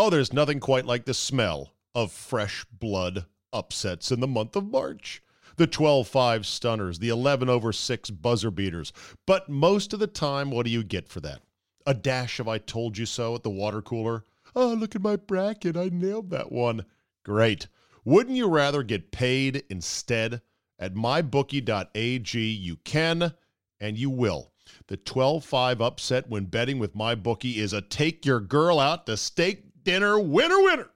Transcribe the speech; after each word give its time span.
Oh, 0.00 0.10
there's 0.10 0.32
nothing 0.32 0.60
quite 0.60 0.86
like 0.86 1.06
the 1.06 1.12
smell 1.12 1.72
of 1.92 2.12
fresh 2.12 2.64
blood 2.70 3.26
upsets 3.52 4.12
in 4.12 4.20
the 4.20 4.28
month 4.28 4.54
of 4.54 4.70
March. 4.70 5.20
The 5.56 5.66
12 5.66 6.06
5 6.06 6.46
stunners, 6.46 7.00
the 7.00 7.08
11 7.08 7.48
over 7.48 7.72
6 7.72 8.10
buzzer 8.10 8.52
beaters. 8.52 8.92
But 9.26 9.48
most 9.48 9.92
of 9.92 9.98
the 9.98 10.06
time, 10.06 10.52
what 10.52 10.66
do 10.66 10.70
you 10.70 10.84
get 10.84 11.08
for 11.08 11.18
that? 11.22 11.40
A 11.84 11.94
dash 11.94 12.38
of 12.38 12.46
I 12.46 12.58
told 12.58 12.96
you 12.96 13.06
so 13.06 13.34
at 13.34 13.42
the 13.42 13.50
water 13.50 13.82
cooler? 13.82 14.24
Oh, 14.54 14.68
look 14.68 14.94
at 14.94 15.02
my 15.02 15.16
bracket. 15.16 15.76
I 15.76 15.88
nailed 15.88 16.30
that 16.30 16.52
one. 16.52 16.84
Great. 17.24 17.66
Wouldn't 18.04 18.36
you 18.36 18.46
rather 18.46 18.84
get 18.84 19.10
paid 19.10 19.64
instead? 19.68 20.42
At 20.78 20.94
mybookie.ag, 20.94 22.38
you 22.38 22.76
can 22.84 23.34
and 23.80 23.98
you 23.98 24.10
will. 24.10 24.52
The 24.86 24.96
12 24.96 25.44
5 25.44 25.80
upset 25.80 26.28
when 26.28 26.44
betting 26.44 26.78
with 26.78 26.94
MyBookie 26.94 27.56
is 27.56 27.72
a 27.72 27.80
take 27.80 28.24
your 28.24 28.38
girl 28.38 28.78
out 28.78 29.06
to 29.06 29.16
steak 29.16 29.67
dinner 29.88 30.20
winner 30.20 30.62
winner. 30.62 30.90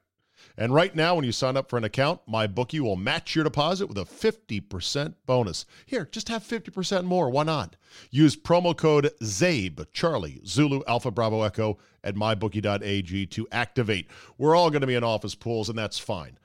And 0.58 0.74
right 0.74 0.94
now, 0.94 1.14
when 1.14 1.24
you 1.24 1.32
sign 1.32 1.56
up 1.56 1.70
for 1.70 1.78
an 1.78 1.84
account, 1.84 2.20
my 2.26 2.46
bookie 2.46 2.78
will 2.78 2.94
match 2.94 3.34
your 3.34 3.42
deposit 3.42 3.86
with 3.86 3.96
a 3.96 4.02
50% 4.02 5.14
bonus. 5.24 5.64
Here, 5.86 6.06
just 6.12 6.28
have 6.28 6.42
50% 6.42 7.04
more. 7.04 7.30
Why 7.30 7.44
not? 7.44 7.76
Use 8.10 8.36
promo 8.36 8.76
code 8.76 9.10
CZABE, 9.22 9.86
Charlie, 9.94 10.42
Zulu, 10.44 10.82
Alpha, 10.86 11.10
Bravo, 11.10 11.40
Echo 11.40 11.78
at 12.04 12.16
mybookie.ag 12.16 13.24
to 13.24 13.48
activate. 13.50 14.08
We're 14.36 14.54
all 14.54 14.68
going 14.68 14.82
to 14.82 14.86
be 14.86 14.94
in 14.94 15.04
office 15.04 15.34
pools, 15.34 15.70
and 15.70 15.78
that's 15.78 15.98
fine. 15.98 16.38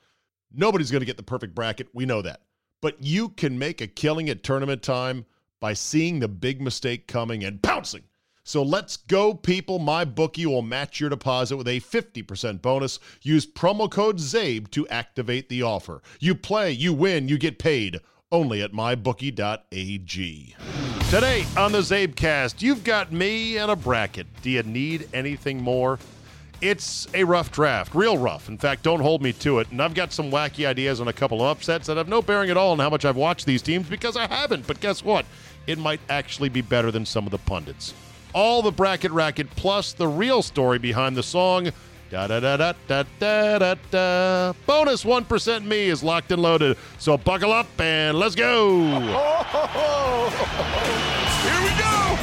Nobody's 0.50 0.90
going 0.90 1.02
to 1.02 1.06
get 1.06 1.18
the 1.18 1.22
perfect 1.22 1.54
bracket. 1.54 1.88
We 1.92 2.06
know 2.06 2.22
that. 2.22 2.40
But 2.80 3.02
you 3.02 3.28
can 3.28 3.58
make 3.58 3.82
a 3.82 3.86
killing 3.86 4.30
at 4.30 4.42
tournament 4.42 4.82
time 4.82 5.26
by 5.60 5.74
seeing 5.74 6.20
the 6.20 6.28
big 6.28 6.62
mistake 6.62 7.08
coming 7.08 7.44
and 7.44 7.62
pouncing. 7.62 8.04
So 8.48 8.62
let's 8.62 8.96
go, 8.96 9.34
people. 9.34 9.78
My 9.78 10.06
bookie 10.06 10.46
will 10.46 10.62
match 10.62 11.00
your 11.00 11.10
deposit 11.10 11.58
with 11.58 11.68
a 11.68 11.80
50% 11.80 12.62
bonus. 12.62 12.98
Use 13.20 13.46
promo 13.46 13.90
code 13.90 14.16
CZABE 14.16 14.70
to 14.70 14.88
activate 14.88 15.50
the 15.50 15.60
offer. 15.62 16.00
You 16.18 16.34
play, 16.34 16.72
you 16.72 16.94
win, 16.94 17.28
you 17.28 17.36
get 17.36 17.58
paid 17.58 18.00
only 18.32 18.62
at 18.62 18.72
mybookie.ag. 18.72 20.56
Today 21.10 21.44
on 21.58 21.72
the 21.72 21.80
CzabeCast, 21.80 22.62
you've 22.62 22.84
got 22.84 23.12
me 23.12 23.58
and 23.58 23.70
a 23.70 23.76
bracket. 23.76 24.26
Do 24.40 24.48
you 24.48 24.62
need 24.62 25.10
anything 25.12 25.60
more? 25.60 25.98
It's 26.62 27.06
a 27.12 27.24
rough 27.24 27.52
draft, 27.52 27.94
real 27.94 28.16
rough. 28.16 28.48
In 28.48 28.56
fact, 28.56 28.82
don't 28.82 29.00
hold 29.00 29.20
me 29.20 29.34
to 29.34 29.58
it. 29.58 29.70
And 29.72 29.82
I've 29.82 29.92
got 29.92 30.10
some 30.10 30.30
wacky 30.30 30.66
ideas 30.66 31.02
on 31.02 31.08
a 31.08 31.12
couple 31.12 31.42
of 31.42 31.48
upsets 31.48 31.86
that 31.88 31.98
have 31.98 32.08
no 32.08 32.22
bearing 32.22 32.48
at 32.48 32.56
all 32.56 32.72
on 32.72 32.78
how 32.78 32.88
much 32.88 33.04
I've 33.04 33.14
watched 33.14 33.44
these 33.44 33.60
teams 33.60 33.90
because 33.90 34.16
I 34.16 34.26
haven't. 34.26 34.66
But 34.66 34.80
guess 34.80 35.04
what? 35.04 35.26
It 35.66 35.76
might 35.76 36.00
actually 36.08 36.48
be 36.48 36.62
better 36.62 36.90
than 36.90 37.04
some 37.04 37.26
of 37.26 37.30
the 37.30 37.36
pundits. 37.36 37.92
All 38.34 38.62
the 38.62 38.70
bracket 38.70 39.10
racket 39.10 39.50
plus 39.56 39.92
the 39.92 40.06
real 40.06 40.42
story 40.42 40.78
behind 40.78 41.16
the 41.16 41.22
song. 41.22 41.70
Da 42.10 42.26
da 42.26 42.40
da 42.40 42.56
da 42.56 42.72
da 42.86 43.04
da 43.18 43.58
da 43.58 43.74
da. 43.90 44.52
Bonus 44.66 45.04
1% 45.04 45.64
me 45.64 45.88
is 45.88 46.02
locked 46.02 46.32
and 46.32 46.40
loaded. 46.40 46.78
So 46.98 47.18
buckle 47.18 47.52
up 47.52 47.66
and 47.78 48.18
let's 48.18 48.34
go. 48.34 48.80
Here 51.42 51.62
we 51.62 51.70
go! 51.78 52.18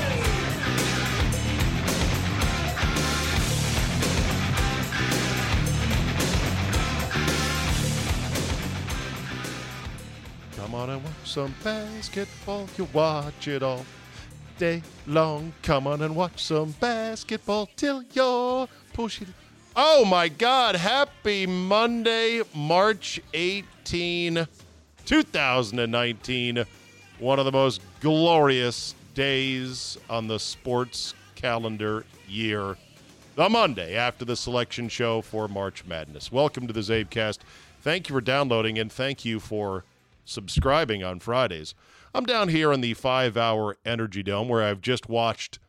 Come 10.56 10.74
on 10.74 10.90
and 10.90 11.04
watch 11.04 11.14
some 11.26 11.54
basketball. 11.64 12.68
You 12.78 12.88
watch 12.92 13.48
it 13.48 13.62
all 13.62 13.86
day 14.58 14.82
long. 15.08 15.54
Come 15.62 15.88
on 15.88 16.02
and 16.02 16.16
watch 16.16 16.44
some 16.44 16.72
basketball 16.80 17.70
till 17.76 18.04
you're 18.14 18.68
pushing. 18.94 19.34
Oh 19.76 20.06
my 20.06 20.30
God! 20.30 20.76
Happy 20.76 21.46
Monday, 21.46 22.42
March 22.54 23.20
18, 23.34 24.48
2019. 25.06 26.66
One 27.20 27.40
of 27.40 27.46
the 27.46 27.52
most 27.52 27.82
glorious 28.00 28.96
days 29.14 29.98
on 30.10 30.28
the 30.28 30.40
sports 30.40 31.14
calendar 31.36 32.06
year. 32.28 32.78
The 33.36 33.50
Monday 33.50 33.96
after 33.96 34.24
the 34.24 34.36
selection 34.36 34.88
show 34.88 35.22
for 35.22 35.48
March 35.48 35.86
Madness. 35.86 36.32
Welcome 36.32 36.68
to 36.68 36.74
the 36.74 36.80
CzabeCast. 36.80 37.40
Thank 37.82 38.08
you 38.10 38.16
for 38.16 38.22
downloading 38.22 38.80
and 38.80 38.92
thank 38.92 39.26
you 39.26 39.40
for 39.40 39.84
subscribing 40.24 41.04
on 41.04 41.20
Fridays. 41.20 41.76
I'm 42.16 42.26
down 42.26 42.48
here 42.48 42.72
in 42.72 42.80
the 42.80 42.94
five 42.94 43.36
hour 43.36 43.76
Energy 43.84 44.24
Dome 44.24 44.48
where 44.48 44.64
I've 44.64 44.80
just 44.80 45.10
watched 45.10 45.60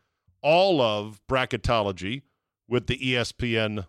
all 0.42 0.80
of 0.80 1.20
bracketology 1.28 2.22
with 2.68 2.86
the 2.86 2.96
ESPN 2.96 3.86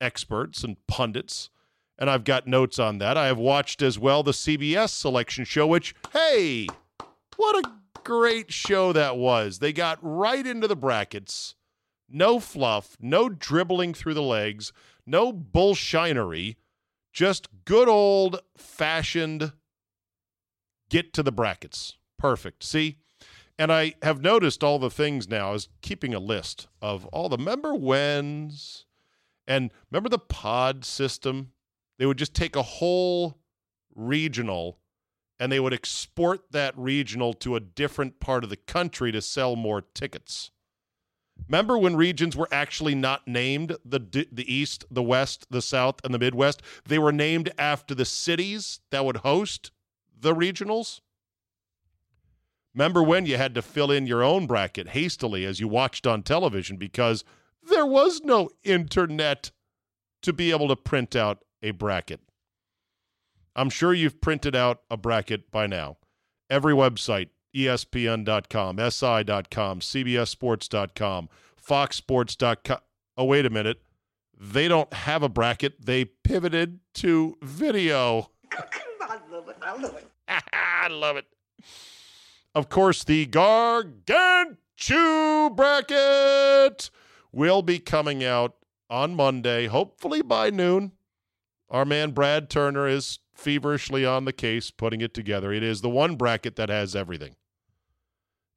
experts 0.00 0.62
and 0.62 0.76
pundits, 0.86 1.50
and 1.98 2.08
I've 2.08 2.22
got 2.22 2.46
notes 2.46 2.78
on 2.78 2.98
that. 2.98 3.16
I 3.16 3.26
have 3.26 3.38
watched 3.38 3.82
as 3.82 3.98
well 3.98 4.22
the 4.22 4.30
CBS 4.30 4.90
selection 4.90 5.44
show, 5.44 5.66
which, 5.66 5.92
hey, 6.12 6.68
what 7.34 7.66
a 7.66 7.72
great 8.04 8.52
show 8.52 8.92
that 8.92 9.16
was. 9.16 9.58
They 9.58 9.72
got 9.72 9.98
right 10.02 10.46
into 10.46 10.68
the 10.68 10.76
brackets. 10.76 11.56
No 12.08 12.38
fluff, 12.38 12.96
no 13.00 13.28
dribbling 13.28 13.92
through 13.92 14.14
the 14.14 14.22
legs, 14.22 14.72
no 15.04 15.32
bullshinery, 15.32 16.54
just 17.12 17.48
good 17.64 17.88
old 17.88 18.40
fashioned 18.56 19.50
get 20.92 21.14
to 21.14 21.22
the 21.22 21.32
brackets. 21.32 21.96
Perfect. 22.18 22.62
See? 22.62 22.98
And 23.58 23.72
I 23.72 23.94
have 24.02 24.20
noticed 24.20 24.62
all 24.62 24.78
the 24.78 24.90
things 24.90 25.26
now. 25.26 25.54
is 25.54 25.68
keeping 25.80 26.12
a 26.12 26.18
list 26.18 26.68
of 26.82 27.06
all 27.06 27.28
the 27.28 27.38
member 27.38 27.74
wins 27.74 28.84
and 29.46 29.70
remember 29.90 30.10
the 30.10 30.18
pod 30.18 30.84
system? 30.84 31.52
They 31.98 32.06
would 32.06 32.18
just 32.18 32.34
take 32.34 32.56
a 32.56 32.62
whole 32.62 33.38
regional 33.94 34.78
and 35.40 35.50
they 35.50 35.60
would 35.60 35.72
export 35.72 36.52
that 36.52 36.76
regional 36.76 37.32
to 37.34 37.56
a 37.56 37.60
different 37.60 38.20
part 38.20 38.44
of 38.44 38.50
the 38.50 38.56
country 38.56 39.10
to 39.12 39.22
sell 39.22 39.56
more 39.56 39.80
tickets. 39.80 40.50
Remember 41.48 41.78
when 41.78 41.96
regions 41.96 42.36
were 42.36 42.48
actually 42.52 42.94
not 42.94 43.26
named 43.26 43.76
the 43.84 43.98
the 44.30 44.52
East, 44.52 44.84
the 44.90 45.02
West, 45.02 45.46
the 45.50 45.62
South, 45.62 45.96
and 46.04 46.12
the 46.12 46.18
Midwest? 46.18 46.62
They 46.86 46.98
were 46.98 47.12
named 47.12 47.50
after 47.58 47.94
the 47.94 48.04
cities 48.04 48.80
that 48.90 49.04
would 49.04 49.18
host 49.18 49.72
the 50.22 50.34
regionals. 50.34 51.00
Remember 52.74 53.02
when 53.02 53.26
you 53.26 53.36
had 53.36 53.54
to 53.54 53.62
fill 53.62 53.90
in 53.90 54.06
your 54.06 54.22
own 54.22 54.46
bracket 54.46 54.88
hastily 54.88 55.44
as 55.44 55.60
you 55.60 55.68
watched 55.68 56.06
on 56.06 56.22
television 56.22 56.78
because 56.78 57.22
there 57.62 57.84
was 57.84 58.22
no 58.22 58.48
internet 58.64 59.50
to 60.22 60.32
be 60.32 60.50
able 60.50 60.68
to 60.68 60.76
print 60.76 61.14
out 61.14 61.44
a 61.62 61.72
bracket. 61.72 62.20
I'm 63.54 63.68
sure 63.68 63.92
you've 63.92 64.20
printed 64.20 64.56
out 64.56 64.80
a 64.90 64.96
bracket 64.96 65.50
by 65.50 65.66
now. 65.66 65.98
Every 66.48 66.72
website, 66.72 67.28
ESPN.com, 67.54 68.78
SI.com, 68.78 69.80
CBSSports.com, 69.80 71.28
FoxSports.com. 71.68 72.78
Oh, 73.18 73.24
wait 73.24 73.44
a 73.44 73.50
minute. 73.50 73.82
They 74.40 74.68
don't 74.68 74.92
have 74.92 75.22
a 75.22 75.28
bracket. 75.28 75.84
They 75.84 76.06
pivoted 76.06 76.80
to 76.94 77.36
video. 77.42 78.30
I 78.52 79.18
love 79.30 79.48
it. 79.48 79.56
I 79.60 79.80
love 79.80 79.96
it. 79.96 80.11
I 80.52 80.88
love 80.88 81.16
it. 81.16 81.26
Of 82.54 82.68
course, 82.68 83.04
the 83.04 83.26
Gargantua 83.26 84.54
bracket 85.54 86.90
will 87.32 87.62
be 87.62 87.78
coming 87.78 88.24
out 88.24 88.56
on 88.90 89.14
Monday, 89.14 89.66
hopefully 89.66 90.22
by 90.22 90.50
noon. 90.50 90.92
Our 91.70 91.86
man 91.86 92.10
Brad 92.10 92.50
Turner 92.50 92.86
is 92.86 93.20
feverishly 93.34 94.04
on 94.04 94.26
the 94.26 94.32
case 94.32 94.70
putting 94.70 95.00
it 95.00 95.14
together. 95.14 95.52
It 95.52 95.62
is 95.62 95.80
the 95.80 95.88
one 95.88 96.16
bracket 96.16 96.56
that 96.56 96.68
has 96.68 96.94
everything. 96.94 97.36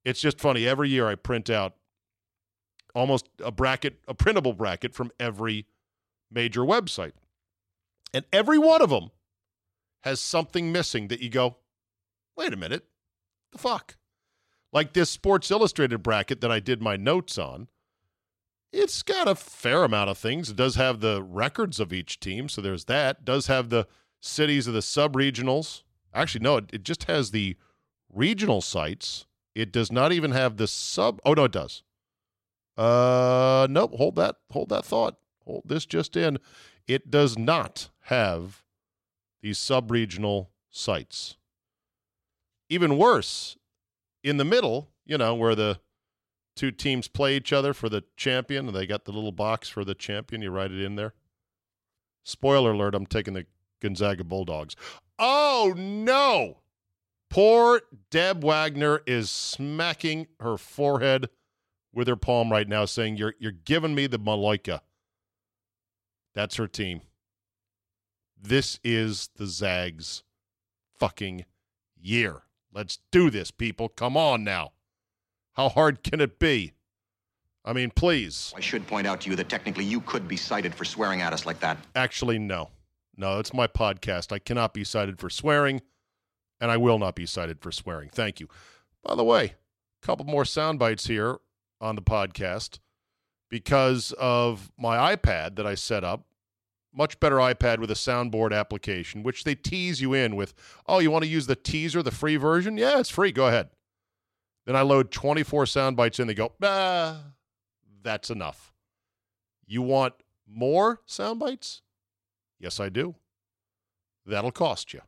It's 0.03 0.19
just 0.19 0.39
funny. 0.39 0.67
Every 0.67 0.89
year 0.89 1.07
I 1.07 1.15
print 1.15 1.49
out 1.49 1.75
almost 2.93 3.29
a 3.43 3.51
bracket, 3.51 3.99
a 4.07 4.13
printable 4.13 4.53
bracket 4.53 4.93
from 4.93 5.11
every 5.19 5.65
major 6.29 6.61
website. 6.61 7.13
And 8.13 8.25
every 8.31 8.59
one 8.59 8.81
of 8.81 8.89
them 8.89 9.11
has 10.03 10.21
something 10.21 10.71
missing 10.71 11.07
that 11.07 11.21
you 11.21 11.29
go, 11.29 11.57
wait 12.35 12.53
a 12.53 12.57
minute, 12.57 12.85
the 13.51 13.57
fuck? 13.57 13.97
Like 14.71 14.93
this 14.93 15.09
Sports 15.09 15.51
Illustrated 15.51 16.03
bracket 16.03 16.41
that 16.41 16.51
I 16.51 16.59
did 16.59 16.81
my 16.81 16.97
notes 16.97 17.37
on. 17.37 17.67
It's 18.73 19.03
got 19.03 19.27
a 19.27 19.35
fair 19.35 19.85
amount 19.85 20.09
of 20.09 20.17
things. 20.17 20.49
It 20.49 20.57
does 20.57 20.75
have 20.75 20.99
the 20.99 21.23
records 21.23 21.79
of 21.79 21.93
each 21.93 22.19
team, 22.19 22.49
so 22.49 22.61
there's 22.61 22.85
that. 22.85 23.19
It 23.19 23.25
does 23.25 23.47
have 23.47 23.69
the 23.69 23.87
cities 24.19 24.67
of 24.67 24.73
the 24.73 24.81
sub-regionals. 24.81 25.83
Actually, 26.13 26.43
no, 26.43 26.57
it, 26.57 26.65
it 26.73 26.83
just 26.83 27.05
has 27.05 27.31
the 27.31 27.55
regional 28.13 28.61
sites. 28.61 29.25
It 29.53 29.71
does 29.71 29.91
not 29.91 30.11
even 30.11 30.31
have 30.31 30.57
the 30.57 30.67
sub 30.67 31.21
Oh 31.23 31.33
no, 31.33 31.45
it 31.45 31.51
does. 31.53 31.83
Uh 32.77 33.67
nope, 33.69 33.93
hold 33.95 34.15
that 34.17 34.35
hold 34.51 34.69
that 34.69 34.83
thought. 34.83 35.15
Hold 35.45 35.63
this 35.65 35.85
just 35.85 36.17
in. 36.17 36.39
It 36.87 37.09
does 37.09 37.37
not 37.37 37.89
have 38.01 38.63
these 39.41 39.57
sub-regional 39.57 40.51
sites. 40.69 41.37
Even 42.69 42.97
worse, 42.97 43.57
in 44.23 44.37
the 44.37 44.45
middle, 44.45 44.89
you 45.05 45.17
know, 45.17 45.35
where 45.35 45.55
the 45.55 45.79
two 46.55 46.71
teams 46.71 47.07
play 47.07 47.35
each 47.35 47.53
other 47.53 47.73
for 47.73 47.89
the 47.89 48.03
champion, 48.17 48.67
and 48.67 48.75
they 48.75 48.87
got 48.87 49.05
the 49.05 49.11
little 49.11 49.31
box 49.31 49.69
for 49.69 49.85
the 49.85 49.93
champion, 49.93 50.41
you 50.41 50.49
write 50.49 50.71
it 50.71 50.81
in 50.81 50.95
there. 50.95 51.13
Spoiler 52.23 52.71
alert, 52.71 52.95
I'm 52.95 53.05
taking 53.05 53.35
the 53.35 53.45
Gonzaga 53.81 54.23
Bulldogs. 54.23 54.75
Oh, 55.19 55.73
no. 55.77 56.61
Poor 57.29 57.81
Deb 58.09 58.43
Wagner 58.43 59.01
is 59.05 59.29
smacking 59.29 60.27
her 60.39 60.57
forehead 60.57 61.29
with 61.93 62.07
her 62.07 62.15
palm 62.15 62.51
right 62.51 62.67
now, 62.67 62.85
saying, 62.85 63.17
You're, 63.17 63.35
you're 63.39 63.51
giving 63.51 63.93
me 63.93 64.07
the 64.07 64.19
Maloika. 64.19 64.81
That's 66.33 66.55
her 66.55 66.67
team. 66.67 67.01
This 68.41 68.79
is 68.83 69.29
the 69.35 69.47
Zags 69.47 70.23
fucking 70.97 71.45
year. 71.95 72.44
Let's 72.75 72.99
do 73.09 73.29
this, 73.29 73.51
people. 73.51 73.87
Come 73.87 74.17
on 74.17 74.43
now. 74.43 74.73
How 75.53 75.69
hard 75.69 76.03
can 76.03 76.19
it 76.19 76.37
be? 76.39 76.73
I 77.63 77.71
mean, 77.71 77.89
please. 77.89 78.53
I 78.55 78.59
should 78.59 78.85
point 78.85 79.07
out 79.07 79.21
to 79.21 79.29
you 79.29 79.37
that 79.37 79.47
technically 79.47 79.85
you 79.85 80.01
could 80.01 80.27
be 80.27 80.35
cited 80.35 80.75
for 80.75 80.83
swearing 80.83 81.21
at 81.21 81.31
us 81.31 81.45
like 81.45 81.61
that. 81.61 81.77
Actually, 81.95 82.37
no. 82.37 82.71
No, 83.15 83.39
it's 83.39 83.53
my 83.53 83.65
podcast. 83.65 84.33
I 84.33 84.39
cannot 84.39 84.73
be 84.73 84.83
cited 84.83 85.19
for 85.19 85.29
swearing, 85.29 85.81
and 86.59 86.69
I 86.69 86.75
will 86.75 86.99
not 86.99 87.15
be 87.15 87.25
cited 87.25 87.61
for 87.61 87.71
swearing. 87.71 88.09
Thank 88.09 88.41
you. 88.41 88.49
By 89.01 89.15
the 89.15 89.23
way, 89.23 89.55
a 90.03 90.05
couple 90.05 90.25
more 90.25 90.43
sound 90.43 90.77
bites 90.77 91.07
here 91.07 91.37
on 91.79 91.95
the 91.95 92.01
podcast 92.01 92.79
because 93.49 94.11
of 94.19 94.69
my 94.77 95.15
iPad 95.15 95.55
that 95.55 95.65
I 95.65 95.75
set 95.75 96.03
up. 96.03 96.25
Much 96.95 97.19
better 97.19 97.37
iPad 97.37 97.79
with 97.79 97.91
a 97.91 97.95
soundboard 97.95 98.57
application, 98.57 99.21
which 99.21 99.43
they 99.43 99.55
tease 99.55 99.99
you 99.99 100.13
in 100.13 100.35
with, 100.35 100.53
oh, 100.87 100.99
you 100.99 101.11
want 101.11 101.23
to 101.23 101.29
use 101.29 101.47
the 101.47 101.55
teaser, 101.55 102.01
the 102.01 102.11
free 102.11 102.37
version? 102.37 102.77
Yeah, 102.77 102.99
it's 102.99 103.09
free. 103.09 103.31
Go 103.31 103.47
ahead. 103.47 103.69
Then 104.65 104.75
I 104.75 104.81
load 104.81 105.11
24 105.11 105.65
sound 105.65 105.97
bites 105.97 106.19
in. 106.19 106.27
They 106.27 106.33
go, 106.33 106.53
ah, 106.63 107.21
that's 108.01 108.29
enough. 108.29 108.73
You 109.67 109.81
want 109.81 110.13
more 110.47 111.01
sound 111.05 111.39
bites? 111.39 111.81
Yes, 112.59 112.79
I 112.79 112.89
do. 112.89 113.15
That'll 114.25 114.51
cost 114.51 114.93
you. 114.93 115.01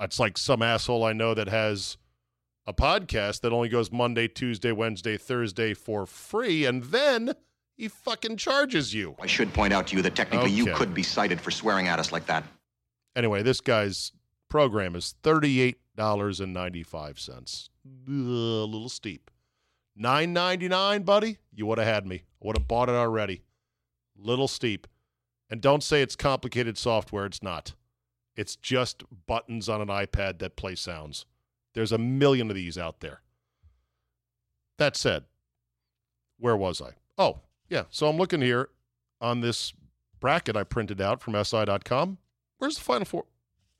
It's 0.00 0.18
like 0.18 0.38
some 0.38 0.62
asshole 0.62 1.04
I 1.04 1.12
know 1.12 1.34
that 1.34 1.48
has 1.48 1.96
a 2.66 2.72
podcast 2.72 3.40
that 3.40 3.52
only 3.52 3.68
goes 3.68 3.90
Monday, 3.90 4.28
Tuesday, 4.28 4.72
Wednesday, 4.72 5.16
Thursday 5.16 5.74
for 5.74 6.06
free, 6.06 6.64
and 6.66 6.84
then 6.84 7.34
he 7.78 7.88
fucking 7.88 8.36
charges 8.36 8.92
you. 8.92 9.16
I 9.20 9.26
should 9.26 9.54
point 9.54 9.72
out 9.72 9.86
to 9.86 9.96
you 9.96 10.02
that 10.02 10.14
technically 10.14 10.50
you 10.50 10.66
could 10.74 10.92
be 10.92 11.02
cited 11.02 11.40
for 11.40 11.50
swearing 11.50 11.88
at 11.88 11.98
us 11.98 12.12
like 12.12 12.26
that. 12.26 12.44
Anyway, 13.16 13.42
this 13.42 13.62
guy's 13.62 14.12
program 14.50 14.94
is 14.94 15.14
$38.95. 15.22 17.68
Ugh, 17.86 18.08
A 18.08 18.10
little 18.10 18.88
steep. 18.88 19.30
Nine 19.96 20.32
ninety 20.32 20.68
nine, 20.68 21.02
buddy. 21.02 21.38
You 21.52 21.66
would 21.66 21.78
have 21.78 21.86
had 21.86 22.06
me. 22.06 22.22
I 22.42 22.46
would 22.46 22.56
have 22.56 22.68
bought 22.68 22.88
it 22.88 22.94
already. 22.94 23.42
Little 24.16 24.46
steep. 24.46 24.86
And 25.50 25.60
don't 25.60 25.82
say 25.82 26.02
it's 26.02 26.14
complicated 26.14 26.78
software. 26.78 27.26
It's 27.26 27.42
not. 27.42 27.74
It's 28.36 28.54
just 28.54 29.02
buttons 29.26 29.68
on 29.68 29.80
an 29.80 29.88
iPad 29.88 30.38
that 30.38 30.54
play 30.56 30.76
sounds. 30.76 31.26
There's 31.74 31.90
a 31.90 31.98
million 31.98 32.48
of 32.50 32.54
these 32.56 32.78
out 32.78 33.00
there. 33.00 33.22
That 34.78 34.96
said, 34.96 35.24
where 36.38 36.56
was 36.56 36.80
I? 36.80 36.92
Oh, 37.16 37.40
yeah. 37.68 37.84
So 37.90 38.08
I'm 38.08 38.16
looking 38.16 38.42
here 38.42 38.68
on 39.20 39.40
this 39.40 39.72
bracket 40.20 40.56
I 40.56 40.64
printed 40.64 41.00
out 41.00 41.20
from 41.20 41.42
SI.com. 41.42 42.18
Where's 42.58 42.76
the 42.76 42.82
final 42.82 43.04
four? 43.04 43.24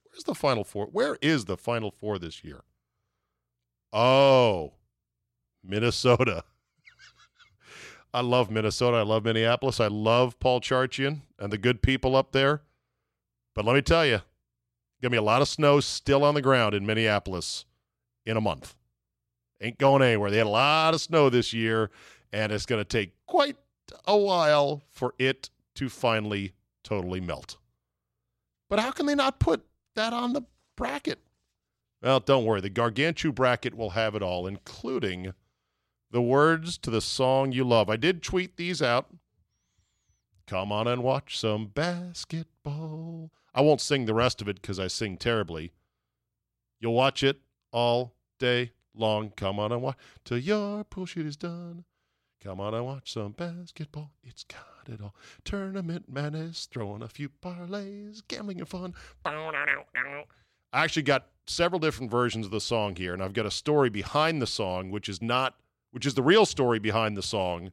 Where's 0.05 0.25
the 0.25 0.35
final 0.35 0.65
four? 0.65 0.87
Where 0.87 1.19
is 1.21 1.45
the 1.45 1.57
final 1.57 1.91
four 1.91 2.19
this 2.19 2.45
year? 2.45 2.63
Oh, 3.93 4.75
Minnesota. 5.65 6.45
I 8.15 8.21
love 8.21 8.51
Minnesota. 8.51 8.99
I 8.99 9.03
love 9.03 9.25
Minneapolis. 9.25 9.81
I 9.81 9.89
love 9.89 10.39
Paul 10.39 10.61
Charchian 10.61 11.21
and 11.39 11.53
the 11.53 11.59
good 11.59 11.83
people 11.83 12.17
up 12.17 12.33
there. 12.33 12.63
But 13.55 13.65
let 13.65 13.75
me 13.75 13.83
tell 13.83 14.07
you, 14.07 14.21
gonna 15.03 15.11
be 15.11 15.17
a 15.17 15.23
lot 15.23 15.43
of 15.43 15.49
snow 15.49 15.81
still 15.81 16.25
on 16.25 16.35
the 16.35 16.43
ground 16.43 16.75
in 16.75 16.87
Minneapolis 16.87 17.65
in 18.25 18.37
a 18.37 18.41
month. 18.41 18.75
Ain't 19.61 19.79
going 19.79 20.03
anywhere. 20.03 20.31
They 20.31 20.39
had 20.39 20.47
a 20.47 20.51
lot 20.51 20.95
of 20.95 21.01
snow 21.01 21.29
this 21.29 21.53
year, 21.53 21.91
and 22.33 22.53
it's 22.53 22.67
gonna 22.67 22.85
take 22.85 23.13
quite 23.27 23.57
a 24.07 24.17
while 24.17 24.83
for 24.91 25.15
it 25.19 25.51
to 25.77 25.89
finally 25.89 26.53
totally 26.83 27.21
melt. 27.21 27.57
But 28.69 28.81
how 28.81 28.91
can 28.91 29.07
they 29.07 29.15
not 29.15 29.39
put 29.39 29.65
that 29.95 30.13
on 30.13 30.33
the 30.33 30.43
bracket? 30.77 31.21
Well, 32.03 32.21
don't 32.21 32.45
worry. 32.45 32.61
The 32.61 32.71
Gargantua 32.71 33.33
bracket 33.33 33.75
will 33.75 33.91
have 33.91 34.15
it 34.15 34.23
all, 34.23 34.47
including 34.47 35.33
the 36.11 36.23
words 36.23 36.79
to 36.79 36.91
the 36.91 37.01
song 37.01 37.53
you 37.53 37.65
love. 37.65 37.91
I 37.91 37.97
did 37.97 38.23
tweet 38.23 38.57
these 38.57 38.81
out. 38.81 39.09
Come 40.47 40.73
on 40.73 40.87
and 40.87 41.03
watch 41.03 41.39
some 41.39 41.67
basketball. 41.67 43.31
I 43.55 43.61
won't 43.61 43.81
sing 43.81 44.07
the 44.07 44.15
rest 44.15 44.41
of 44.41 44.49
it 44.49 44.61
because 44.61 44.79
I 44.79 44.87
sing 44.87 45.17
terribly. 45.17 45.73
You'll 46.81 46.95
watch 46.95 47.23
it 47.23 47.41
all 47.73 48.15
day 48.39 48.73
long. 48.95 49.31
Come 49.37 49.59
on 49.59 49.73
and 49.73 49.83
watch 49.83 49.97
till 50.25 50.39
your 50.39 50.87
shoot 51.07 51.27
is 51.27 51.37
done. 51.37 51.85
Come 52.49 52.61
on 52.61 52.73
and 52.73 52.87
watch 52.87 53.13
some 53.13 53.33
basketball. 53.33 54.11
It's 54.25 54.43
got 54.45 54.89
it 54.89 55.03
all. 55.03 55.15
Tournament 55.45 56.07
madness, 56.09 56.67
throwing 56.73 57.03
a 57.03 57.09
few 57.09 57.29
parlays, 57.29 58.23
gambling 58.27 58.61
and 58.61 58.67
fun. 58.67 58.95
I 59.27 60.83
actually 60.85 61.03
got 61.03 61.27
several 61.47 61.79
different 61.79 62.11
versions 62.11 62.47
of 62.47 62.51
the 62.51 62.63
song 62.63 62.97
here, 62.97 63.13
and 63.13 63.23
I've 63.23 63.35
got 63.35 63.45
a 63.45 63.51
story 63.51 63.91
behind 63.91 64.41
the 64.41 64.47
song, 64.47 64.91
which 64.91 65.11
is 65.11 65.21
not, 65.21 65.57
which 65.91 66.07
is 66.07 66.15
the 66.15 66.23
real 66.23 66.47
story 66.47 66.79
behind 66.79 67.19
the 67.19 67.23
song, 67.23 67.71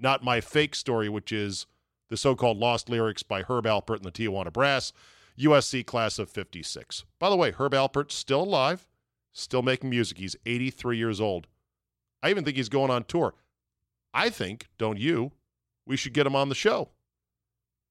not 0.00 0.24
my 0.24 0.40
fake 0.40 0.74
story, 0.74 1.08
which 1.08 1.30
is 1.30 1.66
the 2.08 2.16
so-called 2.16 2.58
lost 2.58 2.88
lyrics 2.88 3.22
by 3.22 3.42
Herb 3.42 3.66
Alpert 3.66 3.98
and 3.98 4.04
the 4.04 4.10
Tijuana 4.10 4.52
Brass, 4.52 4.92
USC 5.38 5.86
class 5.86 6.18
of 6.18 6.28
'56. 6.28 7.04
By 7.20 7.30
the 7.30 7.36
way, 7.36 7.52
Herb 7.52 7.70
Alpert's 7.70 8.16
still 8.16 8.42
alive, 8.42 8.88
still 9.32 9.62
making 9.62 9.90
music. 9.90 10.18
He's 10.18 10.34
83 10.44 10.98
years 10.98 11.20
old. 11.20 11.46
I 12.20 12.30
even 12.30 12.42
think 12.42 12.56
he's 12.56 12.68
going 12.68 12.90
on 12.90 13.04
tour. 13.04 13.34
I 14.12 14.30
think, 14.30 14.68
don't 14.78 14.98
you, 14.98 15.32
we 15.86 15.96
should 15.96 16.12
get 16.12 16.26
him 16.26 16.36
on 16.36 16.48
the 16.48 16.54
show 16.54 16.90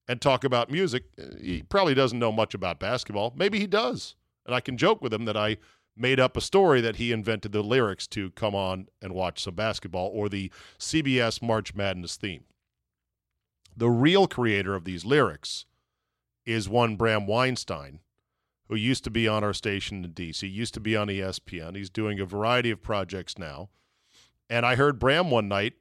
and 0.07 0.21
talk 0.21 0.43
about 0.43 0.71
music. 0.71 1.03
He 1.41 1.63
probably 1.63 1.93
doesn't 1.93 2.19
know 2.19 2.31
much 2.31 2.53
about 2.53 2.79
basketball. 2.79 3.33
Maybe 3.35 3.59
he 3.59 3.67
does. 3.67 4.15
And 4.45 4.55
I 4.55 4.59
can 4.59 4.77
joke 4.77 5.01
with 5.01 5.13
him 5.13 5.25
that 5.25 5.35
I 5.37 5.57
made 5.95 6.19
up 6.19 6.37
a 6.37 6.41
story 6.41 6.79
that 6.81 6.97
he 6.97 7.11
invented 7.11 7.51
the 7.51 7.63
lyrics 7.63 8.07
to 8.07 8.29
come 8.31 8.55
on 8.55 8.87
and 9.01 9.13
watch 9.13 9.43
some 9.43 9.55
basketball 9.55 10.09
or 10.13 10.29
the 10.29 10.51
CBS 10.79 11.41
March 11.41 11.75
Madness 11.75 12.15
theme. 12.15 12.43
The 13.75 13.89
real 13.89 14.27
creator 14.27 14.75
of 14.75 14.85
these 14.85 15.05
lyrics 15.05 15.65
is 16.45 16.69
one 16.69 16.95
Bram 16.95 17.27
Weinstein, 17.27 17.99
who 18.69 18.75
used 18.75 19.03
to 19.03 19.11
be 19.11 19.27
on 19.27 19.43
our 19.43 19.53
station 19.53 20.03
in 20.03 20.11
DC, 20.11 20.49
used 20.51 20.73
to 20.75 20.79
be 20.79 20.95
on 20.95 21.07
ESPN. 21.07 21.75
He's 21.75 21.89
doing 21.89 22.19
a 22.19 22.25
variety 22.25 22.71
of 22.71 22.81
projects 22.81 23.37
now. 23.37 23.69
And 24.49 24.65
I 24.65 24.75
heard 24.75 24.99
Bram 24.99 25.29
one 25.29 25.47
night 25.47 25.73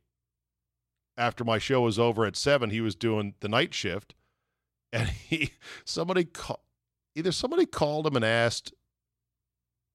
after 1.16 1.44
my 1.44 1.58
show 1.58 1.80
was 1.80 1.98
over 1.98 2.24
at 2.24 2.36
seven, 2.36 2.70
he 2.70 2.80
was 2.80 2.94
doing 2.94 3.34
the 3.40 3.48
night 3.48 3.72
shift, 3.74 4.14
and 4.92 5.08
he 5.28 5.52
somebody 5.84 6.24
called 6.24 6.60
either 7.14 7.32
somebody 7.32 7.66
called 7.66 8.06
him 8.06 8.16
and 8.16 8.24
asked, 8.24 8.72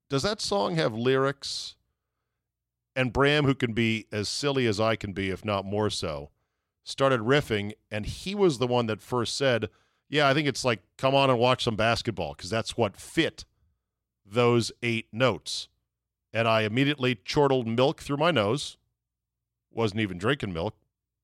"Does 0.10 0.24
that 0.24 0.42
song 0.42 0.76
have 0.76 0.94
lyrics?" 0.94 1.76
And 2.96 3.14
Bram, 3.14 3.46
who 3.46 3.56
can 3.56 3.74
be 3.74 4.08
as 4.12 4.28
silly 4.28 4.68
as 4.68 4.80
I 4.80 4.98
can 4.98 5.14
be, 5.14 5.30
if 5.30 5.46
not 5.46 5.64
more 5.64 5.90
so, 5.90 6.30
started 6.84 7.22
riffing, 7.22 7.72
and 7.90 8.06
he 8.06 8.36
was 8.36 8.58
the 8.58 8.68
one 8.68 8.88
that 8.88 9.02
first 9.02 9.38
said, 9.38 9.70
"Yeah, 10.10 10.28
I 10.28 10.34
think 10.34 10.48
it's 10.48 10.66
like 10.66 10.82
come 10.98 11.16
on 11.16 11.30
and 11.30 11.40
watch 11.40 11.64
some 11.64 11.76
basketball 11.76 12.34
because 12.34 12.50
that's 12.50 12.76
what 12.76 12.98
fit 12.98 13.46
those 14.26 14.72
eight 14.82 15.08
notes." 15.12 15.68
And 16.34 16.48
I 16.48 16.62
immediately 16.62 17.16
chortled 17.16 17.68
milk 17.68 18.02
through 18.02 18.18
my 18.18 18.32
nose. 18.32 18.78
Wasn't 19.70 20.00
even 20.00 20.18
drinking 20.18 20.54
milk 20.54 20.76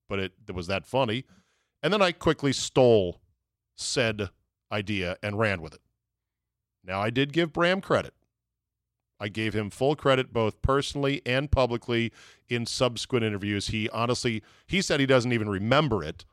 but 0.08 0.18
it, 0.18 0.32
it 0.48 0.54
was 0.54 0.66
that 0.66 0.86
funny. 0.86 1.24
And 1.82 1.92
then 1.92 2.02
I 2.02 2.12
quickly 2.12 2.52
stole 2.52 3.20
said 3.76 4.30
idea 4.72 5.16
and 5.22 5.38
ran 5.38 5.62
with 5.62 5.74
it. 5.74 5.80
Now, 6.84 7.00
I 7.00 7.10
did 7.10 7.32
give 7.32 7.52
Bram 7.52 7.80
credit. 7.80 8.14
I 9.20 9.28
gave 9.28 9.54
him 9.54 9.70
full 9.70 9.96
credit 9.96 10.32
both 10.32 10.62
personally 10.62 11.22
and 11.26 11.50
publicly 11.50 12.12
in 12.48 12.66
subsequent 12.66 13.24
interviews. 13.24 13.68
He 13.68 13.88
honestly, 13.90 14.42
he 14.66 14.80
said 14.80 15.00
he 15.00 15.06
doesn't 15.06 15.32
even 15.32 15.48
remember 15.48 16.04
it, 16.04 16.24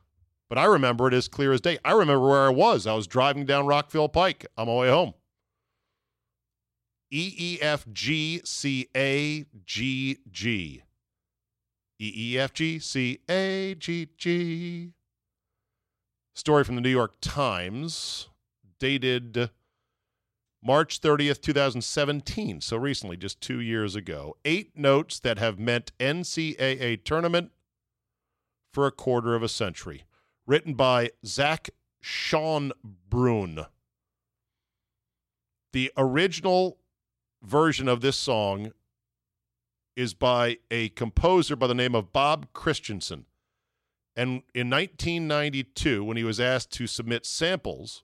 but 0.48 0.56
I 0.56 0.64
remember 0.64 1.08
it 1.08 1.14
as 1.14 1.26
clear 1.28 1.52
as 1.52 1.60
day. 1.60 1.78
I 1.84 1.92
remember 1.92 2.28
where 2.28 2.46
I 2.46 2.50
was. 2.50 2.86
I 2.86 2.94
was 2.94 3.06
driving 3.06 3.44
down 3.44 3.66
Rockville 3.66 4.08
Pike 4.08 4.46
on 4.56 4.68
my 4.68 4.74
way 4.74 4.88
home. 4.88 5.14
E 7.10 7.34
E 7.36 7.58
F 7.60 7.86
G 7.92 8.40
C 8.44 8.88
A 8.96 9.44
G 9.64 10.18
G. 10.30 10.82
E 11.98 12.12
E 12.14 12.38
F 12.38 12.52
G 12.52 12.78
C 12.78 13.20
A 13.28 13.74
G 13.78 14.08
G. 14.16 14.92
Story 16.34 16.64
from 16.64 16.74
the 16.74 16.82
New 16.82 16.90
York 16.90 17.14
Times, 17.22 18.28
dated 18.78 19.50
March 20.62 21.00
30th, 21.00 21.40
2017. 21.40 22.60
So 22.60 22.76
recently, 22.76 23.16
just 23.16 23.40
two 23.40 23.60
years 23.60 23.94
ago. 23.94 24.36
Eight 24.44 24.76
notes 24.76 25.18
that 25.20 25.38
have 25.38 25.58
meant 25.58 25.92
NCAA 25.98 27.04
tournament 27.04 27.52
for 28.74 28.86
a 28.86 28.92
quarter 28.92 29.34
of 29.34 29.42
a 29.42 29.48
century. 29.48 30.04
Written 30.46 30.74
by 30.74 31.10
Zach 31.24 31.70
Sean 32.00 32.72
Brune. 33.08 33.66
The 35.72 35.90
original 35.96 36.78
version 37.42 37.88
of 37.88 38.00
this 38.00 38.16
song 38.16 38.72
is 39.96 40.14
by 40.14 40.58
a 40.70 40.90
composer 40.90 41.56
by 41.56 41.66
the 41.66 41.74
name 41.74 41.94
of 41.94 42.12
Bob 42.12 42.52
Christensen. 42.52 43.24
And 44.14 44.42
in 44.54 44.70
1992, 44.70 46.04
when 46.04 46.16
he 46.16 46.24
was 46.24 46.38
asked 46.38 46.70
to 46.72 46.86
submit 46.86 47.26
samples 47.26 48.02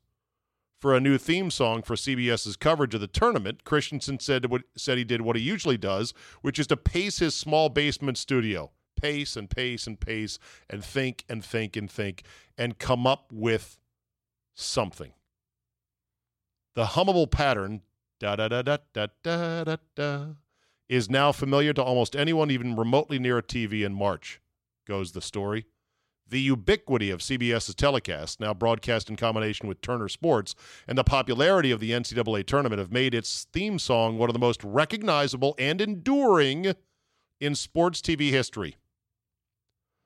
for 0.80 0.94
a 0.94 1.00
new 1.00 1.16
theme 1.16 1.50
song 1.50 1.82
for 1.82 1.94
CBS's 1.94 2.56
coverage 2.56 2.94
of 2.94 3.00
the 3.00 3.06
tournament, 3.06 3.64
Christensen 3.64 4.18
said 4.18 4.50
what, 4.50 4.62
said 4.76 4.98
he 4.98 5.04
did 5.04 5.20
what 5.20 5.36
he 5.36 5.42
usually 5.42 5.78
does, 5.78 6.12
which 6.40 6.58
is 6.58 6.66
to 6.66 6.76
pace 6.76 7.18
his 7.18 7.34
small 7.34 7.68
basement 7.68 8.18
studio, 8.18 8.72
pace 8.96 9.36
and 9.36 9.48
pace 9.48 9.86
and 9.86 10.00
pace, 10.00 10.38
and 10.68 10.84
think 10.84 11.24
and 11.28 11.44
think 11.44 11.76
and 11.76 11.90
think, 11.90 12.24
and 12.58 12.78
come 12.78 13.06
up 13.06 13.30
with 13.32 13.78
something. 14.54 15.12
The 16.74 16.86
hummable 16.86 17.30
pattern 17.30 17.82
da 18.18 18.36
da 18.36 18.48
da 18.48 18.62
da 18.62 18.78
da 18.92 19.06
da 19.22 19.64
da 19.64 19.76
da 19.94 20.26
is 20.88 21.10
now 21.10 21.32
familiar 21.32 21.72
to 21.72 21.82
almost 21.82 22.14
anyone 22.16 22.50
even 22.50 22.76
remotely 22.76 23.18
near 23.18 23.38
a 23.38 23.42
TV 23.42 23.84
in 23.84 23.94
March, 23.94 24.40
goes 24.86 25.12
the 25.12 25.22
story. 25.22 25.66
The 26.28 26.40
ubiquity 26.40 27.10
of 27.10 27.20
CBS's 27.20 27.74
telecast, 27.74 28.40
now 28.40 28.54
broadcast 28.54 29.10
in 29.10 29.16
combination 29.16 29.68
with 29.68 29.80
Turner 29.80 30.08
Sports, 30.08 30.54
and 30.88 30.96
the 30.96 31.04
popularity 31.04 31.70
of 31.70 31.80
the 31.80 31.90
NCAA 31.90 32.46
tournament 32.46 32.78
have 32.78 32.92
made 32.92 33.14
its 33.14 33.46
theme 33.52 33.78
song 33.78 34.16
one 34.16 34.30
of 34.30 34.32
the 34.32 34.38
most 34.38 34.62
recognizable 34.64 35.54
and 35.58 35.80
enduring 35.80 36.74
in 37.40 37.54
sports 37.54 38.00
TV 38.00 38.30
history. 38.30 38.76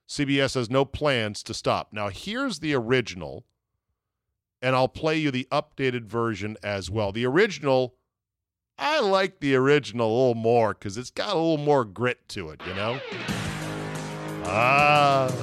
CBS 0.09 0.55
has 0.55 0.71
no 0.71 0.85
plans 0.85 1.43
to 1.43 1.53
stop. 1.53 1.93
Now, 1.93 2.09
here's 2.09 2.61
the 2.61 2.75
original, 2.75 3.45
and 4.63 4.75
I'll 4.75 4.89
play 4.89 5.19
you 5.19 5.31
the 5.31 5.49
updated 5.51 6.05
version 6.05 6.57
as 6.63 6.91
well. 6.91 7.13
The 7.13 7.27
original, 7.27 7.96
I 8.79 9.01
like 9.01 9.41
the 9.41 9.55
original 9.55 10.07
a 10.07 10.17
little 10.17 10.35
more 10.35 10.75
because 10.75 10.99
it's 10.99 11.11
got 11.11 11.35
a 11.35 11.39
little 11.39 11.57
more 11.57 11.85
grit 11.85 12.29
to 12.31 12.51
it, 12.51 12.61
you 12.67 12.75
know? 12.75 13.01
Ah. 14.45 15.35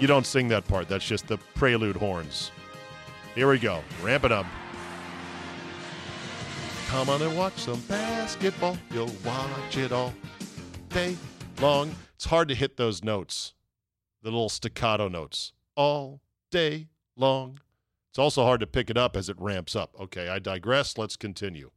You 0.00 0.06
don't 0.06 0.26
sing 0.26 0.48
that 0.48 0.66
part. 0.66 0.88
That's 0.88 1.06
just 1.06 1.26
the 1.26 1.38
prelude 1.54 1.96
horns. 1.96 2.50
Here 3.34 3.50
we 3.50 3.58
go. 3.58 3.82
Ramp 4.02 4.24
it 4.24 4.32
up. 4.32 4.46
Come 6.88 7.10
on 7.10 7.20
and 7.20 7.36
watch 7.36 7.58
some 7.58 7.80
basketball. 7.82 8.78
You'll 8.92 9.14
watch 9.24 9.76
it 9.76 9.92
all 9.92 10.14
day 10.88 11.16
long. 11.60 11.94
It's 12.14 12.24
hard 12.24 12.48
to 12.48 12.54
hit 12.54 12.76
those 12.78 13.04
notes, 13.04 13.54
the 14.22 14.30
little 14.30 14.48
staccato 14.48 15.08
notes, 15.08 15.52
all 15.76 16.20
day 16.50 16.88
long. 17.14 17.60
It's 18.10 18.18
also 18.18 18.42
hard 18.44 18.60
to 18.60 18.66
pick 18.66 18.90
it 18.90 18.96
up 18.96 19.16
as 19.16 19.28
it 19.28 19.36
ramps 19.38 19.76
up. 19.76 19.94
Okay, 20.00 20.28
I 20.28 20.38
digress. 20.38 20.96
Let's 20.98 21.16
continue. 21.16 21.70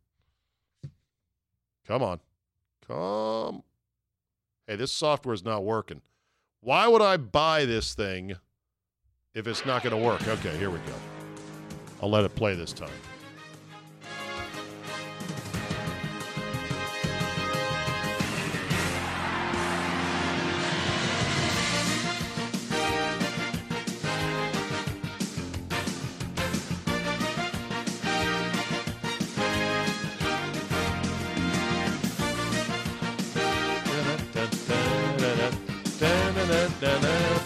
Come 1.88 2.04
on. 2.04 2.20
Come. 2.88 3.64
Hey, 4.68 4.76
this 4.76 4.92
software 4.92 5.34
is 5.34 5.44
not 5.44 5.64
working. 5.64 6.02
Why 6.62 6.88
would 6.88 7.02
I 7.02 7.18
buy 7.18 7.66
this 7.66 7.94
thing 7.94 8.36
if 9.34 9.48
it's 9.48 9.66
not 9.66 9.84
going 9.84 9.96
to 9.96 10.02
work? 10.02 10.28
Okay, 10.28 10.56
here 10.58 10.70
we 10.70 10.78
go. 10.80 10.94
I'll 12.02 12.10
let 12.10 12.24
it 12.24 12.36
play 12.36 12.56
this 12.56 12.74
time. 12.74 12.90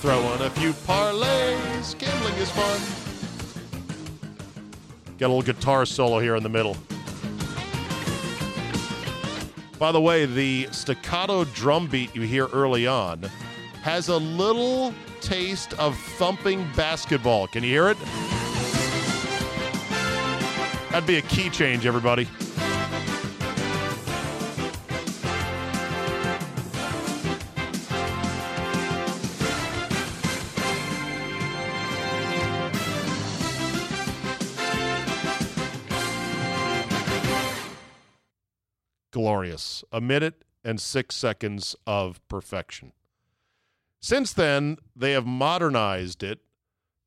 Throwing 0.05 0.41
a 0.41 0.51
few 0.51 0.71
parlays. 0.71 1.97
Gambling 1.97 2.35
is 2.35 2.51
fun. 2.51 2.79
Got 5.17 5.25
a 5.25 5.33
little 5.33 5.41
guitar 5.41 5.83
solo 5.88 6.19
here 6.19 6.35
in 6.35 6.43
the 6.43 6.50
middle. 6.50 6.77
By 9.79 9.91
the 9.91 10.00
way, 10.00 10.27
the 10.27 10.67
staccato 10.69 11.45
drum 11.45 11.88
beat 11.88 12.15
you 12.15 12.21
hear 12.21 12.45
early 12.53 12.85
on 12.85 13.24
has 13.81 14.09
a 14.09 14.17
little 14.17 14.93
taste 15.21 15.74
of 15.79 15.97
thumping 15.97 16.69
basketball. 16.75 17.47
Can 17.47 17.63
you 17.63 17.71
hear 17.71 17.88
it? 17.88 17.97
That'd 20.91 21.07
be 21.07 21.17
a 21.17 21.24
key 21.24 21.50
change, 21.50 21.88
everybody. 21.88 22.27
Glorious. 39.45 39.83
A 39.91 40.01
minute 40.01 40.43
and 40.63 40.81
six 40.81 41.15
seconds 41.15 41.75
of 41.85 42.25
perfection. 42.27 42.93
Since 44.01 44.33
then, 44.33 44.77
they 44.95 45.11
have 45.11 45.25
modernized 45.25 46.23
it, 46.23 46.39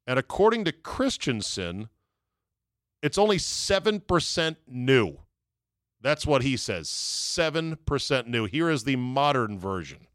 and 0.07 0.18
according 0.18 0.64
to 0.64 0.73
Christensen, 0.73 1.88
it's 3.02 3.18
only 3.18 3.38
7% 3.38 4.57
new. 4.66 5.18
That's 6.00 6.26
what 6.26 6.42
he 6.42 6.57
says 6.57 6.88
7% 6.88 8.26
new. 8.26 8.45
Here 8.47 8.71
is 8.71 8.85
the 8.85 8.97
modern 8.97 9.59
version. 9.59 10.07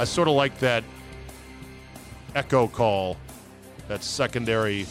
I 0.00 0.04
sort 0.04 0.28
of 0.28 0.34
like 0.34 0.60
that 0.60 0.84
echo 2.36 2.68
call, 2.68 3.16
that 3.88 4.04
secondary 4.04 4.86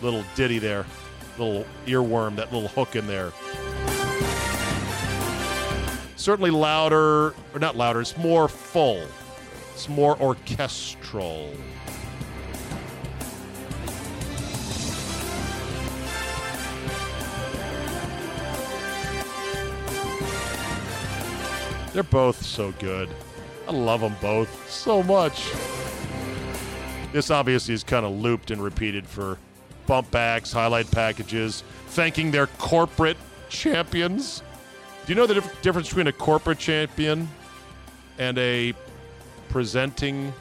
little 0.00 0.22
ditty 0.36 0.60
there, 0.60 0.86
little 1.36 1.64
earworm, 1.86 2.36
that 2.36 2.52
little 2.52 2.68
hook 2.68 2.94
in 2.94 3.08
there. 3.08 3.32
Certainly 6.14 6.50
louder, 6.50 7.34
or 7.52 7.58
not 7.58 7.76
louder, 7.76 8.00
it's 8.00 8.16
more 8.16 8.46
full, 8.46 9.04
it's 9.72 9.88
more 9.88 10.16
orchestral. 10.22 11.52
They're 21.92 22.04
both 22.04 22.40
so 22.46 22.70
good. 22.78 23.08
I 23.70 23.72
love 23.72 24.00
them 24.00 24.16
both 24.20 24.68
so 24.68 25.00
much. 25.00 25.52
This 27.12 27.30
obviously 27.30 27.72
is 27.72 27.84
kind 27.84 28.04
of 28.04 28.10
looped 28.10 28.50
and 28.50 28.60
repeated 28.60 29.06
for 29.06 29.38
bump 29.86 30.10
backs, 30.10 30.50
highlight 30.50 30.90
packages, 30.90 31.62
thanking 31.86 32.32
their 32.32 32.48
corporate 32.48 33.16
champions. 33.48 34.42
Do 35.06 35.12
you 35.12 35.14
know 35.14 35.24
the 35.24 35.34
dif- 35.34 35.62
difference 35.62 35.86
between 35.86 36.08
a 36.08 36.12
corporate 36.12 36.58
champion 36.58 37.28
and 38.18 38.36
a 38.38 38.74
presenting 39.50 40.32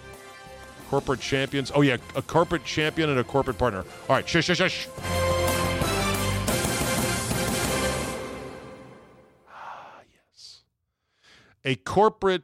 corporate 0.89 1.19
champions? 1.19 1.71
Oh, 1.75 1.81
yeah, 1.81 1.97
a 2.15 2.23
corporate 2.23 2.65
champion 2.65 3.11
and 3.11 3.19
a 3.19 3.23
corporate 3.23 3.59
partner. 3.59 3.85
All 4.09 4.15
right, 4.15 4.27
shush, 4.27 4.45
shush, 4.45 4.57
shush. 4.57 4.87
Ah, 9.47 9.99
yes. 10.11 10.61
A 11.63 11.75
corporate 11.75 12.41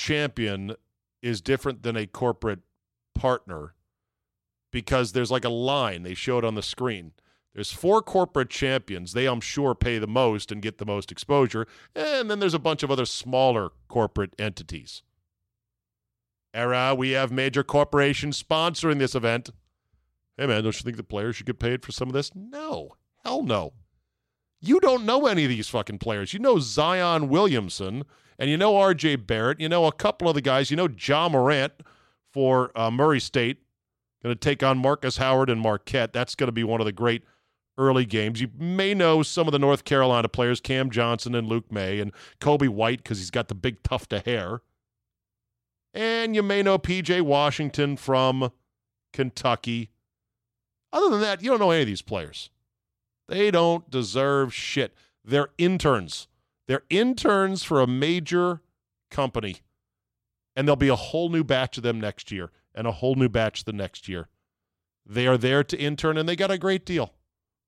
champion 0.00 0.74
is 1.22 1.42
different 1.42 1.82
than 1.82 1.94
a 1.94 2.06
corporate 2.06 2.60
partner 3.14 3.74
because 4.72 5.12
there's 5.12 5.30
like 5.30 5.44
a 5.44 5.50
line 5.50 6.02
they 6.02 6.14
showed 6.14 6.44
on 6.44 6.54
the 6.54 6.62
screen. 6.62 7.12
There's 7.54 7.72
four 7.72 8.00
corporate 8.00 8.48
champions. 8.48 9.12
They, 9.12 9.26
I'm 9.26 9.40
sure, 9.40 9.74
pay 9.74 9.98
the 9.98 10.06
most 10.06 10.50
and 10.50 10.62
get 10.62 10.78
the 10.78 10.86
most 10.86 11.12
exposure. 11.12 11.66
And 11.94 12.30
then 12.30 12.38
there's 12.38 12.54
a 12.54 12.60
bunch 12.60 12.82
of 12.82 12.90
other 12.90 13.04
smaller 13.04 13.70
corporate 13.88 14.34
entities. 14.38 15.02
Era, 16.54 16.94
we 16.96 17.10
have 17.10 17.30
major 17.30 17.62
corporations 17.62 18.42
sponsoring 18.42 18.98
this 18.98 19.14
event. 19.14 19.50
Hey, 20.38 20.46
man, 20.46 20.62
don't 20.62 20.76
you 20.76 20.82
think 20.82 20.96
the 20.96 21.02
players 21.02 21.36
should 21.36 21.46
get 21.46 21.58
paid 21.58 21.84
for 21.84 21.92
some 21.92 22.08
of 22.08 22.14
this? 22.14 22.30
No. 22.34 22.96
Hell 23.24 23.42
no. 23.42 23.74
You 24.60 24.80
don't 24.80 25.04
know 25.04 25.26
any 25.26 25.44
of 25.44 25.50
these 25.50 25.68
fucking 25.68 25.98
players. 25.98 26.32
You 26.32 26.38
know 26.38 26.58
Zion 26.58 27.28
Williamson 27.28 28.04
and 28.40 28.48
you 28.48 28.56
know 28.56 28.76
R.J. 28.78 29.16
Barrett. 29.16 29.60
You 29.60 29.68
know 29.68 29.84
a 29.84 29.92
couple 29.92 30.28
of 30.28 30.34
the 30.34 30.40
guys. 30.40 30.70
You 30.70 30.76
know 30.76 30.88
Ja 30.88 31.28
Morant 31.28 31.74
for 32.32 32.72
uh, 32.74 32.90
Murray 32.90 33.20
State. 33.20 33.58
Going 34.22 34.34
to 34.34 34.38
take 34.38 34.62
on 34.62 34.78
Marcus 34.78 35.18
Howard 35.18 35.48
and 35.48 35.60
Marquette. 35.60 36.12
That's 36.12 36.34
going 36.34 36.48
to 36.48 36.52
be 36.52 36.64
one 36.64 36.80
of 36.80 36.84
the 36.86 36.92
great 36.92 37.22
early 37.78 38.04
games. 38.04 38.40
You 38.40 38.50
may 38.58 38.92
know 38.92 39.22
some 39.22 39.46
of 39.46 39.52
the 39.52 39.58
North 39.58 39.84
Carolina 39.84 40.28
players, 40.28 40.60
Cam 40.60 40.90
Johnson 40.90 41.34
and 41.34 41.48
Luke 41.48 41.70
Maye, 41.70 42.00
and 42.00 42.12
Coby 42.40 42.68
White 42.68 42.98
because 42.98 43.18
he's 43.18 43.30
got 43.30 43.48
the 43.48 43.54
big 43.54 43.82
tuft 43.82 44.12
of 44.12 44.24
hair. 44.24 44.62
And 45.94 46.34
you 46.34 46.42
may 46.42 46.62
know 46.62 46.78
PJ 46.78 47.22
Washington 47.22 47.96
from 47.96 48.52
Kentucky. 49.12 49.90
Other 50.92 51.10
than 51.10 51.20
that, 51.20 51.42
you 51.42 51.50
don't 51.50 51.60
know 51.60 51.70
any 51.70 51.82
of 51.82 51.86
these 51.86 52.02
players. 52.02 52.50
They 53.28 53.50
don't 53.50 53.88
deserve 53.90 54.52
shit. 54.52 54.94
They're 55.24 55.48
interns. 55.56 56.26
They're 56.70 56.84
interns 56.88 57.64
for 57.64 57.80
a 57.80 57.86
major 57.88 58.62
company. 59.10 59.56
And 60.54 60.68
there'll 60.68 60.76
be 60.76 60.86
a 60.86 60.94
whole 60.94 61.28
new 61.28 61.42
batch 61.42 61.76
of 61.78 61.82
them 61.82 62.00
next 62.00 62.30
year 62.30 62.52
and 62.76 62.86
a 62.86 62.92
whole 62.92 63.16
new 63.16 63.28
batch 63.28 63.64
the 63.64 63.72
next 63.72 64.06
year. 64.06 64.28
They 65.04 65.26
are 65.26 65.36
there 65.36 65.64
to 65.64 65.76
intern 65.76 66.16
and 66.16 66.28
they 66.28 66.36
got 66.36 66.52
a 66.52 66.58
great 66.58 66.86
deal. 66.86 67.12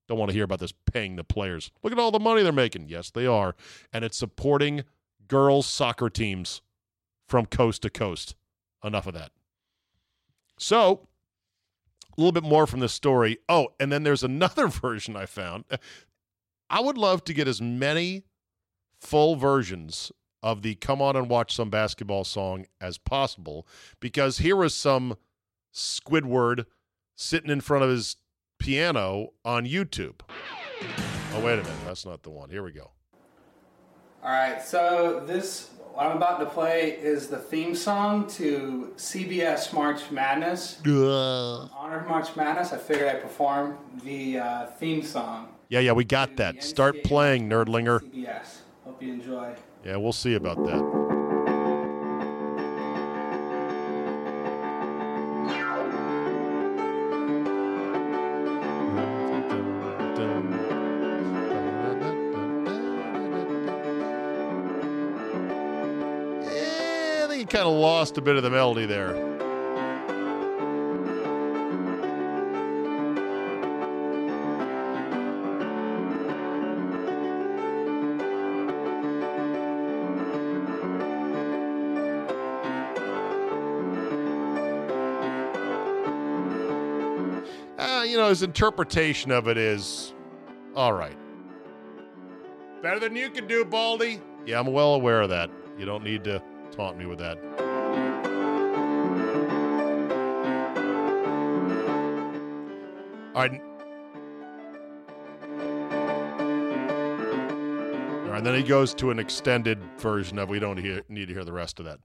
Don't 0.07 0.17
want 0.17 0.29
to 0.29 0.33
hear 0.33 0.45
about 0.45 0.59
this 0.59 0.71
paying 0.89 1.17
the 1.17 1.25
players. 1.25 1.69
Look 1.83 1.91
at 1.91 1.99
all 1.99 2.11
the 2.11 2.19
money 2.21 2.43
they're 2.43 2.53
making. 2.53 2.87
Yes, 2.87 3.11
they 3.11 3.25
are. 3.25 3.57
And 3.91 4.05
it's 4.05 4.17
supporting 4.17 4.85
girls' 5.27 5.67
soccer 5.67 6.09
teams 6.09 6.61
from 7.27 7.45
coast 7.45 7.81
to 7.81 7.89
coast. 7.89 8.35
Enough 8.85 9.07
of 9.07 9.15
that. 9.15 9.33
So, 10.57 11.09
a 12.17 12.21
little 12.21 12.31
bit 12.31 12.43
more 12.43 12.65
from 12.65 12.79
this 12.79 12.93
story. 12.93 13.39
Oh, 13.49 13.73
and 13.81 13.91
then 13.91 14.03
there's 14.03 14.23
another 14.23 14.67
version 14.69 15.17
I 15.17 15.25
found. 15.25 15.65
I 16.69 16.79
would 16.79 16.97
love 16.97 17.25
to 17.25 17.33
get 17.33 17.49
as 17.49 17.61
many 17.61 18.23
full 19.03 19.35
versions 19.35 20.11
of 20.41 20.61
the 20.61 20.75
Come 20.75 21.01
On 21.01 21.15
and 21.15 21.29
Watch 21.29 21.55
Some 21.55 21.69
Basketball 21.69 22.23
song 22.23 22.65
as 22.81 22.97
possible 22.97 23.67
because 23.99 24.39
here 24.39 24.55
was 24.55 24.73
some 24.73 25.17
Squidward 25.73 26.65
sitting 27.15 27.49
in 27.49 27.61
front 27.61 27.83
of 27.83 27.89
his 27.89 28.17
piano 28.59 29.29
on 29.43 29.65
YouTube. 29.65 30.21
Oh, 31.33 31.43
wait 31.43 31.53
a 31.53 31.63
minute. 31.63 31.85
That's 31.85 32.05
not 32.05 32.23
the 32.23 32.29
one. 32.29 32.49
Here 32.49 32.63
we 32.63 32.71
go. 32.71 32.91
All 34.23 34.29
right, 34.29 34.61
so 34.61 35.23
this 35.25 35.69
what 35.93 36.07
I'm 36.07 36.17
about 36.17 36.39
to 36.39 36.45
play 36.45 36.91
is 36.91 37.27
the 37.27 37.37
theme 37.37 37.75
song 37.75 38.27
to 38.29 38.93
CBS 38.95 39.73
March 39.73 40.09
Madness. 40.11 40.81
Uh. 40.85 41.67
Honor 41.75 41.99
of 41.99 42.07
March 42.07 42.35
Madness, 42.35 42.73
I 42.73 42.77
figured 42.77 43.09
I'd 43.09 43.21
perform 43.21 43.77
the 44.03 44.39
uh, 44.39 44.65
theme 44.65 45.03
song. 45.03 45.49
Yeah, 45.69 45.79
yeah, 45.79 45.91
we 45.91 46.03
got 46.03 46.37
that. 46.37 46.63
Start 46.63 47.03
playing, 47.03 47.49
Nerdlinger. 47.49 47.99
CBS. 48.01 48.62
Hope 48.85 49.01
you 49.01 49.13
enjoy. 49.13 49.55
Yeah, 49.85 49.95
we'll 49.97 50.11
see 50.11 50.35
about 50.35 50.57
that. 50.65 50.81
I 66.45 67.27
think 67.27 67.39
you 67.39 67.47
kind 67.47 67.65
of 67.65 67.73
lost 67.73 68.17
a 68.17 68.21
bit 68.21 68.35
of 68.35 68.43
the 68.43 68.49
melody 68.49 68.85
there. 68.85 69.32
His 88.33 88.41
interpretation 88.41 89.29
of 89.29 89.47
it 89.47 89.59
is 89.59 90.11
all 90.75 90.91
right. 90.91 91.15
Better 92.81 92.99
than 92.99 93.15
you 93.15 93.29
can 93.29 93.45
do, 93.45 93.63
Baldy. 93.63 94.21
Yeah, 94.47 94.59
I'm 94.59 94.73
well 94.73 94.95
aware 94.95 95.21
of 95.21 95.29
that. 95.29 95.51
You 95.77 95.85
don't 95.85 96.03
need 96.03 96.23
to 96.23 96.41
taunt 96.71 96.97
me 96.97 97.05
with 97.05 97.19
that. 97.19 97.37
All 103.35 103.41
right. 103.43 103.61
All 108.23 108.31
right, 108.31 108.43
then 108.43 108.55
he 108.55 108.63
goes 108.63 108.95
to 108.95 109.11
an 109.11 109.19
extended 109.19 109.77
version 109.99 110.39
of 110.39 110.49
we 110.49 110.57
don't 110.57 110.77
hear, 110.77 111.03
need 111.07 111.27
to 111.27 111.35
hear 111.35 111.45
the 111.45 111.53
rest 111.53 111.77
of 111.77 111.85
that. 111.85 111.99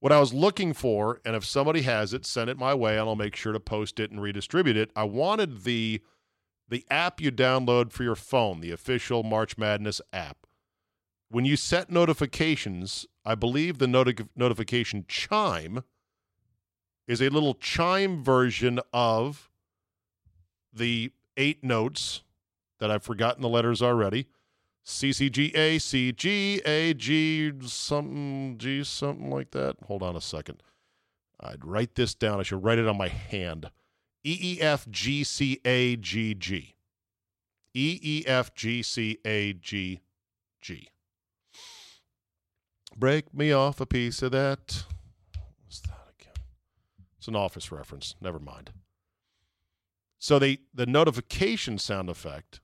What 0.00 0.12
I 0.12 0.20
was 0.20 0.32
looking 0.32 0.74
for, 0.74 1.20
and 1.24 1.34
if 1.34 1.44
somebody 1.44 1.82
has 1.82 2.12
it, 2.12 2.24
send 2.24 2.48
it 2.48 2.56
my 2.56 2.72
way, 2.72 2.98
and 2.98 3.08
I'll 3.08 3.16
make 3.16 3.34
sure 3.34 3.52
to 3.52 3.60
post 3.60 3.98
it 3.98 4.10
and 4.10 4.22
redistribute 4.22 4.76
it. 4.76 4.90
I 4.94 5.04
wanted 5.04 5.64
the 5.64 6.02
the 6.68 6.84
app 6.90 7.20
you 7.20 7.32
download 7.32 7.92
for 7.92 8.02
your 8.02 8.14
phone, 8.14 8.60
the 8.60 8.70
official 8.70 9.22
March 9.22 9.56
Madness 9.56 10.02
app. 10.12 10.46
When 11.30 11.46
you 11.46 11.56
set 11.56 11.90
notifications, 11.90 13.06
I 13.24 13.34
believe 13.34 13.78
the 13.78 13.86
noti- 13.86 14.28
notification 14.36 15.06
chime 15.08 15.82
is 17.06 17.22
a 17.22 17.30
little 17.30 17.54
chime 17.54 18.22
version 18.22 18.80
of 18.92 19.50
the 20.72 21.10
eight 21.38 21.64
notes 21.64 22.22
that 22.80 22.90
I've 22.90 23.02
forgotten 23.02 23.42
the 23.42 23.48
letters 23.48 23.80
already. 23.80 24.26
C 24.90 25.12
C 25.12 25.28
G 25.28 25.52
A 25.54 25.78
C 25.78 26.12
G 26.12 26.62
A 26.64 26.94
G 26.94 27.52
something 27.60 28.56
G 28.56 28.82
something 28.82 29.30
like 29.30 29.50
that. 29.50 29.76
Hold 29.84 30.02
on 30.02 30.16
a 30.16 30.20
second. 30.20 30.62
I'd 31.38 31.62
write 31.62 31.94
this 31.94 32.14
down. 32.14 32.40
I 32.40 32.42
should 32.42 32.64
write 32.64 32.78
it 32.78 32.88
on 32.88 32.96
my 32.96 33.08
hand. 33.08 33.70
E 34.24 34.38
E 34.40 34.62
F 34.62 34.88
G 34.88 35.24
C 35.24 35.60
A 35.66 35.96
G 35.96 36.32
G. 36.34 36.74
E 37.74 38.00
E 38.02 38.24
F 38.26 38.54
G 38.54 38.82
C 38.82 39.18
A 39.26 39.52
G 39.52 40.00
G. 40.62 40.88
Break 42.96 43.34
me 43.34 43.52
off 43.52 43.82
a 43.82 43.86
piece 43.86 44.22
of 44.22 44.32
that. 44.32 44.84
What's 45.66 45.80
that 45.80 46.14
again? 46.18 46.32
It's 47.18 47.28
an 47.28 47.36
office 47.36 47.70
reference. 47.70 48.14
Never 48.22 48.38
mind. 48.38 48.70
So 50.18 50.38
they 50.38 50.60
the 50.72 50.86
notification 50.86 51.76
sound 51.76 52.08
effect 52.08 52.60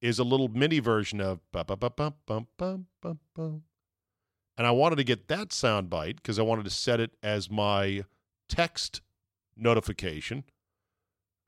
is 0.00 0.18
a 0.18 0.24
little 0.24 0.48
mini 0.48 0.78
version 0.78 1.20
of. 1.20 1.40
And 4.58 4.66
I 4.66 4.70
wanted 4.70 4.96
to 4.96 5.04
get 5.04 5.28
that 5.28 5.52
sound 5.52 5.90
bite 5.90 6.16
because 6.16 6.38
I 6.38 6.42
wanted 6.42 6.64
to 6.64 6.70
set 6.70 7.00
it 7.00 7.12
as 7.22 7.50
my 7.50 8.04
text 8.48 9.00
notification 9.56 10.44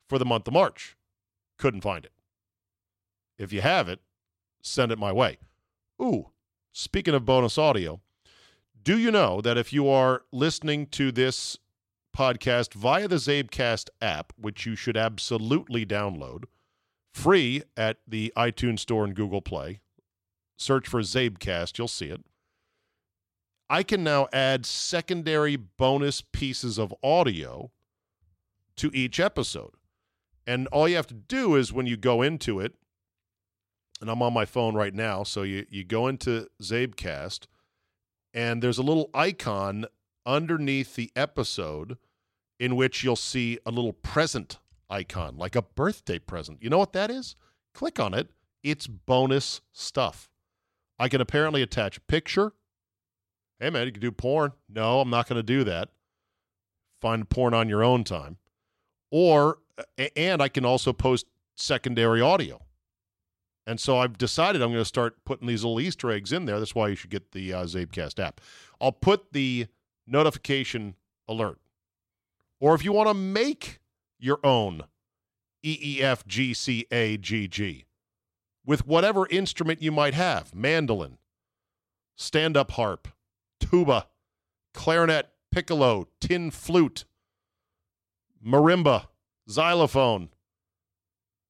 for 0.07 0.19
the 0.19 0.25
month 0.25 0.47
of 0.47 0.53
March. 0.53 0.95
Couldn't 1.57 1.81
find 1.81 2.05
it. 2.05 2.11
If 3.37 3.53
you 3.53 3.61
have 3.61 3.87
it, 3.87 4.01
send 4.61 4.91
it 4.91 4.99
my 4.99 5.11
way. 5.11 5.37
Ooh, 6.01 6.29
speaking 6.71 7.13
of 7.13 7.25
bonus 7.25 7.57
audio, 7.57 8.01
do 8.81 8.97
you 8.97 9.11
know 9.11 9.41
that 9.41 9.57
if 9.57 9.73
you 9.73 9.89
are 9.89 10.23
listening 10.31 10.87
to 10.87 11.11
this 11.11 11.57
podcast 12.15 12.73
via 12.73 13.07
the 13.07 13.17
CzabeCast 13.17 13.89
app, 14.01 14.33
which 14.37 14.65
you 14.65 14.75
should 14.75 14.97
absolutely 14.97 15.85
download, 15.85 16.45
free 17.19 17.63
at 17.75 17.97
the 18.07 18.31
iTunes 18.37 18.79
Store 18.79 19.03
and 19.03 19.15
Google 19.15 19.41
Play. 19.41 19.81
Search 20.57 20.87
for 20.87 21.01
CzabeCast, 21.01 21.77
you'll 21.77 21.87
see 21.87 22.07
it. 22.07 22.21
I 23.69 23.83
can 23.83 24.03
now 24.03 24.27
add 24.31 24.65
secondary 24.65 25.55
bonus 25.55 26.21
pieces 26.21 26.77
of 26.77 26.93
audio 27.03 27.71
to 28.77 28.89
each 28.93 29.19
episode. 29.19 29.71
And 30.47 30.67
all 30.67 30.87
you 30.87 30.95
have 30.95 31.07
to 31.07 31.13
do 31.13 31.55
is 31.55 31.73
when 31.73 31.85
you 31.85 31.97
go 31.97 32.21
into 32.21 32.59
it, 32.59 32.73
and 34.01 34.09
I'm 34.09 34.21
on 34.21 34.33
my 34.33 34.45
phone 34.45 34.73
right 34.73 34.93
now, 34.93 35.23
so 35.23 35.43
you, 35.43 35.65
you 35.69 35.83
go 35.83 36.07
into 36.07 36.47
CzabeCast, 36.61 37.47
and 38.33 38.63
there's 38.63 38.77
a 38.77 38.83
little 38.83 39.09
icon 39.13 39.85
underneath 40.25 40.95
the 40.95 41.11
episode 41.15 41.97
in 42.59 42.77
which 42.77 43.03
you'll 43.03 43.15
see 43.17 43.59
a 43.65 43.71
little 43.71 43.93
present 43.93 44.57
icon, 44.89 45.37
like 45.37 45.55
a 45.55 45.61
birthday 45.61 46.19
present. 46.19 46.61
You 46.61 46.69
know 46.69 46.77
what 46.77 46.93
that 46.93 47.11
is? 47.11 47.35
Click 47.73 47.99
on 47.99 48.13
it. 48.13 48.29
It's 48.63 48.87
bonus 48.87 49.61
stuff. 49.71 50.29
I 50.97 51.07
can 51.07 51.21
apparently 51.21 51.61
attach 51.61 51.97
a 51.97 52.01
picture. 52.01 52.53
Hey, 53.59 53.69
man, 53.69 53.85
you 53.85 53.91
can 53.91 54.01
do 54.01 54.11
porn. 54.11 54.53
No, 54.67 54.99
I'm 54.99 55.09
not 55.09 55.27
going 55.27 55.37
to 55.39 55.43
do 55.43 55.63
that. 55.63 55.89
Find 57.01 57.29
porn 57.29 57.53
on 57.53 57.69
your 57.69 57.83
own 57.83 58.03
time. 58.03 58.37
Or, 59.11 59.59
and 60.15 60.41
I 60.41 60.49
can 60.49 60.65
also 60.65 60.91
post 60.93 61.25
secondary 61.55 62.21
audio. 62.21 62.61
And 63.65 63.79
so 63.79 63.99
I've 63.99 64.17
decided 64.17 64.61
I'm 64.61 64.69
going 64.69 64.81
to 64.81 64.85
start 64.85 65.23
putting 65.25 65.47
these 65.47 65.63
little 65.63 65.79
Easter 65.79 66.09
eggs 66.09 66.33
in 66.33 66.45
there. 66.45 66.59
That's 66.59 66.73
why 66.73 66.87
you 66.87 66.95
should 66.95 67.11
get 67.11 67.31
the 67.31 67.53
uh, 67.53 67.63
CzabeCast 67.65 68.19
app. 68.19 68.41
I'll 68.81 68.91
put 68.91 69.31
the 69.31 69.67
notification 70.07 70.95
alert. 71.27 71.59
Or 72.59 72.73
if 72.73 72.83
you 72.83 72.91
want 72.91 73.09
to 73.09 73.13
make 73.13 73.79
your 74.19 74.39
own 74.43 74.83
E 75.63 75.99
EEFGCAGG 76.01 77.85
with 78.65 78.85
whatever 78.85 79.27
instrument 79.29 79.81
you 79.81 79.91
might 79.91 80.13
have 80.13 80.53
mandolin, 80.53 81.17
stand 82.15 82.55
up 82.55 82.71
harp, 82.71 83.07
tuba, 83.59 84.07
clarinet, 84.73 85.29
piccolo, 85.51 86.07
tin 86.21 86.51
flute, 86.51 87.05
marimba, 88.45 89.07
xylophone. 89.49 90.29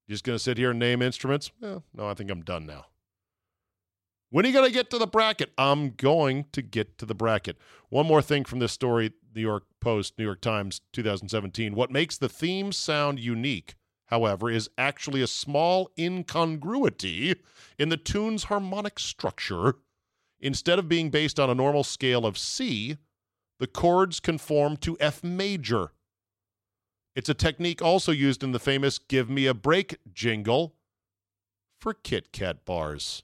Just 0.08 0.24
going 0.24 0.36
to 0.36 0.44
sit 0.44 0.58
here 0.58 0.72
and 0.72 0.80
name 0.80 1.02
instruments? 1.02 1.52
Eh, 1.62 1.80
no, 1.94 2.08
I 2.08 2.14
think 2.14 2.32
I'm 2.32 2.42
done 2.42 2.66
now. 2.66 2.86
When 4.32 4.46
are 4.46 4.48
you 4.48 4.54
going 4.54 4.68
to 4.68 4.74
get 4.74 4.90
to 4.92 4.98
the 4.98 5.08
bracket? 5.08 5.52
I'm 5.58 5.92
going 5.92 6.46
to 6.52 6.62
get 6.62 6.98
to 7.00 7.06
the 7.06 7.16
bracket. 7.16 7.58
One 7.90 8.06
more 8.06 8.22
thing 8.22 8.46
from 8.46 8.60
this 8.60 8.72
story 8.72 9.12
New 9.36 9.42
York 9.42 9.64
Post, 9.80 10.14
New 10.18 10.26
York 10.26 10.42
Times, 10.42 10.82
2017. 10.94 11.76
What 11.76 11.92
makes 11.92 12.18
the 12.18 12.30
theme 12.30 12.72
sound 12.72 13.20
unique, 13.20 13.76
however, 14.08 14.50
is 14.50 14.70
actually 14.78 15.22
a 15.22 15.28
small 15.28 15.92
incongruity 15.98 17.36
in 17.78 17.90
the 17.90 17.98
tune's 17.98 18.46
harmonic 18.46 19.00
structure. 19.00 19.76
Instead 20.40 20.80
of 20.80 20.88
being 20.88 21.10
based 21.10 21.40
on 21.40 21.50
a 21.50 21.56
normal 21.56 21.84
scale 21.84 22.26
of 22.26 22.38
C, 22.38 22.98
the 23.60 23.68
chords 23.68 24.20
conform 24.20 24.78
to 24.78 24.98
F 25.00 25.24
major. 25.24 25.92
It's 27.16 27.30
a 27.30 27.34
technique 27.34 27.82
also 27.82 28.12
used 28.12 28.44
in 28.44 28.54
the 28.54 28.60
famous 28.60 28.98
Give 28.98 29.30
Me 29.30 29.46
a 29.46 29.54
Break 29.54 29.98
jingle 30.14 30.76
for 31.78 31.94
Kit 31.94 32.32
Kat 32.32 32.64
bars. 32.66 33.24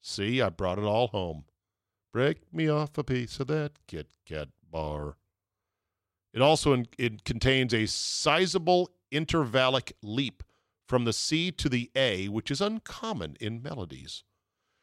See, 0.00 0.42
I 0.42 0.48
brought 0.48 0.78
it 0.78 0.84
all 0.84 1.08
home. 1.08 1.44
Break 2.12 2.52
me 2.52 2.68
off 2.68 2.98
a 2.98 3.04
piece 3.04 3.38
of 3.38 3.46
that 3.46 3.72
Kit 3.86 4.08
Kat 4.26 4.48
bar. 4.68 5.16
It 6.32 6.40
also 6.40 6.72
in, 6.72 6.86
it 6.98 7.24
contains 7.24 7.74
a 7.74 7.86
sizable 7.86 8.90
intervallic 9.12 9.92
leap 10.02 10.42
from 10.88 11.04
the 11.04 11.12
C 11.12 11.50
to 11.52 11.68
the 11.68 11.90
A, 11.94 12.28
which 12.28 12.50
is 12.50 12.60
uncommon 12.60 13.36
in 13.40 13.62
melodies. 13.62 14.24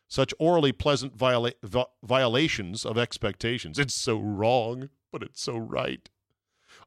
Such 0.08 0.34
orally 0.40 0.72
pleasant 0.72 1.16
viola- 1.16 1.54
violations 2.04 2.86
of 2.86 2.98
expectations. 2.98 3.78
It's 3.78 3.94
so 3.94 4.20
wrong, 4.20 4.90
but 5.12 5.22
it's 5.22 5.42
so 5.42 5.58
right. 5.58 6.10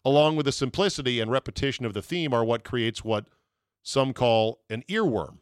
Along 0.05 0.35
with 0.37 0.46
the 0.46 0.53
simplicity 0.53 1.20
and 1.20 1.31
repetition 1.31 1.85
of 1.85 1.94
the 1.94 2.03
theme 2.03 2.33
are 2.33 2.44
what 2.44 2.64
creates 2.64 3.05
what 3.05 3.27
some 3.83 4.12
call 4.12 4.61
an 4.68 4.83
earworm. 4.88 5.38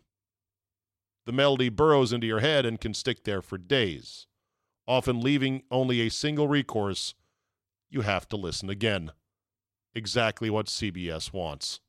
The 1.27 1.33
melody 1.33 1.69
burrows 1.69 2.13
into 2.13 2.27
your 2.27 2.41
head 2.41 2.67
and 2.67 2.81
can 2.81 2.95
stick 2.95 3.25
there 3.25 3.43
for 3.43 3.57
days, 3.59 4.27
often 4.87 5.21
leaving 5.21 5.63
only 5.71 6.01
a 6.01 6.11
single 6.11 6.49
recourse 6.49 7.15
you 7.91 8.03
have 8.03 8.29
to 8.29 8.37
listen 8.37 8.71
again. 8.71 9.13
Exactly 9.95 10.49
what 10.51 10.67
CBS 10.67 11.33
wants. 11.33 11.81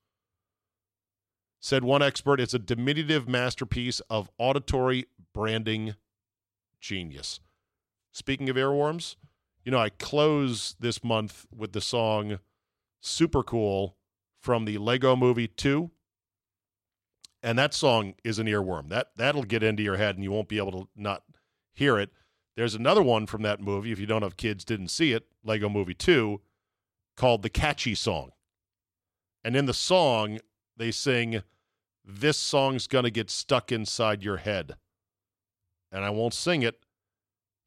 Said 1.59 1.83
one 1.83 2.01
expert, 2.01 2.39
it's 2.39 2.55
a 2.55 2.59
diminutive 2.59 3.27
masterpiece 3.27 3.99
of 4.09 4.31
auditory 4.39 5.05
branding 5.33 5.95
genius. 6.79 7.39
Speaking 8.11 8.49
of 8.49 8.55
earworms, 8.55 9.15
you 9.63 9.71
know, 9.71 9.77
I 9.77 9.89
close 9.89 10.75
this 10.79 11.03
month 11.03 11.45
with 11.55 11.73
the 11.73 11.81
song 11.81 12.39
Super 12.99 13.43
Cool 13.43 13.95
from 14.39 14.65
the 14.65 14.79
Lego 14.79 15.15
Movie 15.15 15.47
2 15.47 15.91
and 17.43 17.57
that 17.57 17.73
song 17.73 18.13
is 18.23 18.39
an 18.39 18.47
earworm. 18.47 18.89
That 18.89 19.11
that'll 19.15 19.43
get 19.43 19.63
into 19.63 19.83
your 19.83 19.97
head, 19.97 20.15
and 20.15 20.23
you 20.23 20.31
won't 20.31 20.47
be 20.47 20.57
able 20.57 20.71
to 20.71 20.87
not 20.95 21.23
hear 21.73 21.97
it. 21.97 22.11
There's 22.55 22.75
another 22.75 23.01
one 23.01 23.27
from 23.27 23.41
that 23.43 23.61
movie. 23.61 23.91
If 23.91 23.99
you 23.99 24.05
don't 24.05 24.23
have 24.23 24.37
kids, 24.37 24.65
didn't 24.65 24.89
see 24.89 25.13
it, 25.13 25.27
Lego 25.43 25.69
Movie 25.69 25.93
Two, 25.93 26.41
called 27.15 27.43
the 27.43 27.49
Catchy 27.49 27.95
Song. 27.95 28.31
And 29.43 29.55
in 29.55 29.65
the 29.65 29.73
song, 29.73 30.39
they 30.77 30.91
sing, 30.91 31.43
"This 32.03 32.37
song's 32.37 32.87
gonna 32.87 33.09
get 33.09 33.29
stuck 33.29 33.71
inside 33.71 34.23
your 34.23 34.37
head," 34.37 34.77
and 35.91 36.03
I 36.03 36.09
won't 36.09 36.33
sing 36.33 36.61
it, 36.61 36.85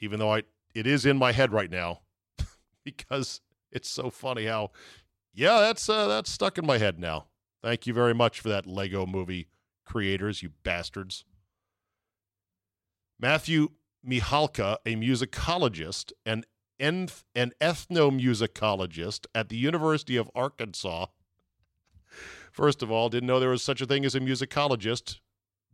even 0.00 0.18
though 0.18 0.32
I 0.34 0.42
it 0.74 0.86
is 0.86 1.06
in 1.06 1.16
my 1.16 1.32
head 1.32 1.52
right 1.52 1.70
now, 1.70 2.02
because 2.84 3.40
it's 3.70 3.88
so 3.88 4.10
funny 4.10 4.46
how, 4.46 4.70
yeah, 5.32 5.60
that's 5.60 5.88
uh, 5.88 6.06
that's 6.06 6.30
stuck 6.30 6.58
in 6.58 6.66
my 6.66 6.78
head 6.78 6.98
now. 6.98 7.26
Thank 7.62 7.86
you 7.86 7.94
very 7.94 8.14
much 8.14 8.40
for 8.40 8.50
that 8.50 8.66
Lego 8.66 9.06
Movie 9.06 9.48
creators, 9.84 10.42
you 10.42 10.50
bastards. 10.62 11.24
Matthew 13.18 13.70
Mihalka, 14.06 14.76
a 14.84 14.96
musicologist 14.96 16.12
and 16.26 16.44
an 16.78 17.08
ethnomusicologist 17.60 19.26
at 19.34 19.48
the 19.48 19.56
University 19.56 20.16
of 20.16 20.30
Arkansas. 20.34 21.06
First 22.52 22.82
of 22.82 22.90
all, 22.90 23.08
didn't 23.08 23.26
know 23.26 23.40
there 23.40 23.48
was 23.48 23.62
such 23.62 23.80
a 23.80 23.86
thing 23.86 24.04
as 24.04 24.14
a 24.14 24.20
musicologist, 24.20 25.20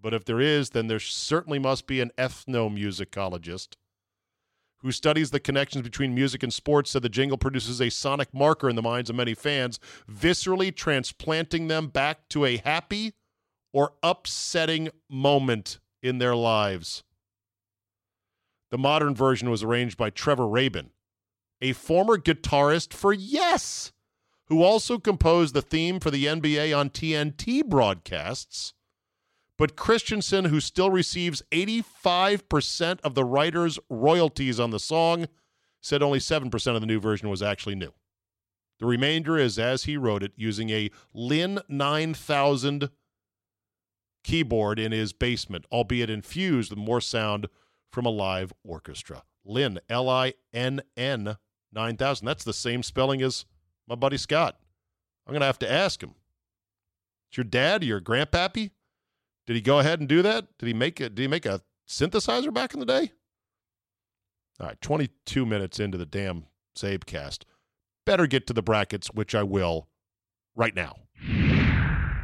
but 0.00 0.14
if 0.14 0.24
there 0.24 0.40
is, 0.40 0.70
then 0.70 0.86
there 0.86 1.00
certainly 1.00 1.58
must 1.58 1.86
be 1.86 2.00
an 2.00 2.10
ethnomusicologist 2.16 3.76
who 4.82 4.92
studies 4.92 5.30
the 5.30 5.40
connections 5.40 5.82
between 5.82 6.14
music 6.14 6.42
and 6.42 6.52
sports, 6.52 6.90
said 6.90 7.02
the 7.02 7.08
jingle 7.08 7.36
produces 7.36 7.80
a 7.80 7.90
sonic 7.90 8.32
marker 8.32 8.68
in 8.68 8.76
the 8.76 8.82
minds 8.82 9.10
of 9.10 9.16
many 9.16 9.34
fans, 9.34 9.78
viscerally 10.10 10.74
transplanting 10.74 11.68
them 11.68 11.88
back 11.88 12.28
to 12.30 12.44
a 12.44 12.56
happy, 12.58 13.12
or 13.72 13.92
upsetting 14.02 14.88
moment 15.08 15.78
in 16.02 16.18
their 16.18 16.34
lives. 16.34 17.04
The 18.70 18.78
modern 18.78 19.14
version 19.14 19.50
was 19.50 19.62
arranged 19.62 19.96
by 19.96 20.10
Trevor 20.10 20.46
Rabin, 20.46 20.90
a 21.60 21.72
former 21.72 22.16
guitarist 22.16 22.92
for 22.94 23.12
Yes, 23.12 23.92
who 24.46 24.62
also 24.62 24.98
composed 24.98 25.54
the 25.54 25.62
theme 25.62 26.00
for 26.00 26.10
the 26.10 26.26
NBA 26.26 26.76
on 26.76 26.90
TNT 26.90 27.64
broadcasts. 27.64 28.74
But 29.58 29.76
Christensen, 29.76 30.46
who 30.46 30.60
still 30.60 30.90
receives 30.90 31.42
85% 31.52 33.00
of 33.02 33.14
the 33.14 33.24
writer's 33.24 33.78
royalties 33.90 34.58
on 34.58 34.70
the 34.70 34.80
song, 34.80 35.26
said 35.82 36.02
only 36.02 36.18
7% 36.18 36.74
of 36.74 36.80
the 36.80 36.86
new 36.86 37.00
version 37.00 37.28
was 37.28 37.42
actually 37.42 37.74
new. 37.74 37.92
The 38.78 38.86
remainder 38.86 39.36
is 39.36 39.58
as 39.58 39.84
he 39.84 39.98
wrote 39.98 40.22
it 40.22 40.32
using 40.36 40.70
a 40.70 40.90
Linn 41.12 41.60
9000 41.68 42.88
keyboard 44.24 44.78
in 44.78 44.92
his 44.92 45.12
basement, 45.12 45.66
albeit 45.70 46.08
infused 46.08 46.70
with 46.70 46.78
more 46.78 47.00
sound 47.00 47.46
from 47.92 48.06
a 48.06 48.10
live 48.10 48.52
orchestra. 48.64 49.22
Linn, 49.44 49.80
L 49.88 50.08
I 50.08 50.34
N 50.52 50.82
N 50.96 51.36
9000. 51.72 52.26
That's 52.26 52.44
the 52.44 52.52
same 52.52 52.82
spelling 52.82 53.22
as 53.22 53.44
my 53.86 53.94
buddy 53.94 54.16
Scott. 54.16 54.58
I'm 55.26 55.32
going 55.32 55.40
to 55.40 55.46
have 55.46 55.58
to 55.60 55.70
ask 55.70 56.02
him. 56.02 56.14
It's 57.28 57.36
your 57.36 57.44
dad, 57.44 57.84
your 57.84 58.00
grandpappy? 58.00 58.70
Did 59.46 59.56
he 59.56 59.62
go 59.62 59.78
ahead 59.78 60.00
and 60.00 60.08
do 60.08 60.22
that? 60.22 60.46
Did 60.58 60.66
he 60.66 60.74
make 60.74 61.00
it? 61.00 61.14
Did 61.14 61.22
he 61.22 61.28
make 61.28 61.46
a 61.46 61.62
synthesizer 61.88 62.52
back 62.52 62.74
in 62.74 62.80
the 62.80 62.86
day? 62.86 63.12
All 64.60 64.66
right, 64.66 64.80
22 64.80 65.46
minutes 65.46 65.80
into 65.80 65.96
the 65.96 66.06
damn 66.06 66.44
CzabeCast. 66.76 67.44
Better 68.04 68.26
get 68.26 68.46
to 68.46 68.52
the 68.52 68.62
brackets, 68.62 69.08
which 69.08 69.34
I 69.34 69.42
will 69.42 69.88
right 70.54 70.74
now. 70.74 70.96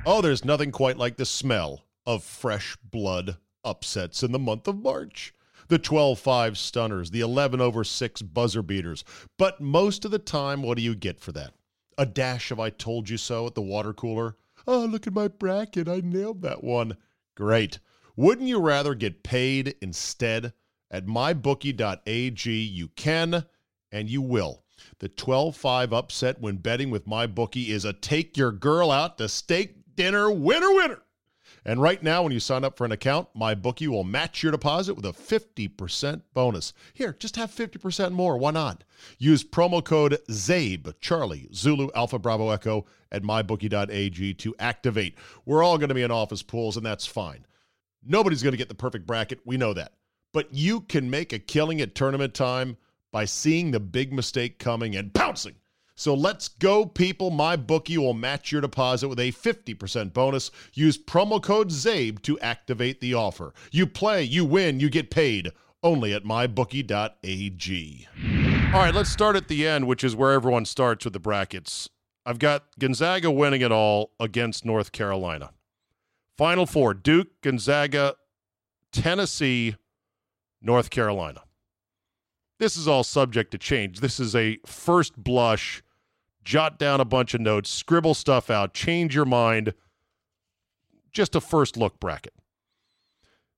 Oh, 0.05 0.20
there's 0.20 0.44
nothing 0.44 0.70
quite 0.70 0.98
like 0.98 1.16
the 1.16 1.26
smell 1.26 1.85
of 2.05 2.22
fresh 2.22 2.76
blood 2.83 3.38
upsets 3.64 4.22
in 4.22 4.33
the 4.33 4.38
month 4.38 4.68
of 4.68 4.76
March. 4.76 5.33
The 5.68 5.79
12 5.79 6.18
5 6.18 6.59
stunners, 6.59 7.11
the 7.11 7.20
11 7.20 7.61
over 7.61 7.85
6 7.85 8.22
buzzer 8.22 8.62
beaters. 8.62 9.05
But 9.38 9.61
most 9.61 10.05
of 10.05 10.11
the 10.11 10.18
time, 10.18 10.62
what 10.62 10.76
do 10.76 10.83
you 10.83 10.94
get 10.94 11.20
for 11.20 11.33
that? 11.33 11.55
A 11.98 12.07
dash 12.07 12.50
of 12.50 12.61
I 12.61 12.70
told 12.70 13.09
you 13.09 13.16
so 13.16 13.46
at 13.46 13.55
the 13.55 13.62
water 13.62 13.92
cooler? 13.92 14.37
Oh, 14.66 14.85
look 14.85 15.07
at 15.07 15.12
my 15.12 15.29
bracket. 15.29 15.88
I 15.88 16.00
nailed 16.02 16.42
that 16.42 16.62
one. 16.62 16.96
Great. 17.37 17.79
Wouldn't 18.16 18.48
you 18.48 18.61
rather 18.61 18.94
get 18.94 19.22
paid 19.22 19.74
instead? 19.81 20.52
At 20.90 21.07
mybookie.ag, 21.07 22.50
you 22.50 22.88
can 22.88 23.44
and 23.92 24.09
you 24.09 24.22
will. 24.22 24.62
The 24.98 25.09
12 25.09 25.57
5 25.57 25.92
upset 25.92 26.40
when 26.40 26.57
betting 26.57 26.90
with 26.90 27.07
MyBookie 27.07 27.68
is 27.68 27.85
a 27.85 27.92
take 27.92 28.37
your 28.37 28.52
girl 28.52 28.90
out 28.90 29.18
to 29.18 29.29
steak 29.29 29.94
dinner 29.94 30.31
winner 30.31 30.72
winner. 30.74 31.02
And 31.66 31.83
right 31.83 32.00
now, 32.00 32.22
when 32.22 32.31
you 32.31 32.38
sign 32.38 32.62
up 32.62 32.76
for 32.76 32.85
an 32.85 32.92
account, 32.92 33.26
MyBookie 33.37 33.88
will 33.88 34.05
match 34.05 34.40
your 34.40 34.52
deposit 34.52 34.94
with 34.94 35.05
a 35.05 35.12
50% 35.12 36.22
bonus. 36.33 36.72
Here, 36.94 37.16
just 37.18 37.35
have 37.35 37.50
50% 37.50 38.12
more. 38.12 38.38
Why 38.38 38.52
not? 38.52 38.85
Use 39.18 39.42
promo 39.42 39.85
code 39.85 40.16
CZABE, 40.31 40.94
Charlie, 41.00 41.48
Zulu, 41.52 41.90
Alpha, 41.92 42.20
Bravo, 42.20 42.50
Echo 42.50 42.87
at 43.11 43.24
mybookie.ag 43.24 44.35
to 44.35 44.55
activate. 44.61 45.16
We're 45.44 45.64
all 45.64 45.76
going 45.76 45.88
to 45.88 45.94
be 45.96 46.02
in 46.02 46.12
office 46.12 46.44
pools, 46.44 46.76
and 46.76 46.87
that's 46.87 47.05
fine. 47.05 47.44
Nobody's 48.07 48.44
going 48.44 48.52
to 48.52 48.59
get 48.59 48.68
the 48.68 48.76
perfect 48.76 49.05
bracket. 49.05 49.40
We 49.44 49.57
know 49.57 49.74
that. 49.74 49.94
But 50.33 50.55
you 50.55 50.83
can 50.83 51.11
make 51.11 51.33
a 51.33 51.40
killing 51.40 51.81
at 51.81 51.96
tournament 51.96 52.33
time 52.33 52.76
by 53.11 53.24
seeing 53.24 53.72
the 53.72 53.81
big 53.81 54.12
mistake 54.12 54.61
coming 54.61 54.94
and 54.94 55.12
pouncing 55.12 55.57
so 55.96 56.12
let's 56.14 56.48
go, 56.48 56.85
people. 56.85 57.30
My 57.30 57.56
bookie 57.56 57.96
will 57.96 58.12
match 58.12 58.52
your 58.52 58.61
deposit 58.61 59.09
with 59.09 59.18
a 59.18 59.32
50% 59.32 60.12
bonus. 60.12 60.50
Use 60.74 60.98
promo 60.98 61.42
code 61.42 61.70
CZABE 61.70 62.20
to 62.22 62.38
activate 62.40 63.00
the 63.00 63.14
offer. 63.14 63.54
You 63.72 63.87
play, 63.87 64.22
you 64.22 64.44
win, 64.44 64.78
you 64.78 64.90
get 64.90 65.11
paid 65.11 65.52
only 65.82 66.12
at 66.12 66.24
mybookie.ag. 66.24 68.09
All 68.74 68.80
right, 68.80 68.94
let's 68.94 69.11
start 69.11 69.37
at 69.37 69.48
the 69.48 69.66
end, 69.66 69.87
which 69.87 70.04
is 70.04 70.14
where 70.14 70.32
everyone 70.32 70.66
starts 70.66 71.04
with 71.04 71.14
the 71.14 71.20
brackets. 71.20 71.88
I've 72.26 72.38
got 72.38 72.64
Gonzaga 72.78 73.30
winning 73.30 73.62
it 73.62 73.72
all 73.72 74.11
against 74.20 74.66
North 74.66 74.92
Carolina. 74.92 75.52
Final 76.37 76.66
four 76.66 76.92
Duke, 76.92 77.40
Gonzaga, 77.40 78.16
Tennessee, 78.92 79.76
North 80.61 80.90
Carolina. 80.90 81.42
This 82.59 82.76
is 82.76 82.88
all 82.88 83.04
subject 83.04 83.50
to 83.52 83.59
change. 83.59 84.00
This 84.00 84.18
is 84.18 84.35
a 84.35 84.59
first 84.66 85.16
blush 85.16 85.82
jot 86.46 86.78
down 86.78 87.00
a 87.00 87.04
bunch 87.04 87.35
of 87.35 87.40
notes, 87.40 87.68
scribble 87.68 88.14
stuff 88.14 88.48
out, 88.48 88.72
change 88.72 89.14
your 89.14 89.26
mind. 89.26 89.74
just 91.12 91.35
a 91.35 91.40
first 91.40 91.76
look 91.76 91.98
bracket. 91.98 92.35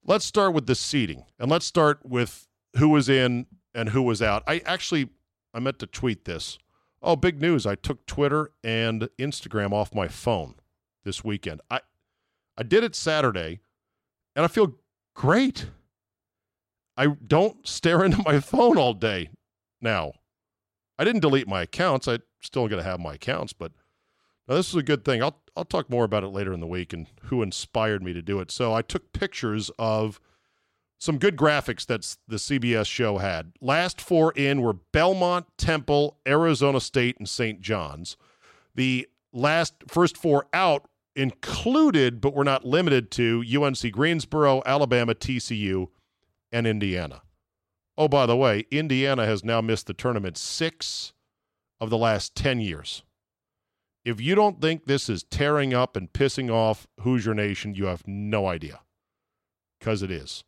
Let's 0.04 0.24
start 0.24 0.54
with 0.54 0.66
the 0.66 0.74
seating 0.74 1.24
and 1.38 1.50
let's 1.50 1.66
start 1.66 2.00
with 2.04 2.48
who 2.76 2.88
was 2.88 3.08
in 3.08 3.46
and 3.74 3.90
who 3.90 4.02
was 4.02 4.22
out. 4.22 4.42
I 4.46 4.62
actually 4.64 5.10
I 5.52 5.60
meant 5.60 5.78
to 5.80 5.86
tweet 5.86 6.24
this. 6.24 6.58
Oh, 7.02 7.14
big 7.14 7.40
news! 7.40 7.66
I 7.66 7.74
took 7.74 8.06
Twitter 8.06 8.50
and 8.64 9.08
Instagram 9.18 9.72
off 9.72 9.94
my 9.94 10.08
phone 10.08 10.54
this 11.04 11.22
weekend. 11.22 11.60
I 11.70 11.80
I 12.56 12.62
did 12.62 12.82
it 12.84 12.96
Saturday, 12.96 13.60
and 14.34 14.44
I 14.44 14.48
feel 14.48 14.76
great. 15.14 15.66
I 16.96 17.06
don't 17.06 17.66
stare 17.66 18.04
into 18.06 18.22
my 18.24 18.40
phone 18.40 18.78
all 18.78 18.94
day 18.94 19.30
now. 19.80 20.12
I 20.98 21.04
didn't 21.04 21.20
delete 21.20 21.46
my 21.46 21.62
accounts. 21.62 22.08
I 22.08 22.18
still 22.40 22.68
going 22.68 22.82
to 22.82 22.88
have 22.88 23.00
my 23.00 23.14
accounts, 23.14 23.52
but 23.52 23.72
this 24.46 24.68
is 24.70 24.76
a 24.76 24.82
good 24.82 25.04
thing. 25.04 25.22
I'll 25.22 25.40
I'll 25.56 25.64
talk 25.64 25.90
more 25.90 26.04
about 26.04 26.24
it 26.24 26.28
later 26.28 26.52
in 26.52 26.60
the 26.60 26.66
week 26.66 26.92
and 26.92 27.06
who 27.24 27.42
inspired 27.42 28.02
me 28.02 28.12
to 28.12 28.22
do 28.22 28.40
it. 28.40 28.50
So 28.50 28.72
I 28.72 28.82
took 28.82 29.12
pictures 29.12 29.70
of 29.78 30.20
some 30.98 31.18
good 31.18 31.36
graphics 31.36 31.86
that 31.86 32.16
the 32.26 32.36
CBS 32.36 32.86
show 32.86 33.18
had. 33.18 33.52
Last 33.60 34.00
four 34.00 34.32
in 34.32 34.62
were 34.62 34.72
Belmont, 34.72 35.46
Temple, 35.56 36.18
Arizona 36.26 36.80
State, 36.80 37.16
and 37.18 37.28
St. 37.28 37.60
John's. 37.60 38.16
The 38.74 39.08
last 39.32 39.74
first 39.86 40.16
four 40.16 40.46
out 40.52 40.88
included, 41.14 42.20
but 42.20 42.34
were 42.34 42.44
not 42.44 42.64
limited 42.64 43.10
to, 43.12 43.44
UNC 43.52 43.92
Greensboro, 43.92 44.62
Alabama, 44.64 45.14
TCU, 45.14 45.88
and 46.52 46.66
Indiana. 46.66 47.22
Oh, 47.96 48.08
by 48.08 48.26
the 48.26 48.36
way, 48.36 48.64
Indiana 48.70 49.26
has 49.26 49.44
now 49.44 49.60
missed 49.60 49.88
the 49.88 49.94
tournament 49.94 50.36
six 50.36 51.12
of 51.80 51.90
the 51.90 51.98
last 51.98 52.34
10 52.34 52.60
years. 52.60 53.02
If 54.04 54.20
you 54.20 54.34
don't 54.34 54.60
think 54.60 54.86
this 54.86 55.08
is 55.08 55.22
tearing 55.24 55.74
up 55.74 55.96
and 55.96 56.12
pissing 56.12 56.50
off 56.50 56.86
Hoosier 57.00 57.34
Nation, 57.34 57.74
you 57.74 57.86
have 57.86 58.06
no 58.06 58.46
idea. 58.46 58.80
Because 59.78 60.02
it 60.02 60.10
is. 60.10 60.44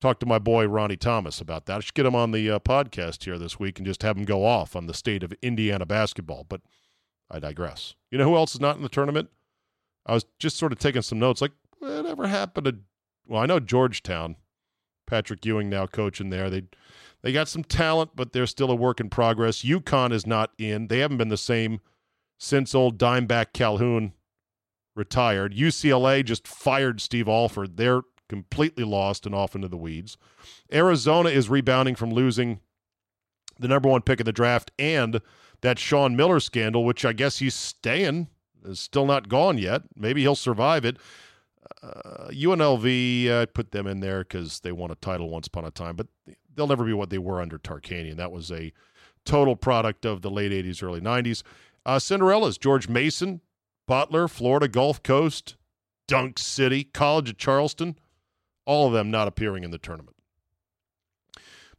Talk 0.00 0.18
to 0.20 0.26
my 0.26 0.38
boy 0.38 0.66
Ronnie 0.66 0.96
Thomas 0.96 1.40
about 1.40 1.66
that. 1.66 1.76
I 1.76 1.80
should 1.80 1.94
get 1.94 2.06
him 2.06 2.14
on 2.14 2.32
the 2.32 2.50
uh, 2.50 2.58
podcast 2.58 3.24
here 3.24 3.38
this 3.38 3.58
week 3.58 3.78
and 3.78 3.86
just 3.86 4.02
have 4.02 4.16
him 4.16 4.24
go 4.24 4.44
off 4.44 4.74
on 4.74 4.86
the 4.86 4.94
state 4.94 5.22
of 5.22 5.32
Indiana 5.42 5.86
basketball. 5.86 6.44
But 6.48 6.60
I 7.30 7.38
digress. 7.38 7.94
You 8.10 8.18
know 8.18 8.24
who 8.24 8.36
else 8.36 8.54
is 8.54 8.60
not 8.60 8.76
in 8.76 8.82
the 8.82 8.88
tournament? 8.88 9.30
I 10.04 10.14
was 10.14 10.26
just 10.38 10.56
sort 10.56 10.72
of 10.72 10.78
taking 10.78 11.02
some 11.02 11.20
notes. 11.20 11.40
Like, 11.40 11.52
whatever 11.78 12.26
happened 12.26 12.64
to? 12.66 12.78
Well, 13.26 13.42
I 13.42 13.46
know 13.46 13.60
Georgetown. 13.60 14.36
Patrick 15.06 15.44
Ewing 15.44 15.68
now 15.68 15.86
coaching 15.86 16.30
there. 16.30 16.50
They 16.50 16.64
they 17.22 17.32
got 17.32 17.48
some 17.48 17.64
talent, 17.64 18.10
but 18.14 18.32
they're 18.32 18.46
still 18.46 18.70
a 18.70 18.74
work 18.74 19.00
in 19.00 19.08
progress. 19.08 19.62
UConn 19.62 20.12
is 20.12 20.26
not 20.26 20.50
in. 20.58 20.88
They 20.88 20.98
haven't 20.98 21.18
been 21.18 21.28
the 21.28 21.36
same 21.36 21.80
since 22.38 22.74
old 22.74 22.98
Dimeback 22.98 23.52
Calhoun 23.52 24.12
retired. 24.94 25.54
UCLA 25.54 26.24
just 26.24 26.46
fired 26.46 27.00
Steve 27.00 27.28
Alford. 27.28 27.76
They're 27.76 28.02
completely 28.28 28.84
lost 28.84 29.26
and 29.26 29.34
off 29.34 29.54
into 29.54 29.68
the 29.68 29.76
weeds. 29.76 30.16
Arizona 30.72 31.28
is 31.28 31.48
rebounding 31.48 31.94
from 31.94 32.12
losing 32.12 32.60
the 33.58 33.68
number 33.68 33.88
one 33.88 34.02
pick 34.02 34.20
in 34.20 34.26
the 34.26 34.32
draft 34.32 34.70
and 34.78 35.20
that 35.60 35.78
Sean 35.78 36.16
Miller 36.16 36.40
scandal, 36.40 36.84
which 36.84 37.04
I 37.04 37.12
guess 37.12 37.38
he's 37.38 37.54
staying, 37.54 38.28
is 38.64 38.80
still 38.80 39.06
not 39.06 39.28
gone 39.28 39.58
yet. 39.58 39.82
Maybe 39.96 40.22
he'll 40.22 40.34
survive 40.34 40.84
it. 40.84 40.96
Uh, 41.82 42.28
UNLV, 42.30 43.30
I 43.30 43.46
put 43.46 43.72
them 43.72 43.86
in 43.86 44.00
there 44.00 44.20
because 44.20 44.60
they 44.60 44.72
won 44.72 44.90
a 44.90 44.96
title 44.96 45.28
once 45.30 45.46
upon 45.46 45.64
a 45.64 45.70
time, 45.70 45.96
but 45.96 46.06
they'll 46.54 46.66
never 46.66 46.84
be 46.84 46.92
what 46.92 47.10
they 47.10 47.18
were 47.18 47.40
under 47.40 47.58
Tarkanian. 47.58 48.16
That 48.16 48.32
was 48.32 48.50
a 48.50 48.72
total 49.24 49.56
product 49.56 50.04
of 50.04 50.22
the 50.22 50.30
late 50.30 50.52
80s, 50.52 50.82
early 50.82 51.00
90s. 51.00 51.42
Uh, 51.84 51.98
Cinderella's 51.98 52.58
George 52.58 52.88
Mason, 52.88 53.40
Butler, 53.86 54.28
Florida 54.28 54.68
Gulf 54.68 55.02
Coast, 55.02 55.56
Dunk 56.06 56.38
City, 56.38 56.84
College 56.84 57.30
of 57.30 57.38
Charleston, 57.38 57.98
all 58.66 58.86
of 58.88 58.92
them 58.92 59.10
not 59.10 59.28
appearing 59.28 59.64
in 59.64 59.70
the 59.70 59.78
tournament. 59.78 60.16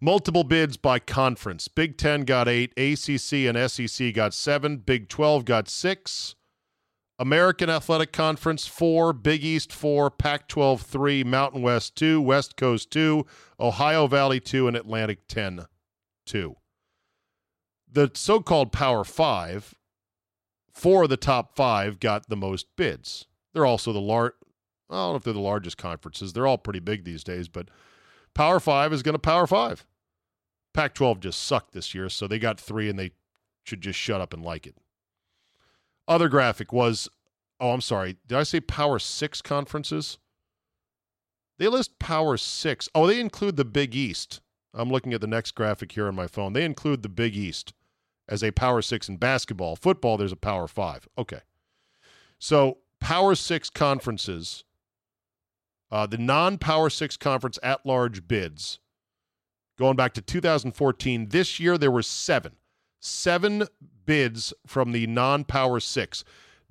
Multiple 0.02 0.44
bids 0.44 0.76
by 0.76 1.00
conference. 1.00 1.70
Big 1.70 1.98
Ten 1.98 2.22
got 2.26 2.50
eight, 2.50 2.74
ACC 2.78 3.48
and 3.48 3.72
SEC 3.72 4.14
got 4.14 4.34
seven, 4.34 4.78
Big 4.78 5.08
12 5.08 5.46
got 5.46 5.70
six, 5.70 6.36
American 7.24 7.70
Athletic 7.70 8.12
Conference 8.12 8.68
four, 8.68 9.14
Big 9.14 9.46
East 9.46 9.72
four, 9.72 10.12
Pac 10.12 10.50
12 10.50 10.82
three, 10.82 11.24
Mountain 11.24 11.62
West 11.62 11.96
two, 11.96 12.20
West 12.20 12.58
Coast 12.58 12.92
two, 12.92 13.26
Ohio 13.58 14.08
Valley 14.08 14.42
two, 14.42 14.68
and 14.68 14.76
Atlantic 14.76 15.26
10 15.30 15.68
two. 16.26 16.58
The 17.90 18.12
so 18.14 18.42
called 18.42 18.74
Power 18.74 19.06
Five, 19.06 19.74
four 20.74 21.04
of 21.04 21.10
the 21.10 21.16
top 21.16 21.56
five 21.56 22.02
got 22.02 22.28
the 22.28 22.36
most 22.36 22.68
bids. 22.76 23.26
They're 23.54 23.66
also 23.66 23.94
the 23.94 24.02
large, 24.02 24.34
I 24.90 24.96
don't 24.96 25.12
know 25.14 25.16
if 25.16 25.24
they're 25.24 25.32
the 25.32 25.40
largest 25.40 25.78
conferences. 25.78 26.34
They're 26.34 26.46
all 26.46 26.58
pretty 26.58 26.82
big 26.82 27.06
these 27.06 27.24
days, 27.24 27.48
but 27.48 27.70
Power 28.36 28.60
Five 28.60 28.92
is 28.92 29.02
going 29.02 29.16
to 29.16 29.20
Power 29.20 29.48
Five. 29.48 29.86
Pac 30.74 30.94
12 30.94 31.22
just 31.22 31.42
sucked 31.42 31.72
this 31.72 31.96
year, 31.96 32.10
so 32.10 32.28
they 32.28 32.38
got 32.38 32.60
three 32.60 32.90
and 32.90 33.00
they 33.00 33.12
should 33.64 33.80
just 33.80 33.98
shut 33.98 34.20
up 34.20 34.34
and 34.34 34.44
like 34.44 34.68
it. 34.68 34.76
Other 36.08 36.28
graphic 36.28 36.74
was, 36.74 37.10
oh, 37.60 37.72
I'm 37.72 37.82
sorry. 37.82 38.18
Did 38.28 38.38
I 38.38 38.44
say 38.44 38.60
Power 38.60 39.00
Six 39.00 39.42
conferences? 39.42 40.18
They 41.58 41.68
list 41.68 42.00
Power 42.00 42.38
Six. 42.38 42.90
Oh, 42.94 43.08
they 43.08 43.20
include 43.20 43.56
the 43.56 43.66
Big 43.66 43.96
East. 43.96 44.42
I'm 44.74 44.90
looking 44.90 45.14
at 45.14 45.22
the 45.22 45.28
next 45.28 45.52
graphic 45.52 45.92
here 45.92 46.08
on 46.08 46.16
my 46.16 46.28
phone. 46.28 46.54
They 46.54 46.66
include 46.66 47.04
the 47.04 47.10
Big 47.10 47.36
East 47.36 47.74
as 48.28 48.44
a 48.44 48.52
Power 48.52 48.82
Six 48.82 49.08
in 49.08 49.18
basketball. 49.18 49.76
Football, 49.76 50.18
there's 50.18 50.32
a 50.32 50.38
Power 50.38 50.68
Five. 50.68 51.08
Okay. 51.18 51.42
So, 52.40 52.80
Power 53.00 53.36
Six 53.36 53.70
conferences, 53.70 54.64
uh, 55.92 56.08
the 56.08 56.18
non 56.18 56.58
Power 56.58 56.90
Six 56.90 57.18
conference 57.18 57.60
at 57.62 57.86
large 57.86 58.28
bids, 58.28 58.80
going 59.78 59.96
back 59.96 60.14
to 60.16 60.22
2014, 60.22 61.30
this 61.30 61.60
year 61.60 61.78
there 61.78 61.92
were 61.92 62.02
seven. 62.02 62.54
Seven 63.06 63.66
bids 64.06 64.54
from 64.66 64.94
the 64.94 65.08
non 65.08 65.44
Power 65.44 65.82
Six. 65.82 66.24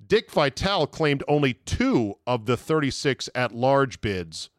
Dick 0.05 0.31
Vitale 0.31 0.87
claimed 0.87 1.23
only 1.27 1.53
two 1.53 2.15
of 2.25 2.47
the 2.47 2.57
36 2.57 3.29
at 3.35 3.53
large 3.53 4.01
bids 4.01 4.49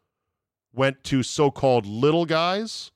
went 0.72 1.02
to 1.04 1.22
so 1.24 1.50
called 1.50 1.84
little 1.84 2.26
guys. 2.26 2.92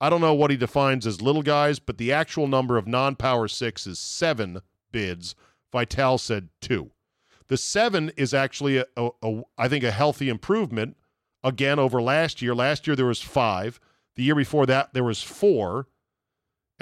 I 0.00 0.10
don't 0.10 0.20
know 0.20 0.34
what 0.34 0.50
he 0.50 0.56
defines 0.56 1.06
as 1.06 1.22
little 1.22 1.42
guys, 1.42 1.78
but 1.78 1.96
the 1.96 2.12
actual 2.12 2.46
number 2.46 2.76
of 2.76 2.86
non 2.86 3.16
Power 3.16 3.48
Six 3.48 3.86
is 3.86 3.98
seven 3.98 4.60
bids. 4.90 5.34
Vitale 5.72 6.18
said 6.18 6.50
two. 6.60 6.90
The 7.48 7.56
seven 7.56 8.10
is 8.18 8.34
actually, 8.34 8.78
a, 8.78 8.84
a, 8.98 9.10
a, 9.22 9.42
I 9.56 9.68
think, 9.68 9.82
a 9.82 9.90
healthy 9.90 10.28
improvement 10.28 10.98
again 11.42 11.78
over 11.78 12.02
last 12.02 12.42
year. 12.42 12.54
Last 12.54 12.86
year 12.86 12.96
there 12.96 13.06
was 13.06 13.22
five. 13.22 13.80
The 14.16 14.24
year 14.24 14.34
before 14.34 14.66
that 14.66 14.92
there 14.92 15.04
was 15.04 15.22
four. 15.22 15.86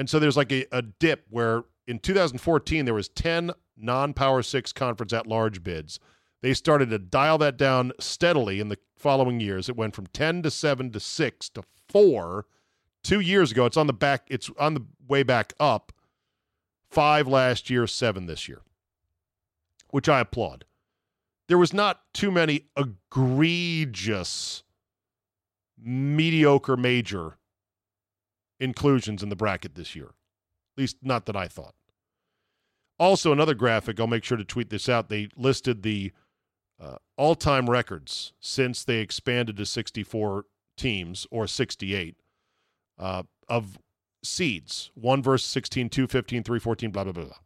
And 0.01 0.09
so 0.09 0.19
there's 0.19 0.39
like 0.39 0.51
a, 0.51 0.65
a 0.73 0.81
dip 0.81 1.27
where 1.29 1.65
in 1.87 1.99
2014 1.99 2.87
there 2.87 2.95
was 2.95 3.11
10 3.11 3.51
non-power 3.77 4.41
6 4.41 4.73
conference 4.73 5.13
at 5.13 5.27
large 5.27 5.63
bids. 5.63 6.01
They 6.41 6.55
started 6.55 6.89
to 6.89 6.99
dial 6.99 7.37
that 7.37 7.59
down 7.59 7.93
steadily 8.01 8.61
in 8.61 8.71
the 8.71 8.79
following 8.97 9.41
years. 9.41 9.69
It 9.69 9.77
went 9.77 9.95
from 9.95 10.07
10 10.07 10.43
to 10.45 10.51
7 10.51 10.91
to 10.93 11.01
6 11.01 11.49
to 11.51 11.65
4 11.91 12.47
2 13.03 13.21
years 13.21 13.53
ago. 13.53 13.67
It's 13.67 13.77
on 13.77 13.89
the 13.89 13.93
back 13.93 14.23
it's 14.29 14.51
on 14.59 14.73
the 14.73 14.87
way 15.07 15.23
back 15.23 15.53
up. 15.61 15.93
5 16.89 17.29
last 17.29 17.69
year, 17.69 17.87
7 17.87 18.25
this 18.25 18.49
year. 18.49 18.63
Which 19.91 20.09
I 20.09 20.21
applaud. 20.21 20.65
There 21.47 21.59
was 21.59 21.75
not 21.75 22.01
too 22.15 22.31
many 22.31 22.69
egregious 22.75 24.63
mediocre 25.79 26.79
major 26.79 27.37
inclusions 28.61 29.23
in 29.23 29.31
the 29.31 29.37
bracket 29.37 29.75
this 29.75 29.97
year. 29.97 30.07
At 30.07 30.83
least, 30.83 30.99
not 31.03 31.27
that 31.27 31.37
I 31.37 31.49
thought. 31.49 31.75
Also, 32.99 33.33
another 33.33 33.55
graphic, 33.55 33.99
I'll 33.99 34.07
make 34.07 34.25
sure 34.25 34.37
to 34.37 34.45
tweet 34.45 34.69
this 34.69 34.89
out. 34.89 35.09
They 35.09 35.29
listed 35.35 35.83
the 35.83 36.13
uh, 36.79 36.97
all 37.17 37.35
time 37.35 37.69
records 37.69 38.35
since 38.41 38.85
they 38.85 38.99
expanded 38.99 39.57
to 39.57 39.67
64 39.67 40.45
teams 40.77 41.27
or 41.31 41.47
68 41.47 42.17
uh, 42.99 43.23
of 43.49 43.79
seeds 44.23 44.91
1 44.95 45.23
versus 45.23 45.49
16, 45.49 45.89
2, 45.89 46.07
15, 46.07 46.43
3, 46.43 46.59
14, 46.59 46.91
blah, 46.91 47.05
blah, 47.05 47.13
blah, 47.13 47.25
blah. 47.25 47.37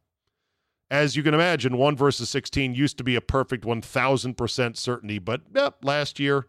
As 0.90 1.16
you 1.16 1.22
can 1.22 1.34
imagine, 1.34 1.78
1 1.78 1.96
versus 1.96 2.28
16 2.30 2.74
used 2.74 2.98
to 2.98 3.04
be 3.04 3.16
a 3.16 3.20
perfect 3.20 3.64
1,000% 3.64 4.76
certainty, 4.76 5.18
but 5.18 5.42
yep, 5.54 5.76
last 5.82 6.20
year, 6.20 6.46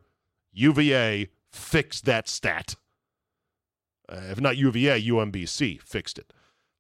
UVA 0.52 1.30
fixed 1.52 2.06
that 2.06 2.28
stat. 2.28 2.76
Uh, 4.08 4.22
if 4.30 4.40
not 4.40 4.58
UVA, 4.58 5.02
UMBC 5.02 5.82
fixed 5.82 6.18
it. 6.18 6.32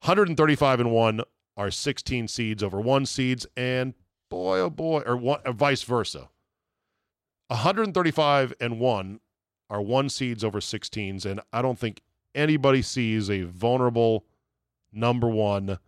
135 0.01 0.79
and 0.79 0.91
1 0.91 1.21
are 1.57 1.71
16 1.71 2.27
seeds 2.27 2.61
over 2.61 2.79
1 2.79 3.05
seeds 3.05 3.47
and 3.55 3.93
boy 4.29 4.59
oh 4.59 4.69
boy 4.69 5.01
or, 5.05 5.15
one, 5.17 5.39
or 5.45 5.53
vice 5.53 5.83
versa. 5.83 6.29
135 7.47 8.53
and 8.59 8.79
1 8.79 9.19
are 9.69 9.81
1 9.81 10.09
seeds 10.09 10.43
over 10.43 10.59
16s 10.59 11.25
and 11.25 11.39
I 11.51 11.61
don't 11.61 11.79
think 11.79 12.01
anybody 12.33 12.81
sees 12.81 13.29
a 13.29 13.43
vulnerable 13.43 14.25
number 14.91 15.29
1 15.29 15.79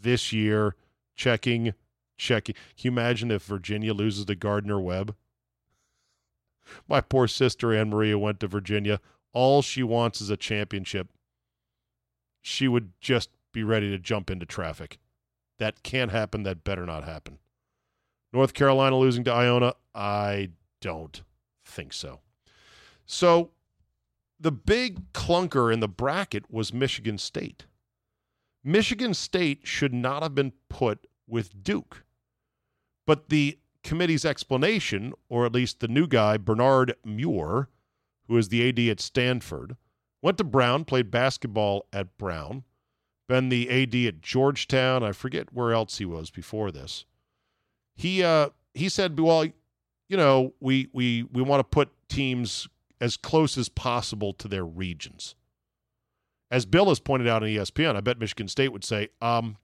this 0.00 0.32
year 0.32 0.74
checking 1.14 1.74
checking. 2.16 2.54
Can 2.54 2.62
you 2.78 2.90
imagine 2.90 3.30
if 3.30 3.42
Virginia 3.44 3.94
loses 3.94 4.26
to 4.26 4.34
Gardner 4.34 4.80
Webb? 4.80 5.14
My 6.88 7.00
poor 7.00 7.26
sister 7.26 7.74
Anne 7.74 7.90
Maria 7.90 8.18
went 8.18 8.40
to 8.40 8.46
Virginia. 8.46 9.00
All 9.32 9.62
she 9.62 9.82
wants 9.82 10.20
is 10.20 10.30
a 10.30 10.36
championship. 10.36 11.08
She 12.42 12.68
would 12.68 12.92
just 13.00 13.30
be 13.52 13.62
ready 13.62 13.90
to 13.90 13.98
jump 13.98 14.30
into 14.30 14.46
traffic. 14.46 14.98
That 15.58 15.82
can't 15.82 16.10
happen. 16.10 16.42
That 16.42 16.64
better 16.64 16.86
not 16.86 17.04
happen. 17.04 17.38
North 18.32 18.54
Carolina 18.54 18.96
losing 18.96 19.24
to 19.24 19.32
Iona? 19.32 19.74
I 19.94 20.50
don't 20.80 21.22
think 21.64 21.92
so. 21.92 22.20
So 23.06 23.50
the 24.38 24.52
big 24.52 25.12
clunker 25.12 25.72
in 25.72 25.80
the 25.80 25.88
bracket 25.88 26.50
was 26.50 26.72
Michigan 26.72 27.18
State. 27.18 27.66
Michigan 28.64 29.14
State 29.14 29.60
should 29.64 29.92
not 29.92 30.22
have 30.22 30.34
been 30.34 30.52
put 30.68 31.06
with 31.26 31.62
Duke. 31.62 32.04
But 33.06 33.28
the 33.28 33.58
committee's 33.82 34.24
explanation, 34.24 35.12
or 35.28 35.44
at 35.44 35.52
least 35.52 35.80
the 35.80 35.88
new 35.88 36.06
guy, 36.06 36.36
Bernard 36.36 36.94
Muir, 37.04 37.68
who 38.30 38.38
is 38.38 38.48
the 38.48 38.68
AD 38.68 38.78
at 38.78 39.00
Stanford, 39.00 39.76
went 40.22 40.38
to 40.38 40.44
Brown, 40.44 40.84
played 40.84 41.10
basketball 41.10 41.86
at 41.92 42.16
Brown, 42.16 42.62
been 43.28 43.48
the 43.48 43.68
AD 43.68 43.94
at 44.06 44.22
Georgetown. 44.22 45.02
I 45.02 45.10
forget 45.10 45.52
where 45.52 45.72
else 45.72 45.98
he 45.98 46.04
was 46.04 46.30
before 46.30 46.70
this. 46.70 47.04
He 47.96 48.22
uh, 48.22 48.50
he 48.72 48.88
said, 48.88 49.18
well, 49.18 49.44
you 50.08 50.16
know, 50.16 50.54
we 50.60 50.88
we 50.92 51.24
we 51.32 51.42
want 51.42 51.58
to 51.58 51.64
put 51.64 51.90
teams 52.08 52.68
as 53.00 53.16
close 53.16 53.58
as 53.58 53.68
possible 53.68 54.32
to 54.34 54.46
their 54.46 54.64
regions. 54.64 55.34
As 56.52 56.66
Bilas 56.66 57.02
pointed 57.02 57.26
out 57.26 57.42
on 57.42 57.48
ESPN, 57.48 57.96
I 57.96 58.00
bet 58.00 58.20
Michigan 58.20 58.46
State 58.46 58.72
would 58.72 58.84
say, 58.84 59.08
um, 59.20 59.56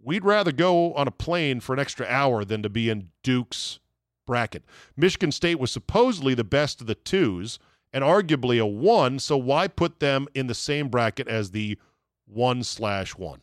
we'd 0.00 0.24
rather 0.24 0.52
go 0.52 0.94
on 0.94 1.08
a 1.08 1.12
plane 1.12 1.58
for 1.58 1.72
an 1.72 1.80
extra 1.80 2.06
hour 2.06 2.44
than 2.44 2.62
to 2.62 2.68
be 2.68 2.90
in 2.90 3.08
Duke's 3.24 3.80
bracket. 4.26 4.64
Michigan 4.96 5.32
State 5.32 5.58
was 5.58 5.70
supposedly 5.70 6.34
the 6.34 6.44
best 6.44 6.80
of 6.80 6.86
the 6.86 6.94
twos 6.94 7.58
and 7.92 8.04
arguably 8.04 8.60
a 8.60 8.66
one, 8.66 9.18
so 9.18 9.36
why 9.36 9.68
put 9.68 10.00
them 10.00 10.28
in 10.34 10.48
the 10.48 10.54
same 10.54 10.88
bracket 10.88 11.28
as 11.28 11.52
the 11.52 11.78
one 12.26 12.62
slash 12.62 13.16
one? 13.16 13.40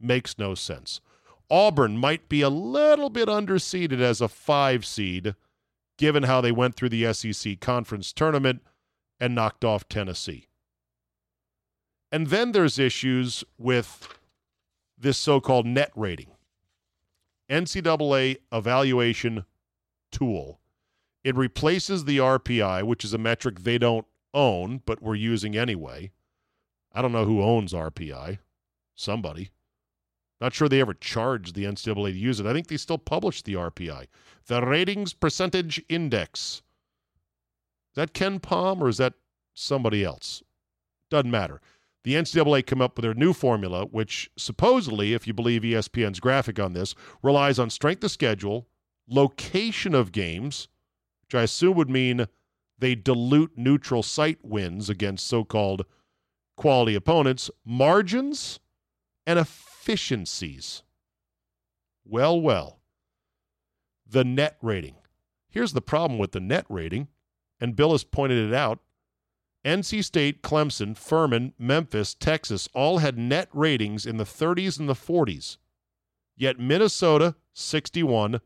Makes 0.00 0.38
no 0.38 0.54
sense. 0.54 1.00
Auburn 1.50 1.96
might 1.98 2.28
be 2.28 2.40
a 2.40 2.48
little 2.48 3.10
bit 3.10 3.28
underseeded 3.28 4.00
as 4.00 4.20
a 4.20 4.28
five 4.28 4.86
seed, 4.86 5.34
given 5.98 6.22
how 6.24 6.40
they 6.40 6.50
went 6.50 6.74
through 6.74 6.88
the 6.88 7.12
SEC 7.12 7.60
conference 7.60 8.12
tournament 8.12 8.62
and 9.20 9.34
knocked 9.34 9.64
off 9.64 9.88
Tennessee. 9.88 10.48
And 12.10 12.28
then 12.28 12.52
there's 12.52 12.78
issues 12.78 13.44
with 13.58 14.18
this 14.98 15.18
so 15.18 15.40
called 15.40 15.66
net 15.66 15.92
rating. 15.94 16.30
NCAA 17.50 18.38
evaluation 18.50 19.44
tool. 20.12 20.60
It 21.24 21.36
replaces 21.36 22.04
the 22.04 22.18
RPI, 22.18 22.84
which 22.84 23.04
is 23.04 23.14
a 23.14 23.18
metric 23.18 23.60
they 23.60 23.78
don't 23.78 24.06
own, 24.34 24.82
but 24.84 25.02
we're 25.02 25.14
using 25.14 25.56
anyway. 25.56 26.12
I 26.92 27.02
don't 27.02 27.12
know 27.12 27.24
who 27.24 27.42
owns 27.42 27.72
RPI. 27.72 28.38
Somebody. 28.94 29.50
Not 30.40 30.54
sure 30.54 30.68
they 30.68 30.80
ever 30.80 30.94
charged 30.94 31.54
the 31.54 31.64
NCAA 31.64 32.12
to 32.12 32.18
use 32.18 32.40
it. 32.40 32.46
I 32.46 32.52
think 32.52 32.66
they 32.66 32.76
still 32.76 32.98
publish 32.98 33.42
the 33.42 33.54
RPI, 33.54 34.06
the 34.46 34.64
Ratings 34.64 35.12
Percentage 35.14 35.82
Index. 35.88 36.62
Is 37.92 37.96
that 37.96 38.12
KenPom 38.12 38.80
or 38.80 38.88
is 38.88 38.98
that 38.98 39.14
somebody 39.54 40.04
else? 40.04 40.42
Doesn't 41.10 41.30
matter 41.30 41.60
the 42.04 42.14
NCAA 42.14 42.66
come 42.66 42.80
up 42.80 42.96
with 42.96 43.04
their 43.04 43.14
new 43.14 43.32
formula, 43.32 43.84
which 43.84 44.30
supposedly, 44.36 45.14
if 45.14 45.26
you 45.26 45.32
believe 45.32 45.62
ESPN's 45.62 46.20
graphic 46.20 46.58
on 46.58 46.72
this, 46.72 46.94
relies 47.22 47.58
on 47.58 47.70
strength 47.70 48.02
of 48.02 48.10
schedule, 48.10 48.66
location 49.08 49.94
of 49.94 50.12
games, 50.12 50.68
which 51.22 51.34
I 51.34 51.42
assume 51.42 51.76
would 51.76 51.90
mean 51.90 52.26
they 52.78 52.94
dilute 52.94 53.52
neutral 53.56 54.02
site 54.02 54.44
wins 54.44 54.90
against 54.90 55.26
so 55.26 55.44
called 55.44 55.84
quality 56.56 56.94
opponents, 56.94 57.50
margins, 57.64 58.60
and 59.26 59.38
efficiencies. 59.38 60.82
Well, 62.04 62.40
well. 62.40 62.80
The 64.06 64.24
net 64.24 64.56
rating. 64.60 64.96
Here's 65.48 65.72
the 65.72 65.80
problem 65.80 66.18
with 66.18 66.32
the 66.32 66.40
net 66.40 66.66
rating, 66.68 67.08
and 67.60 67.76
Bilas 67.76 68.08
pointed 68.10 68.48
it 68.48 68.54
out 68.54 68.80
NC 69.64 70.02
State, 70.04 70.42
Clemson, 70.42 70.96
Furman, 70.96 71.52
Memphis, 71.58 72.14
Texas 72.14 72.68
all 72.74 72.98
had 72.98 73.16
net 73.16 73.48
ratings 73.52 74.04
in 74.04 74.16
the 74.16 74.24
30s 74.24 74.78
and 74.78 74.88
the 74.88 74.94
40s. 74.94 75.56
Yet 76.36 76.58
Minnesota 76.58 77.36
61, 77.52 78.40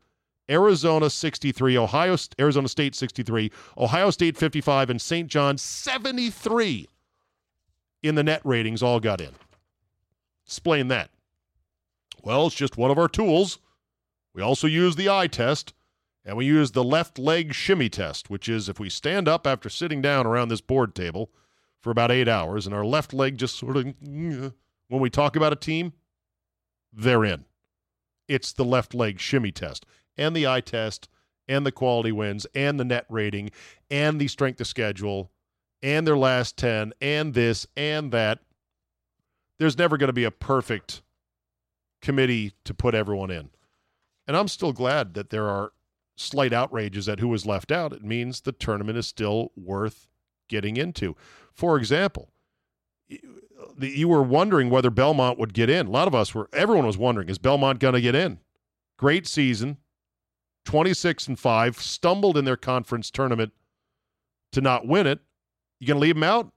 Arizona 0.49 1.09
63, 1.09 1.77
Ohio 1.77 2.15
Arizona 2.39 2.67
State 2.67 2.95
63, 2.95 3.51
Ohio 3.77 4.09
State 4.09 4.37
55 4.37 4.89
and 4.89 5.01
St. 5.01 5.27
John 5.27 5.57
73 5.57 6.87
in 8.03 8.15
the 8.15 8.23
net 8.23 8.41
ratings 8.43 8.81
all 8.81 8.99
got 8.99 9.19
in. 9.19 9.31
Explain 10.45 10.87
that. 10.87 11.09
Well, 12.23 12.47
it's 12.47 12.55
just 12.55 12.77
one 12.77 12.91
of 12.91 12.97
our 12.97 13.09
tools. 13.09 13.59
We 14.33 14.41
also 14.41 14.67
use 14.67 14.95
the 14.95 15.09
eye 15.09 15.27
test. 15.27 15.73
And 16.27 16.35
we 16.35 16.45
use 16.45 16.71
the 16.71 16.83
left 16.83 17.17
leg 17.17 17.53
shimmy 17.53 17.87
test, 17.87 18.29
which 18.29 18.49
is 18.49 18.67
if 18.67 18.81
we 18.81 18.89
stand 18.89 19.29
up 19.29 19.47
after 19.47 19.69
sitting 19.69 20.01
down 20.01 20.27
around 20.27 20.49
this 20.49 20.59
board 20.59 20.93
table 20.93 21.31
for 21.79 21.89
about 21.89 22.11
eight 22.11 22.27
hours 22.27 22.65
and 22.65 22.75
our 22.75 22.83
left 22.83 23.13
leg 23.13 23.37
just 23.37 23.57
sort 23.57 23.77
of, 23.77 23.95
when 24.01 24.53
we 24.89 25.09
talk 25.09 25.37
about 25.37 25.53
a 25.53 25.55
team, 25.55 25.93
they're 26.91 27.23
in. 27.23 27.45
It's 28.27 28.51
the 28.51 28.65
left 28.65 28.93
leg 28.93 29.21
shimmy 29.21 29.53
test 29.53 29.85
and 30.17 30.35
the 30.35 30.47
eye 30.47 30.61
test 30.61 31.09
and 31.47 31.65
the 31.65 31.71
quality 31.71 32.11
wins 32.11 32.45
and 32.53 32.79
the 32.79 32.85
net 32.85 33.05
rating 33.09 33.51
and 33.89 34.19
the 34.19 34.27
strength 34.27 34.59
of 34.59 34.67
schedule 34.67 35.31
and 35.81 36.05
their 36.05 36.17
last 36.17 36.57
10 36.57 36.93
and 37.01 37.33
this 37.33 37.67
and 37.75 38.11
that. 38.11 38.39
There's 39.59 39.77
never 39.77 39.97
going 39.97 40.09
to 40.09 40.13
be 40.13 40.23
a 40.23 40.31
perfect 40.31 41.01
committee 42.01 42.53
to 42.63 42.73
put 42.73 42.93
everyone 42.93 43.31
in. 43.31 43.49
And 44.27 44.35
I'm 44.35 44.47
still 44.47 44.73
glad 44.73 45.13
that 45.13 45.29
there 45.29 45.47
are 45.47 45.71
slight 46.15 46.51
outrages 46.51 47.07
at 47.07 47.19
who 47.19 47.27
was 47.27 47.45
left 47.45 47.71
out, 47.71 47.93
it 47.93 48.03
means 48.03 48.41
the 48.41 48.51
tournament 48.51 48.97
is 48.97 49.07
still 49.07 49.51
worth 49.55 50.07
getting 50.49 50.77
into. 50.77 51.15
For 51.53 51.77
example, 51.77 52.29
you 53.79 54.07
were 54.07 54.23
wondering 54.23 54.69
whether 54.69 54.89
Belmont 54.89 55.39
would 55.39 55.53
get 55.53 55.69
in. 55.69 55.87
A 55.87 55.91
lot 55.91 56.07
of 56.07 56.15
us 56.15 56.33
were, 56.33 56.49
everyone 56.51 56.85
was 56.85 56.97
wondering, 56.97 57.29
is 57.29 57.37
Belmont 57.37 57.79
going 57.79 57.93
to 57.93 58.01
get 58.01 58.15
in? 58.15 58.39
Great 58.97 59.27
season, 59.27 59.77
26 60.67 61.27
and 61.29 61.39
5, 61.39 61.81
stumbled 61.81 62.37
in 62.37 62.43
their 62.43 62.57
conference 62.57 63.09
tournament 63.09 63.53
to 64.51 64.59
not 64.59 64.85
win 64.85 65.07
it. 65.07 65.19
You 65.79 65.87
going 65.87 65.95
to 65.95 66.01
leave 66.01 66.15
them 66.15 66.23
out? 66.23 66.51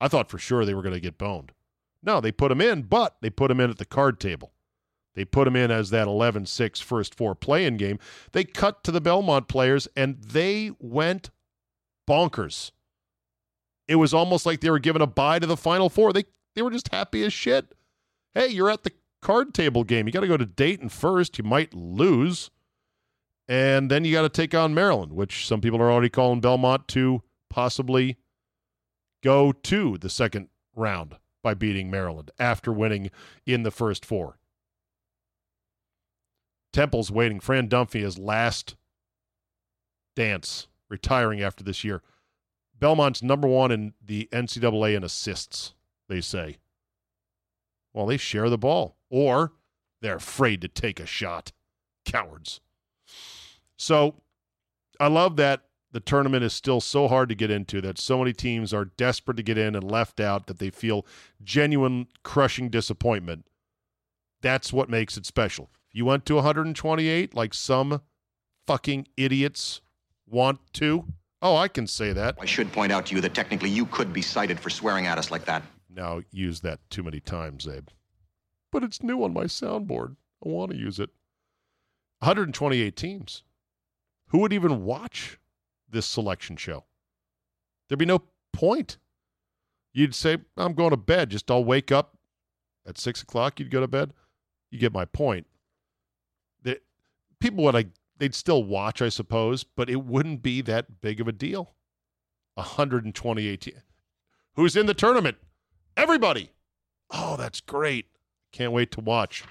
I 0.00 0.06
thought 0.06 0.30
for 0.30 0.38
sure 0.38 0.64
they 0.64 0.74
were 0.74 0.82
going 0.82 0.94
to 0.94 1.00
get 1.00 1.18
boned. 1.18 1.50
No, 2.04 2.20
they 2.20 2.30
put 2.30 2.50
them 2.50 2.60
in, 2.60 2.82
but 2.82 3.16
they 3.20 3.30
put 3.30 3.48
them 3.48 3.58
in 3.58 3.68
at 3.68 3.78
the 3.78 3.84
card 3.84 4.20
table. 4.20 4.52
They 5.14 5.24
put 5.24 5.44
them 5.44 5.56
in 5.56 5.72
as 5.72 5.90
that 5.90 6.06
11 6.06 6.46
6 6.46 6.80
first 6.80 7.16
four 7.16 7.34
playing 7.34 7.78
game. 7.78 7.98
They 8.30 8.44
cut 8.44 8.84
to 8.84 8.92
the 8.92 9.00
Belmont 9.00 9.48
players 9.48 9.88
and 9.96 10.22
they 10.22 10.70
went 10.78 11.30
bonkers. 12.08 12.70
It 13.88 13.96
was 13.96 14.14
almost 14.14 14.46
like 14.46 14.60
they 14.60 14.70
were 14.70 14.78
given 14.78 15.02
a 15.02 15.06
bye 15.06 15.40
to 15.40 15.46
the 15.46 15.56
Final 15.56 15.90
Four. 15.90 16.12
They, 16.12 16.24
they 16.54 16.62
were 16.62 16.70
just 16.70 16.92
happy 16.92 17.24
as 17.24 17.32
shit. 17.32 17.74
Hey, 18.34 18.48
you're 18.48 18.70
at 18.70 18.84
the 18.84 18.92
card 19.20 19.52
table 19.52 19.82
game. 19.82 20.06
You 20.06 20.12
got 20.12 20.20
to 20.20 20.28
go 20.28 20.36
to 20.36 20.46
Dayton 20.46 20.88
first. 20.88 21.36
You 21.38 21.44
might 21.44 21.74
lose. 21.74 22.50
And 23.48 23.90
then 23.90 24.04
you 24.04 24.12
got 24.12 24.22
to 24.22 24.28
take 24.28 24.54
on 24.54 24.74
Maryland, 24.74 25.12
which 25.12 25.46
some 25.46 25.60
people 25.60 25.80
are 25.80 25.90
already 25.90 26.08
calling 26.08 26.40
Belmont 26.40 26.88
to 26.88 27.22
possibly 27.50 28.18
go 29.22 29.52
to 29.52 29.98
the 29.98 30.08
second 30.08 30.48
round 30.74 31.16
by 31.42 31.54
beating 31.54 31.90
Maryland 31.90 32.30
after 32.38 32.72
winning 32.72 33.10
in 33.44 33.62
the 33.62 33.70
first 33.70 34.06
four. 34.06 34.38
Temple's 36.72 37.10
waiting. 37.10 37.40
Fran 37.40 37.68
Dunphy 37.68 38.00
his 38.00 38.18
last 38.18 38.76
dance, 40.16 40.68
retiring 40.88 41.42
after 41.42 41.62
this 41.62 41.84
year. 41.84 42.02
Belmont's 42.78 43.22
number 43.22 43.46
one 43.46 43.70
in 43.70 43.92
the 44.04 44.28
NCAA 44.32 44.96
in 44.96 45.04
assists, 45.04 45.74
they 46.08 46.20
say. 46.20 46.58
Well, 47.92 48.06
they 48.06 48.16
share 48.16 48.48
the 48.48 48.58
ball, 48.58 48.96
or 49.10 49.52
they're 50.00 50.16
afraid 50.16 50.62
to 50.62 50.68
take 50.68 50.98
a 50.98 51.06
shot. 51.06 51.52
Cowards. 52.04 52.60
So 53.82 54.14
I 55.00 55.08
love 55.08 55.34
that 55.38 55.62
the 55.90 55.98
tournament 55.98 56.44
is 56.44 56.52
still 56.52 56.80
so 56.80 57.08
hard 57.08 57.28
to 57.30 57.34
get 57.34 57.50
into, 57.50 57.80
that 57.80 57.98
so 57.98 58.18
many 58.18 58.32
teams 58.32 58.72
are 58.72 58.84
desperate 58.84 59.36
to 59.38 59.42
get 59.42 59.58
in 59.58 59.74
and 59.74 59.90
left 59.90 60.20
out, 60.20 60.46
that 60.46 60.60
they 60.60 60.70
feel 60.70 61.04
genuine, 61.42 62.06
crushing 62.22 62.70
disappointment. 62.70 63.44
That's 64.40 64.72
what 64.72 64.88
makes 64.88 65.16
it 65.16 65.26
special. 65.26 65.68
You 65.90 66.04
went 66.04 66.24
to 66.26 66.36
128 66.36 67.34
like 67.34 67.54
some 67.54 68.02
fucking 68.68 69.08
idiots 69.16 69.80
want 70.28 70.60
to? 70.74 71.04
Oh, 71.42 71.56
I 71.56 71.66
can 71.66 71.88
say 71.88 72.12
that. 72.12 72.36
I 72.40 72.44
should 72.44 72.72
point 72.72 72.92
out 72.92 73.06
to 73.06 73.16
you 73.16 73.20
that 73.20 73.34
technically 73.34 73.70
you 73.70 73.86
could 73.86 74.12
be 74.12 74.22
cited 74.22 74.60
for 74.60 74.70
swearing 74.70 75.08
at 75.08 75.18
us 75.18 75.32
like 75.32 75.44
that. 75.46 75.64
Now, 75.92 76.20
use 76.30 76.60
that 76.60 76.78
too 76.88 77.02
many 77.02 77.18
times, 77.18 77.66
Abe. 77.66 77.88
But 78.70 78.84
it's 78.84 79.02
new 79.02 79.24
on 79.24 79.34
my 79.34 79.44
soundboard. 79.44 80.14
I 80.46 80.48
want 80.48 80.70
to 80.70 80.78
use 80.78 81.00
it. 81.00 81.10
128 82.20 82.96
teams. 82.96 83.42
Who 84.32 84.38
would 84.38 84.52
even 84.54 84.84
watch 84.84 85.38
this 85.88 86.06
selection 86.06 86.56
show? 86.56 86.84
There'd 87.86 87.98
be 87.98 88.06
no 88.06 88.22
point. 88.54 88.96
You'd 89.92 90.14
say, 90.14 90.38
I'm 90.56 90.72
going 90.72 90.90
to 90.90 90.96
bed. 90.96 91.28
Just 91.28 91.50
I'll 91.50 91.62
wake 91.62 91.92
up 91.92 92.16
at 92.86 92.96
six 92.96 93.22
o'clock. 93.22 93.60
You'd 93.60 93.70
go 93.70 93.80
to 93.80 93.86
bed. 93.88 94.14
You 94.70 94.78
get 94.78 94.90
my 94.90 95.04
point. 95.04 95.46
The, 96.62 96.80
people 97.40 97.62
would 97.64 97.74
like 97.74 97.88
they'd 98.16 98.34
still 98.34 98.64
watch, 98.64 99.02
I 99.02 99.10
suppose, 99.10 99.64
but 99.64 99.90
it 99.90 100.02
wouldn't 100.02 100.42
be 100.42 100.62
that 100.62 101.02
big 101.02 101.20
of 101.20 101.28
a 101.28 101.32
deal. 101.32 101.74
128. 102.54 103.74
Who's 104.54 104.76
in 104.76 104.86
the 104.86 104.94
tournament? 104.94 105.36
Everybody. 105.94 106.52
Oh, 107.10 107.36
that's 107.36 107.60
great. 107.60 108.06
Can't 108.50 108.72
wait 108.72 108.92
to 108.92 109.02
watch. 109.02 109.44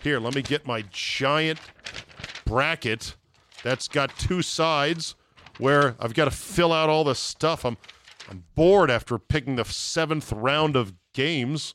Here, 0.00 0.20
let 0.20 0.36
me 0.36 0.42
get 0.42 0.64
my 0.64 0.84
giant 0.92 1.58
bracket 2.44 3.16
that's 3.68 3.88
got 3.88 4.16
two 4.18 4.40
sides 4.40 5.14
where 5.58 5.94
I've 6.00 6.14
got 6.14 6.24
to 6.24 6.30
fill 6.30 6.72
out 6.72 6.88
all 6.88 7.04
the 7.04 7.14
stuff. 7.14 7.64
I'm 7.64 7.76
I'm 8.30 8.44
bored 8.54 8.90
after 8.90 9.18
picking 9.18 9.56
the 9.56 9.64
seventh 9.64 10.32
round 10.32 10.76
of 10.76 10.92
games, 11.14 11.74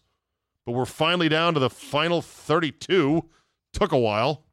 but 0.65 0.73
we're 0.73 0.85
finally 0.85 1.29
down 1.29 1.53
to 1.55 1.59
the 1.59 1.69
final 1.69 2.21
32. 2.21 3.27
Took 3.73 3.91
a 3.91 3.97
while. 3.97 4.43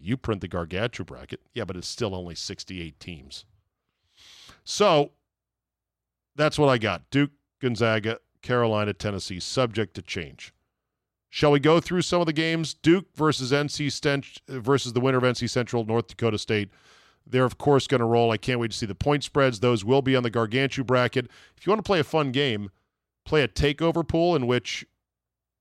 You 0.00 0.16
print 0.16 0.40
the 0.40 0.48
Gargantua 0.48 1.04
bracket. 1.04 1.40
Yeah, 1.52 1.64
but 1.64 1.76
it's 1.76 1.88
still 1.88 2.14
only 2.14 2.34
68 2.34 2.98
teams. 2.98 3.44
So 4.64 5.12
that's 6.34 6.58
what 6.58 6.68
I 6.68 6.78
got. 6.78 7.10
Duke, 7.10 7.32
Gonzaga, 7.60 8.18
Carolina, 8.42 8.94
Tennessee, 8.94 9.40
subject 9.40 9.94
to 9.94 10.02
change. 10.02 10.52
Shall 11.34 11.50
we 11.50 11.58
go 11.58 11.80
through 11.80 12.02
some 12.02 12.20
of 12.20 12.26
the 12.26 12.32
games? 12.32 12.74
Duke 12.74 13.06
versus 13.16 13.50
NC 13.50 13.90
Stench 13.90 14.38
versus 14.46 14.92
the 14.92 15.00
winner 15.00 15.18
of 15.18 15.24
NC 15.24 15.50
Central, 15.50 15.84
North 15.84 16.06
Dakota 16.06 16.38
State. 16.38 16.70
They're, 17.26 17.44
of 17.44 17.58
course, 17.58 17.88
going 17.88 17.98
to 17.98 18.06
roll. 18.06 18.30
I 18.30 18.36
can't 18.36 18.60
wait 18.60 18.70
to 18.70 18.76
see 18.76 18.86
the 18.86 18.94
point 18.94 19.24
spreads. 19.24 19.58
Those 19.58 19.84
will 19.84 20.00
be 20.00 20.14
on 20.14 20.22
the 20.22 20.30
Gargantua 20.30 20.84
bracket. 20.84 21.28
If 21.56 21.66
you 21.66 21.72
want 21.72 21.80
to 21.80 21.88
play 21.88 21.98
a 21.98 22.04
fun 22.04 22.30
game, 22.30 22.70
play 23.24 23.42
a 23.42 23.48
takeover 23.48 24.06
pool 24.06 24.36
in 24.36 24.46
which 24.46 24.86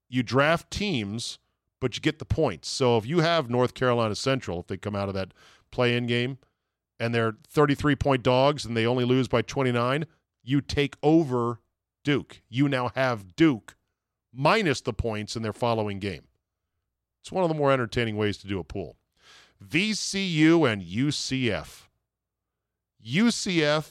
you 0.08 0.22
draft 0.22 0.70
teams, 0.70 1.40
but 1.82 1.96
you 1.96 2.02
get 2.02 2.20
the 2.20 2.26
points. 2.26 2.70
So 2.70 2.96
if 2.98 3.08
you 3.08 3.22
have 3.22 3.50
North 3.50 3.74
Carolina 3.74 4.14
Central, 4.14 4.60
if 4.60 4.68
they 4.68 4.78
come 4.78 4.96
out 4.96 5.08
of 5.08 5.16
that 5.16 5.34
play 5.72 5.98
in 5.98 6.06
game 6.06 6.38
and 7.00 7.16
they're 7.16 7.38
33 7.48 7.96
point 7.96 8.22
dogs 8.22 8.64
and 8.64 8.78
they 8.78 8.86
only 8.86 9.06
lose 9.06 9.28
by 9.28 9.42
29, 9.42 10.06
you 10.44 10.62
take 10.62 10.98
over 11.02 11.62
Duke. 12.04 12.44
You 12.48 12.70
now 12.70 12.92
have 12.94 13.36
Duke 13.36 13.76
minus 14.34 14.82
the 14.82 14.94
points 14.94 15.36
in 15.36 15.44
their 15.44 15.54
following 15.54 16.00
game. 16.00 16.24
It's 17.22 17.32
one 17.32 17.44
of 17.44 17.50
the 17.50 17.56
more 17.56 17.72
entertaining 17.72 18.18
ways 18.18 18.38
to 18.40 18.48
do 18.48 18.60
a 18.60 18.64
pool. 18.64 18.98
VCU 19.64 20.70
and 20.70 20.82
UCF. 20.82 21.84
UCF 23.06 23.90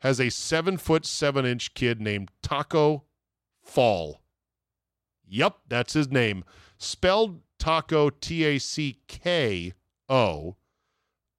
has 0.00 0.20
a 0.20 0.30
seven 0.30 0.76
foot 0.76 1.06
seven 1.06 1.46
inch 1.46 1.74
kid 1.74 2.00
named 2.00 2.30
Tacko 2.42 3.04
Fall. 3.62 4.20
Yep, 5.26 5.56
that's 5.68 5.92
his 5.92 6.10
name. 6.10 6.44
Spelled 6.76 7.40
Taco 7.58 8.10
T 8.10 8.44
A 8.44 8.58
C 8.58 8.98
K 9.06 9.72
O. 10.08 10.56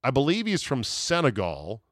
I 0.03 0.11
believe 0.11 0.45
he's 0.45 0.63
from 0.63 0.83
Senegal. 0.83 1.83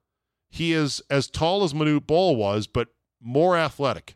He 0.50 0.74
is 0.74 1.02
as 1.10 1.28
tall 1.28 1.64
as 1.64 1.74
Manute 1.74 2.08
Bol 2.08 2.36
was, 2.36 2.66
but 2.66 2.90
more 3.22 3.56
athletic. 3.56 4.16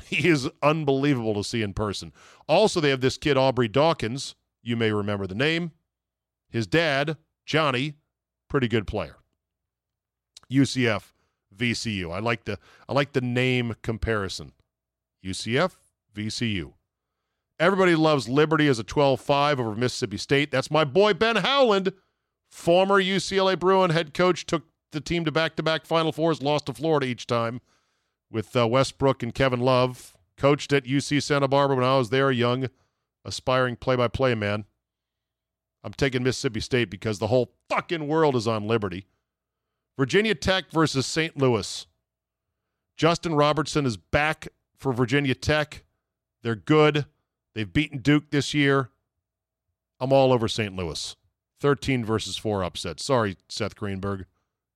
He 0.06 0.28
is 0.28 0.48
unbelievable 0.62 1.34
to 1.34 1.44
see 1.44 1.62
in 1.62 1.74
person. 1.74 2.12
Also, 2.48 2.80
they 2.80 2.90
have 2.90 3.00
this 3.00 3.16
kid, 3.16 3.36
Aubrey 3.36 3.68
Dawkins. 3.68 4.34
You 4.62 4.76
may 4.76 4.92
remember 4.92 5.26
the 5.26 5.34
name. 5.34 5.72
His 6.48 6.66
dad, 6.66 7.16
Johnny, 7.46 7.94
pretty 8.48 8.68
good 8.68 8.86
player. 8.86 9.16
UCF, 10.50 11.12
VCU. 11.56 12.12
I 12.12 12.20
like 12.20 12.44
the 12.44 12.58
I 12.88 12.92
like 12.92 13.12
the 13.12 13.20
name 13.20 13.74
comparison. 13.82 14.52
UCF, 15.24 15.72
VCU. 16.14 16.74
Everybody 17.58 17.94
loves 17.94 18.28
Liberty 18.28 18.66
as 18.66 18.78
a 18.78 18.84
12-5 18.84 19.58
over 19.58 19.74
Mississippi 19.74 20.16
State. 20.16 20.50
That's 20.50 20.70
my 20.70 20.84
boy 20.84 21.14
Ben 21.14 21.36
Howland, 21.36 21.92
former 22.50 23.00
UCLA 23.00 23.58
Bruin 23.58 23.90
head 23.90 24.14
coach, 24.14 24.46
took 24.46 24.64
the 24.90 25.00
team 25.00 25.24
to 25.24 25.32
back-to-back 25.32 25.86
Final 25.86 26.10
Fours, 26.10 26.42
lost 26.42 26.66
to 26.66 26.74
Florida 26.74 27.06
each 27.06 27.26
time 27.26 27.60
with 28.32 28.56
uh, 28.56 28.66
Westbrook 28.66 29.22
and 29.22 29.34
Kevin 29.34 29.60
Love. 29.60 30.16
Coached 30.36 30.72
at 30.72 30.84
UC 30.84 31.22
Santa 31.22 31.46
Barbara 31.46 31.76
when 31.76 31.84
I 31.84 31.98
was 31.98 32.10
there, 32.10 32.30
young, 32.30 32.68
aspiring 33.24 33.76
play-by-play 33.76 34.34
man. 34.34 34.64
I'm 35.84 35.92
taking 35.92 36.22
Mississippi 36.22 36.60
State 36.60 36.90
because 36.90 37.18
the 37.18 37.26
whole 37.26 37.52
fucking 37.68 38.08
world 38.08 38.34
is 38.34 38.48
on 38.48 38.66
Liberty. 38.66 39.06
Virginia 39.98 40.34
Tech 40.34 40.70
versus 40.70 41.06
St. 41.06 41.36
Louis. 41.36 41.86
Justin 42.96 43.34
Robertson 43.34 43.84
is 43.84 43.96
back 43.96 44.48
for 44.78 44.92
Virginia 44.92 45.34
Tech. 45.34 45.84
They're 46.42 46.54
good. 46.54 47.06
They've 47.54 47.72
beaten 47.72 47.98
Duke 47.98 48.30
this 48.30 48.54
year. 48.54 48.90
I'm 50.00 50.12
all 50.12 50.32
over 50.32 50.48
St. 50.48 50.74
Louis. 50.74 51.14
13 51.60 52.04
versus 52.04 52.36
4 52.36 52.64
upset. 52.64 52.98
Sorry, 52.98 53.36
Seth 53.48 53.76
Greenberg. 53.76 54.26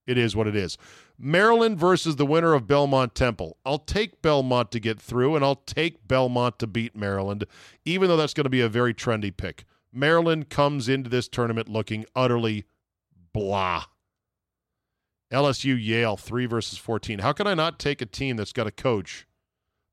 It 0.06 0.18
is 0.18 0.36
what 0.36 0.46
it 0.46 0.54
is. 0.54 0.78
Maryland 1.18 1.78
versus 1.78 2.16
the 2.16 2.26
winner 2.26 2.52
of 2.52 2.66
Belmont 2.66 3.14
Temple. 3.14 3.56
I'll 3.64 3.78
take 3.78 4.20
Belmont 4.20 4.70
to 4.72 4.80
get 4.80 5.00
through, 5.00 5.34
and 5.34 5.44
I'll 5.44 5.62
take 5.66 6.06
Belmont 6.06 6.58
to 6.58 6.66
beat 6.66 6.94
Maryland, 6.94 7.44
even 7.84 8.08
though 8.08 8.16
that's 8.16 8.34
going 8.34 8.44
to 8.44 8.50
be 8.50 8.60
a 8.60 8.68
very 8.68 8.92
trendy 8.92 9.34
pick. 9.34 9.64
Maryland 9.92 10.50
comes 10.50 10.88
into 10.88 11.08
this 11.08 11.28
tournament 11.28 11.68
looking 11.68 12.04
utterly 12.14 12.66
blah. 13.32 13.84
LSU 15.32 15.76
Yale 15.82 16.16
3 16.16 16.46
versus 16.46 16.78
14. 16.78 17.20
How 17.20 17.32
can 17.32 17.46
I 17.46 17.54
not 17.54 17.78
take 17.78 18.00
a 18.00 18.06
team 18.06 18.36
that's 18.36 18.52
got 18.52 18.66
a 18.66 18.72
coach 18.72 19.26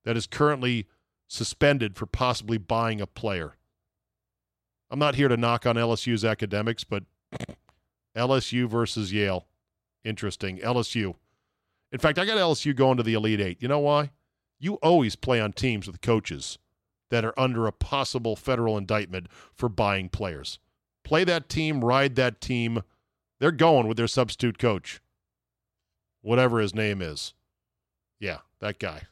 that 0.05 0.17
is 0.17 0.28
currently 0.28 0.88
suspended 1.28 1.95
for 1.95 2.05
possibly 2.05 2.57
buying 2.57 3.01
a 3.01 3.07
player? 3.07 3.55
I'm 4.91 4.99
not 4.99 5.15
here 5.15 5.28
to 5.28 5.38
knock 5.38 5.65
on 5.65 5.76
LSU's 5.76 6.24
academics, 6.24 6.84
but 6.84 7.03
LSU 8.15 8.67
versus 8.67 9.11
Yale. 9.11 9.47
Interesting. 10.04 10.60
LSU. 10.60 11.16
In 11.91 11.99
fact, 11.99 12.18
I 12.18 12.26
got 12.26 12.38
LSU 12.38 12.76
going 12.76 12.97
to 12.97 13.04
the 13.04 13.14
Elite 13.14 13.39
Eight. 13.39 13.62
You 13.62 13.68
know 13.68 13.80
why? 13.80 14.12
You 14.60 14.76
always 14.76 15.16
play 15.16 15.39
on 15.39 15.54
teams 15.54 15.88
with 15.88 16.01
coaches 16.01 16.58
that 17.10 17.24
are 17.26 17.38
under 17.38 17.68
a 17.68 17.72
possible 17.72 18.36
federal 18.36 18.78
indictment 18.78 19.28
for 19.54 19.70
buying 19.70 20.10
players. 20.10 20.58
Play 21.04 21.24
that 21.26 21.49
team, 21.49 21.84
ride 21.84 22.16
that 22.16 22.41
team. 22.41 22.82
They're 23.39 23.51
going 23.51 23.88
with 23.88 23.97
their 23.97 24.08
substitute 24.08 24.58
coach, 24.58 25.01
whatever 26.22 26.60
his 26.60 26.74
name 26.74 27.01
is. 27.01 27.34
Yeah, 28.20 28.39
that 28.60 28.80
guy. 28.80 29.04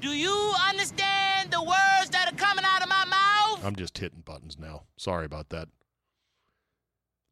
Do 0.00 0.08
you 0.08 0.52
understand 0.68 1.50
the 1.50 1.62
words 1.62 2.10
that 2.10 2.30
are 2.32 2.36
coming 2.36 2.64
out 2.64 2.82
of 2.82 2.88
my 2.88 3.04
mouth? 3.04 3.64
I'm 3.64 3.76
just 3.76 3.96
hitting 3.96 4.20
buttons 4.20 4.58
now. 4.58 4.82
Sorry 4.96 5.24
about 5.24 5.48
that. 5.50 5.68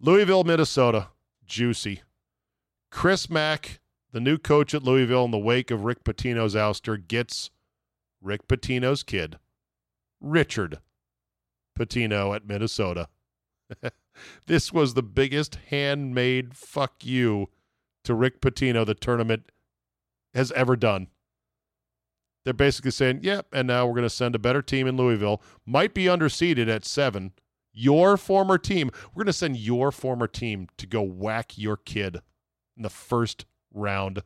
Louisville, 0.00 0.44
Minnesota. 0.44 1.08
Juicy. 1.44 2.02
Chris 2.96 3.28
Mack, 3.28 3.80
the 4.12 4.20
new 4.20 4.38
coach 4.38 4.72
at 4.72 4.82
Louisville 4.82 5.26
in 5.26 5.30
the 5.30 5.36
wake 5.36 5.70
of 5.70 5.84
Rick 5.84 6.02
Pitino's 6.02 6.54
ouster, 6.54 6.96
gets 6.96 7.50
Rick 8.22 8.48
Pitino's 8.48 9.02
kid, 9.02 9.38
Richard 10.18 10.78
Pitino 11.78 12.34
at 12.34 12.46
Minnesota. 12.46 13.10
this 14.46 14.72
was 14.72 14.94
the 14.94 15.02
biggest 15.02 15.58
handmade 15.68 16.56
fuck 16.56 17.04
you 17.04 17.50
to 18.02 18.14
Rick 18.14 18.40
Pitino 18.40 18.86
the 18.86 18.94
tournament 18.94 19.52
has 20.32 20.50
ever 20.52 20.74
done. 20.74 21.08
They're 22.46 22.54
basically 22.54 22.92
saying, 22.92 23.20
yep, 23.20 23.46
and 23.52 23.68
now 23.68 23.86
we're 23.86 23.92
going 23.92 24.04
to 24.04 24.10
send 24.10 24.34
a 24.34 24.38
better 24.38 24.62
team 24.62 24.86
in 24.86 24.96
Louisville. 24.96 25.42
Might 25.66 25.92
be 25.92 26.04
underseeded 26.04 26.74
at 26.74 26.86
seven. 26.86 27.32
Your 27.74 28.16
former 28.16 28.56
team, 28.56 28.90
we're 29.12 29.24
going 29.24 29.26
to 29.26 29.34
send 29.34 29.58
your 29.58 29.92
former 29.92 30.26
team 30.26 30.68
to 30.78 30.86
go 30.86 31.02
whack 31.02 31.58
your 31.58 31.76
kid 31.76 32.22
in 32.76 32.82
the 32.82 32.90
first 32.90 33.46
round. 33.72 34.22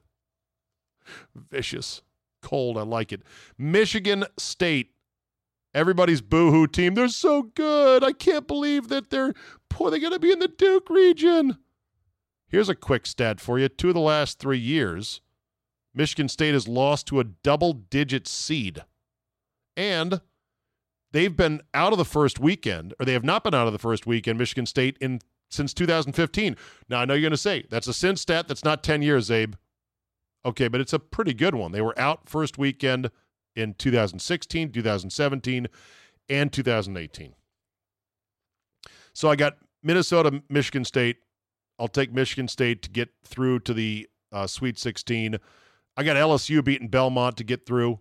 Vicious. 1.35 2.03
Cold. 2.43 2.79
I 2.79 2.83
like 2.83 3.13
it. 3.13 3.23
Michigan 3.59 4.25
State. 4.39 4.93
Everybody's 5.73 6.21
boohoo 6.21 6.67
team. 6.67 6.95
They're 6.95 7.09
so 7.09 7.43
good. 7.43 8.03
I 8.03 8.13
can't 8.13 8.49
believe 8.49 8.89
that 8.89 9.11
they're 9.11 9.35
poor. 9.69 9.91
They're 9.91 10.01
going 10.01 10.13
to 10.13 10.19
be 10.19 10.33
in 10.33 10.41
the 10.41 10.49
Duke 10.49 10.91
region. 10.91 11.59
Here's 12.49 12.69
a 12.69 12.75
quick 12.75 13.07
stat 13.07 13.41
for 13.41 13.59
you. 13.59 13.69
Two 13.69 13.89
of 13.89 13.95
the 13.95 14.01
last 14.01 14.41
three 14.41 14.59
years, 14.59 15.21
Michigan 15.95 16.29
State 16.29 16.55
has 16.55 16.67
lost 16.67 17.07
to 17.07 17.21
a 17.21 17.25
double 17.25 17.73
digit 17.73 18.27
seed. 18.27 18.85
And 19.77 20.21
they've 21.13 21.37
been 21.37 21.63
out 21.73 21.93
of 21.93 21.99
the 21.99 22.05
first 22.05 22.41
weekend, 22.41 22.93
or 22.99 23.07
they 23.07 23.13
have 23.13 23.23
not 23.23 23.45
been 23.45 23.55
out 23.55 23.69
of 23.69 23.73
the 23.73 23.79
first 23.79 24.07
weekend, 24.07 24.39
Michigan 24.39 24.67
State, 24.67 24.99
in 25.01 25.21
since 25.51 25.75
2015. 25.75 26.57
Now, 26.89 27.01
I 27.01 27.05
know 27.05 27.15
you're 27.15 27.23
going 27.23 27.31
to 27.33 27.37
say 27.37 27.65
that's 27.69 27.89
a 27.89 27.93
sin 27.93 28.17
stat. 28.17 28.49
That's 28.49 28.65
not 28.65 28.83
10 28.83 29.03
years, 29.03 29.31
Abe. 29.31 29.55
Okay, 30.45 30.69
but 30.69 30.81
it's 30.81 30.93
a 30.93 30.99
pretty 30.99 31.35
good 31.35 31.55
one. 31.55 31.73
They 31.73 31.83
were 31.83 31.99
out 31.99 32.29
first 32.29 32.57
weekend 32.57 33.11
in 33.55 33.75
2016, 33.75 34.73
2017, 34.73 35.67
and 36.29 36.53
2018. 36.53 37.35
So 39.13 39.29
I 39.29 39.37
got 39.37 39.59
Minnesota, 39.83 40.43
Michigan 40.49 40.85
State. 40.85 41.19
I'll 41.79 41.89
take 41.89 42.13
Michigan 42.13 42.49
State 42.49 42.83
to 42.83 42.91
get 42.91 43.11
through 43.25 43.61
to 43.61 43.75
the 43.75 44.09
uh, 44.33 44.47
Sweet 44.47 44.79
16. 44.79 45.39
I 45.97 46.03
got 46.03 46.17
LSU 46.17 46.65
beating 46.65 46.89
Belmont 46.89 47.37
to 47.39 47.45
get 47.45 47.67
through. 47.67 48.01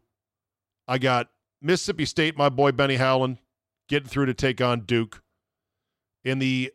I 0.87 0.97
got 0.97 1.29
Mississippi 1.61 2.05
State, 2.05 2.37
my 2.37 2.49
boy 2.49 2.71
Benny 2.71 2.95
Howland, 2.95 3.37
getting 3.87 4.07
through 4.07 4.27
to 4.27 4.33
take 4.33 4.61
on 4.61 4.81
Duke. 4.81 5.21
In 6.23 6.39
the 6.39 6.71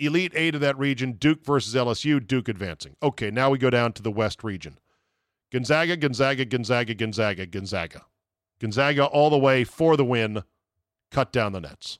Elite 0.00 0.32
Eight 0.34 0.54
of 0.54 0.62
that 0.62 0.78
region, 0.78 1.12
Duke 1.12 1.44
versus 1.44 1.74
LSU, 1.74 2.26
Duke 2.26 2.48
advancing. 2.48 2.96
Okay, 3.02 3.30
now 3.30 3.50
we 3.50 3.58
go 3.58 3.68
down 3.68 3.92
to 3.92 4.02
the 4.02 4.10
West 4.10 4.42
region. 4.42 4.78
Gonzaga, 5.52 5.96
Gonzaga, 5.96 6.44
Gonzaga, 6.46 6.94
Gonzaga, 6.94 7.46
Gonzaga. 7.46 8.06
Gonzaga 8.60 9.04
all 9.04 9.30
the 9.30 9.38
way 9.38 9.62
for 9.64 9.96
the 9.96 10.04
win, 10.04 10.42
cut 11.10 11.32
down 11.32 11.52
the 11.52 11.60
nets. 11.60 11.98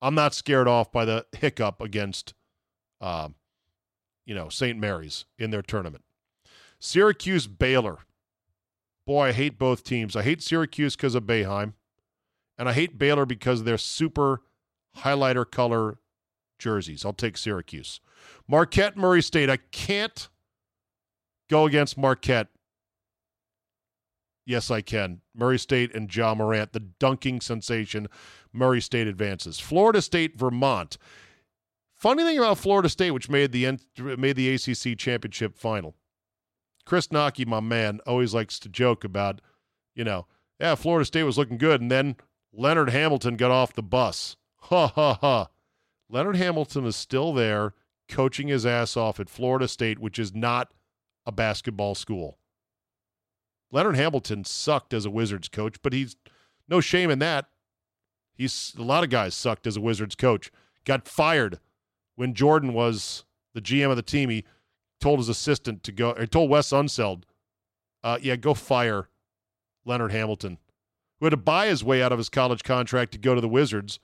I'm 0.00 0.16
not 0.16 0.34
scared 0.34 0.66
off 0.66 0.90
by 0.90 1.04
the 1.04 1.26
hiccup 1.32 1.80
against, 1.80 2.34
uh, 3.00 3.28
you 4.26 4.34
know, 4.34 4.48
St. 4.48 4.78
Mary's 4.78 5.24
in 5.38 5.50
their 5.50 5.62
tournament. 5.62 6.04
Syracuse, 6.80 7.46
Baylor. 7.46 7.98
Boy, 9.06 9.28
I 9.28 9.32
hate 9.32 9.58
both 9.58 9.84
teams. 9.84 10.16
I 10.16 10.22
hate 10.22 10.42
Syracuse 10.42 10.96
because 10.96 11.14
of 11.14 11.24
Boeheim, 11.24 11.74
and 12.58 12.68
I 12.68 12.72
hate 12.72 12.98
Baylor 12.98 13.26
because 13.26 13.60
of 13.60 13.66
their 13.66 13.78
super 13.78 14.42
highlighter 14.98 15.48
color 15.48 15.98
jerseys. 16.62 17.04
I'll 17.04 17.12
take 17.12 17.36
Syracuse. 17.36 18.00
Marquette, 18.48 18.96
Murray 18.96 19.22
State. 19.22 19.50
I 19.50 19.56
can't 19.56 20.28
go 21.50 21.66
against 21.66 21.98
Marquette. 21.98 22.48
Yes, 24.46 24.70
I 24.70 24.80
can. 24.80 25.20
Murray 25.34 25.58
State 25.58 25.94
and 25.94 26.14
Ja 26.14 26.34
Morant, 26.34 26.72
the 26.72 26.80
dunking 26.80 27.40
sensation. 27.40 28.08
Murray 28.52 28.80
State 28.80 29.06
advances. 29.06 29.60
Florida 29.60 30.02
State, 30.02 30.36
Vermont. 30.36 30.98
Funny 31.94 32.24
thing 32.24 32.38
about 32.38 32.58
Florida 32.58 32.88
State, 32.88 33.12
which 33.12 33.28
made 33.30 33.52
the 33.52 33.78
made 33.98 34.36
the 34.36 34.54
ACC 34.54 34.98
championship 34.98 35.56
final. 35.56 35.94
Chris 36.84 37.08
Knoche, 37.08 37.46
my 37.46 37.60
man, 37.60 38.00
always 38.06 38.34
likes 38.34 38.58
to 38.58 38.68
joke 38.68 39.04
about, 39.04 39.40
you 39.94 40.02
know, 40.02 40.26
yeah, 40.58 40.74
Florida 40.74 41.04
State 41.04 41.22
was 41.22 41.38
looking 41.38 41.58
good, 41.58 41.80
and 41.80 41.90
then 41.90 42.16
Leonard 42.52 42.90
Hamilton 42.90 43.36
got 43.36 43.52
off 43.52 43.72
the 43.72 43.82
bus. 43.82 44.36
Ha 44.62 44.88
ha 44.88 45.14
ha. 45.14 45.48
Leonard 46.12 46.36
Hamilton 46.36 46.84
is 46.84 46.94
still 46.94 47.32
there, 47.32 47.72
coaching 48.06 48.48
his 48.48 48.66
ass 48.66 48.98
off 48.98 49.18
at 49.18 49.30
Florida 49.30 49.66
State, 49.66 49.98
which 49.98 50.18
is 50.18 50.34
not 50.34 50.70
a 51.24 51.32
basketball 51.32 51.94
school. 51.94 52.36
Leonard 53.70 53.96
Hamilton 53.96 54.44
sucked 54.44 54.92
as 54.92 55.06
a 55.06 55.10
Wizards 55.10 55.48
coach, 55.48 55.76
but 55.80 55.94
he's 55.94 56.16
no 56.68 56.82
shame 56.82 57.10
in 57.10 57.18
that. 57.20 57.46
He's 58.34 58.74
a 58.78 58.82
lot 58.82 59.04
of 59.04 59.08
guys 59.08 59.34
sucked 59.34 59.66
as 59.66 59.78
a 59.78 59.80
Wizards 59.80 60.14
coach. 60.14 60.52
Got 60.84 61.08
fired 61.08 61.58
when 62.14 62.34
Jordan 62.34 62.74
was 62.74 63.24
the 63.54 63.62
GM 63.62 63.88
of 63.88 63.96
the 63.96 64.02
team. 64.02 64.28
He 64.28 64.44
told 65.00 65.18
his 65.18 65.30
assistant 65.30 65.82
to 65.84 65.92
go, 65.92 66.10
or 66.10 66.26
told 66.26 66.50
Wes 66.50 66.68
Unseld, 66.68 67.22
uh, 68.04 68.18
yeah, 68.20 68.36
go 68.36 68.52
fire 68.52 69.08
Leonard 69.86 70.12
Hamilton, 70.12 70.58
who 71.18 71.26
had 71.26 71.30
to 71.30 71.38
buy 71.38 71.68
his 71.68 71.82
way 71.82 72.02
out 72.02 72.12
of 72.12 72.18
his 72.18 72.28
college 72.28 72.62
contract 72.62 73.12
to 73.12 73.18
go 73.18 73.34
to 73.34 73.40
the 73.40 73.48
Wizards. 73.48 73.98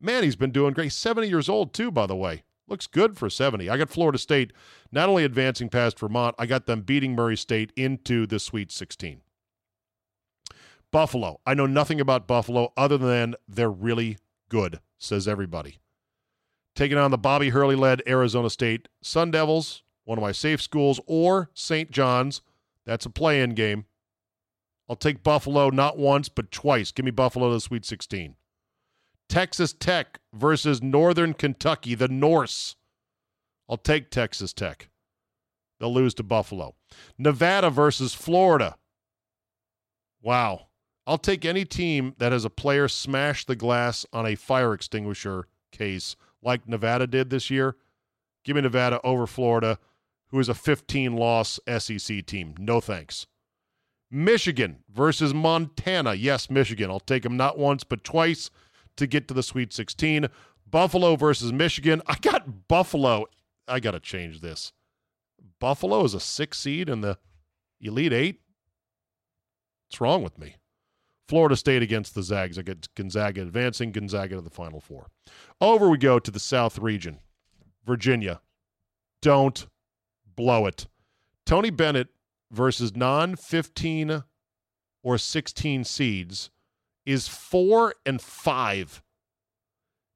Man, 0.00 0.22
he's 0.22 0.36
been 0.36 0.50
doing 0.50 0.74
great. 0.74 0.92
70 0.92 1.28
years 1.28 1.48
old, 1.48 1.72
too, 1.72 1.90
by 1.90 2.06
the 2.06 2.16
way. 2.16 2.42
Looks 2.66 2.86
good 2.86 3.18
for 3.18 3.28
70. 3.28 3.68
I 3.68 3.76
got 3.76 3.90
Florida 3.90 4.18
State 4.18 4.52
not 4.90 5.08
only 5.08 5.24
advancing 5.24 5.68
past 5.68 5.98
Vermont, 5.98 6.34
I 6.38 6.46
got 6.46 6.66
them 6.66 6.80
beating 6.80 7.14
Murray 7.14 7.36
State 7.36 7.72
into 7.76 8.26
the 8.26 8.38
Sweet 8.38 8.72
16. 8.72 9.20
Buffalo. 10.90 11.40
I 11.44 11.54
know 11.54 11.66
nothing 11.66 12.00
about 12.00 12.26
Buffalo 12.26 12.72
other 12.76 12.96
than 12.96 13.34
they're 13.48 13.70
really 13.70 14.16
good, 14.48 14.80
says 14.98 15.26
everybody. 15.28 15.78
Taking 16.74 16.98
on 16.98 17.10
the 17.10 17.18
Bobby 17.18 17.50
Hurley 17.50 17.76
led 17.76 18.02
Arizona 18.06 18.48
State 18.48 18.88
Sun 19.02 19.30
Devils, 19.32 19.82
one 20.04 20.18
of 20.18 20.22
my 20.22 20.32
safe 20.32 20.62
schools, 20.62 21.00
or 21.06 21.50
St. 21.54 21.90
John's. 21.90 22.42
That's 22.86 23.06
a 23.06 23.10
play 23.10 23.42
in 23.42 23.54
game. 23.54 23.86
I'll 24.88 24.96
take 24.96 25.22
Buffalo 25.22 25.70
not 25.70 25.98
once, 25.98 26.28
but 26.28 26.50
twice. 26.50 26.92
Give 26.92 27.04
me 27.04 27.10
Buffalo 27.10 27.48
to 27.48 27.54
the 27.54 27.60
Sweet 27.60 27.84
16. 27.84 28.36
Texas 29.34 29.72
Tech 29.72 30.20
versus 30.32 30.80
Northern 30.80 31.34
Kentucky, 31.34 31.96
the 31.96 32.06
Norse. 32.06 32.76
I'll 33.68 33.76
take 33.76 34.08
Texas 34.08 34.52
Tech. 34.52 34.90
They'll 35.80 35.92
lose 35.92 36.14
to 36.14 36.22
Buffalo. 36.22 36.76
Nevada 37.18 37.68
versus 37.68 38.14
Florida. 38.14 38.76
Wow. 40.22 40.68
I'll 41.04 41.18
take 41.18 41.44
any 41.44 41.64
team 41.64 42.14
that 42.18 42.30
has 42.30 42.44
a 42.44 42.48
player 42.48 42.86
smash 42.86 43.44
the 43.44 43.56
glass 43.56 44.06
on 44.12 44.24
a 44.24 44.36
fire 44.36 44.72
extinguisher 44.72 45.48
case 45.72 46.14
like 46.40 46.68
Nevada 46.68 47.08
did 47.08 47.30
this 47.30 47.50
year. 47.50 47.74
Give 48.44 48.54
me 48.54 48.62
Nevada 48.62 49.00
over 49.02 49.26
Florida, 49.26 49.80
who 50.28 50.38
is 50.38 50.48
a 50.48 50.54
15 50.54 51.16
loss 51.16 51.58
SEC 51.78 52.24
team. 52.24 52.54
No 52.56 52.80
thanks. 52.80 53.26
Michigan 54.12 54.84
versus 54.88 55.34
Montana. 55.34 56.14
Yes, 56.14 56.48
Michigan. 56.48 56.88
I'll 56.88 57.00
take 57.00 57.24
them 57.24 57.36
not 57.36 57.58
once, 57.58 57.82
but 57.82 58.04
twice 58.04 58.48
to 58.96 59.06
get 59.06 59.28
to 59.28 59.34
the 59.34 59.42
Sweet 59.42 59.72
16. 59.72 60.28
Buffalo 60.70 61.16
versus 61.16 61.52
Michigan. 61.52 62.02
I 62.06 62.16
got 62.20 62.68
Buffalo. 62.68 63.26
I 63.68 63.80
got 63.80 63.92
to 63.92 64.00
change 64.00 64.40
this. 64.40 64.72
Buffalo 65.60 66.04
is 66.04 66.14
a 66.14 66.20
six 66.20 66.58
seed 66.58 66.88
in 66.88 67.00
the 67.00 67.18
Elite 67.80 68.12
Eight. 68.12 68.40
What's 69.86 70.00
wrong 70.00 70.22
with 70.22 70.38
me? 70.38 70.56
Florida 71.28 71.56
State 71.56 71.82
against 71.82 72.14
the 72.14 72.22
Zags. 72.22 72.58
I 72.58 72.62
get 72.62 72.88
Gonzaga 72.94 73.42
advancing, 73.42 73.92
Gonzaga 73.92 74.36
to 74.36 74.40
the 74.40 74.50
Final 74.50 74.80
Four. 74.80 75.08
Over 75.60 75.88
we 75.88 75.98
go 75.98 76.18
to 76.18 76.30
the 76.30 76.40
South 76.40 76.78
region. 76.78 77.20
Virginia. 77.84 78.40
Don't 79.22 79.66
blow 80.36 80.66
it. 80.66 80.86
Tony 81.46 81.70
Bennett 81.70 82.08
versus 82.50 82.94
non 82.94 83.36
15 83.36 84.24
or 85.02 85.18
16 85.18 85.84
seeds 85.84 86.50
is 87.06 87.28
four 87.28 87.94
and 88.04 88.20
five. 88.20 89.02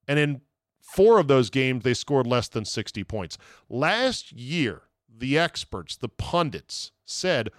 And 0.07 0.19
in 0.19 0.41
four 0.81 1.19
of 1.19 1.29
those 1.29 1.51
games, 1.51 1.85
they 1.85 1.95
scored 1.95 2.27
less 2.27 2.49
than 2.49 2.65
60 2.65 3.05
points. 3.05 3.39
Last 3.69 4.33
year, 4.33 4.83
the 5.09 5.39
experts, 5.39 5.97
the 5.97 6.09
pundits, 6.09 6.93
said, 7.05 7.51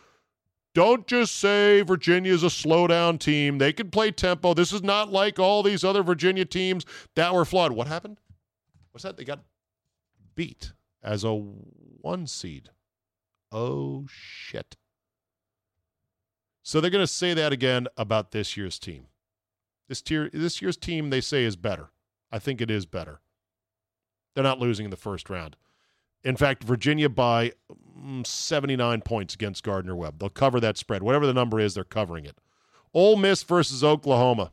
don't 0.74 1.08
just 1.08 1.36
say 1.36 1.82
Virginia's 1.82 2.44
a 2.44 2.48
slowdown 2.48 3.20
team. 3.20 3.58
They 3.58 3.74
can 3.74 3.90
play 3.90 4.12
tempo. 4.12 4.54
This 4.54 4.72
is 4.72 4.84
not 4.84 5.12
like 5.12 5.40
all 5.40 5.64
these 5.64 5.84
other 5.84 6.04
Virginia 6.04 6.46
teams 6.46 6.86
that 7.16 7.34
were 7.34 7.46
flawed. 7.46 7.72
What 7.72 7.88
happened? 7.88 8.18
What's 8.92 9.04
that? 9.04 9.18
They 9.18 9.26
got 9.26 9.44
beat 10.36 10.74
as 11.04 11.24
a 11.24 11.34
one 11.34 12.28
seed. 12.28 12.70
Oh, 13.52 14.06
shit. 14.10 14.78
So 16.62 16.80
they're 16.80 16.92
going 16.92 17.04
to 17.04 17.12
say 17.12 17.34
that 17.34 17.52
again 17.52 17.88
about 17.98 18.32
this 18.32 18.56
year's 18.56 18.78
team. 18.78 19.08
This 19.90 20.02
tier, 20.04 20.30
this 20.32 20.62
year's 20.62 20.78
team, 20.78 21.10
they 21.10 21.20
say, 21.20 21.44
is 21.44 21.56
better. 21.56 21.90
I 22.32 22.38
think 22.40 22.62
it 22.62 22.70
is 22.70 22.86
better. 22.86 23.20
They're 24.34 24.44
not 24.44 24.60
losing 24.60 24.86
in 24.86 24.92
the 24.92 24.96
first 24.96 25.30
round. 25.30 25.58
In 26.24 26.38
fact, 26.38 26.64
Virginia 26.64 27.10
by 27.10 27.54
mm, 27.98 28.26
79 28.26 29.02
points 29.02 29.34
against 29.34 29.64
Gardner 29.64 29.96
Webb. 29.96 30.20
They'll 30.20 30.30
cover 30.30 30.60
that 30.60 30.78
spread. 30.78 31.02
Whatever 31.02 31.26
the 31.26 31.34
number 31.34 31.60
is, 31.60 31.74
they're 31.74 31.84
covering 31.84 32.26
it. 32.26 32.38
Ole 32.94 33.16
Miss 33.16 33.42
versus 33.42 33.84
Oklahoma. 33.84 34.52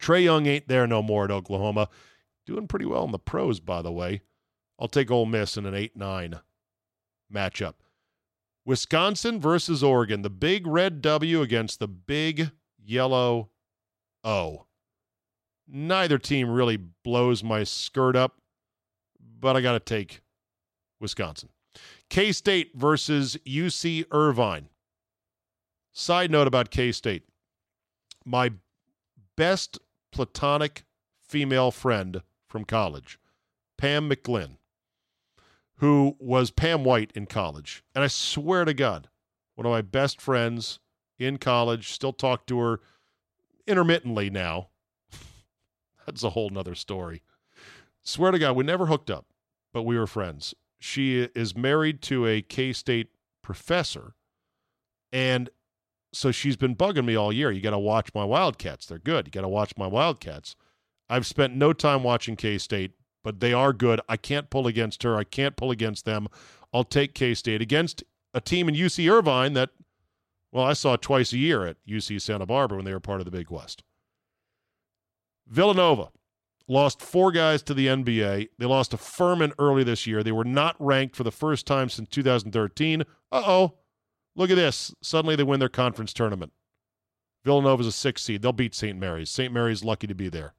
Trae 0.00 0.24
Young 0.24 0.46
ain't 0.46 0.68
there 0.68 0.86
no 0.86 1.02
more 1.02 1.24
at 1.24 1.30
Oklahoma. 1.30 1.88
Doing 2.46 2.68
pretty 2.68 2.86
well 2.86 3.04
in 3.04 3.12
the 3.12 3.18
pros, 3.18 3.60
by 3.60 3.82
the 3.82 3.92
way. 3.92 4.22
I'll 4.78 4.88
take 4.88 5.10
Ole 5.10 5.26
Miss 5.26 5.56
in 5.56 5.66
an 5.66 5.74
8 5.74 5.94
9 5.96 6.40
matchup. 7.32 7.74
Wisconsin 8.64 9.40
versus 9.40 9.82
Oregon. 9.82 10.22
The 10.22 10.30
big 10.30 10.66
red 10.66 11.02
W 11.02 11.42
against 11.42 11.80
the 11.80 11.88
big 11.88 12.50
yellow 12.82 13.50
O. 14.26 14.66
Neither 15.68 16.18
team 16.18 16.50
really 16.50 16.76
blows 16.76 17.42
my 17.42 17.64
skirt 17.64 18.16
up, 18.16 18.36
but 19.18 19.56
I 19.56 19.60
got 19.60 19.72
to 19.72 19.80
take 19.80 20.20
Wisconsin. 21.00 21.48
K 22.10 22.32
State 22.32 22.72
versus 22.74 23.36
UC 23.46 24.04
Irvine. 24.10 24.68
Side 25.92 26.30
note 26.30 26.46
about 26.46 26.70
K 26.70 26.92
State 26.92 27.22
my 28.24 28.50
best 29.36 29.78
platonic 30.12 30.84
female 31.22 31.70
friend 31.70 32.22
from 32.48 32.64
college, 32.64 33.18
Pam 33.78 34.10
McGlynn, 34.10 34.56
who 35.76 36.16
was 36.18 36.50
Pam 36.50 36.84
White 36.84 37.12
in 37.14 37.26
college. 37.26 37.84
And 37.94 38.02
I 38.02 38.08
swear 38.08 38.64
to 38.64 38.74
God, 38.74 39.08
one 39.54 39.66
of 39.66 39.70
my 39.70 39.82
best 39.82 40.20
friends 40.20 40.80
in 41.18 41.38
college, 41.38 41.92
still 41.92 42.12
talk 42.12 42.46
to 42.46 42.58
her 42.58 42.80
intermittently 43.66 44.30
now. 44.30 44.68
That's 46.06 46.22
a 46.22 46.30
whole 46.30 46.50
nother 46.50 46.74
story. 46.74 47.22
Swear 48.02 48.30
to 48.30 48.38
God, 48.38 48.56
we 48.56 48.64
never 48.64 48.86
hooked 48.86 49.10
up, 49.10 49.26
but 49.72 49.82
we 49.82 49.98
were 49.98 50.06
friends. 50.06 50.54
She 50.78 51.22
is 51.34 51.56
married 51.56 52.02
to 52.02 52.26
a 52.26 52.42
K 52.42 52.72
State 52.72 53.08
professor. 53.42 54.14
And 55.12 55.50
so 56.12 56.30
she's 56.30 56.56
been 56.56 56.76
bugging 56.76 57.04
me 57.04 57.16
all 57.16 57.32
year. 57.32 57.50
You 57.50 57.60
got 57.60 57.70
to 57.70 57.78
watch 57.78 58.10
my 58.14 58.24
Wildcats. 58.24 58.86
They're 58.86 58.98
good. 58.98 59.26
You 59.26 59.30
got 59.30 59.42
to 59.42 59.48
watch 59.48 59.72
my 59.76 59.86
Wildcats. 59.86 60.56
I've 61.08 61.26
spent 61.26 61.54
no 61.54 61.72
time 61.72 62.02
watching 62.02 62.36
K 62.36 62.58
State, 62.58 62.92
but 63.22 63.40
they 63.40 63.52
are 63.52 63.72
good. 63.72 64.00
I 64.08 64.16
can't 64.16 64.50
pull 64.50 64.66
against 64.66 65.02
her. 65.02 65.16
I 65.16 65.24
can't 65.24 65.56
pull 65.56 65.70
against 65.70 66.04
them. 66.04 66.28
I'll 66.72 66.84
take 66.84 67.14
K 67.14 67.34
State 67.34 67.62
against 67.62 68.02
a 68.34 68.40
team 68.40 68.68
in 68.68 68.74
UC 68.74 69.10
Irvine 69.10 69.52
that, 69.54 69.70
well, 70.56 70.64
I 70.64 70.72
saw 70.72 70.96
twice 70.96 71.34
a 71.34 71.38
year 71.38 71.66
at 71.66 71.76
UC 71.86 72.22
Santa 72.22 72.46
Barbara 72.46 72.78
when 72.78 72.86
they 72.86 72.92
were 72.94 72.98
part 72.98 73.20
of 73.20 73.26
the 73.26 73.30
Big 73.30 73.50
West. 73.50 73.82
Villanova 75.46 76.08
lost 76.66 77.02
four 77.02 77.30
guys 77.30 77.62
to 77.64 77.74
the 77.74 77.88
NBA. 77.88 78.48
They 78.56 78.64
lost 78.64 78.92
to 78.92 78.96
Furman 78.96 79.52
early 79.58 79.84
this 79.84 80.06
year. 80.06 80.22
They 80.22 80.32
were 80.32 80.46
not 80.46 80.74
ranked 80.78 81.14
for 81.14 81.24
the 81.24 81.30
first 81.30 81.66
time 81.66 81.90
since 81.90 82.08
2013. 82.08 83.02
Uh 83.02 83.04
oh. 83.46 83.74
Look 84.34 84.48
at 84.48 84.54
this. 84.54 84.94
Suddenly 85.02 85.36
they 85.36 85.42
win 85.42 85.60
their 85.60 85.68
conference 85.68 86.14
tournament. 86.14 86.54
Villanova's 87.44 87.86
a 87.86 87.92
six 87.92 88.22
seed. 88.22 88.40
They'll 88.40 88.54
beat 88.54 88.74
St. 88.74 88.98
Mary's. 88.98 89.28
St. 89.28 89.52
Mary's 89.52 89.84
lucky 89.84 90.06
to 90.06 90.14
be 90.14 90.30
there. 90.30 90.54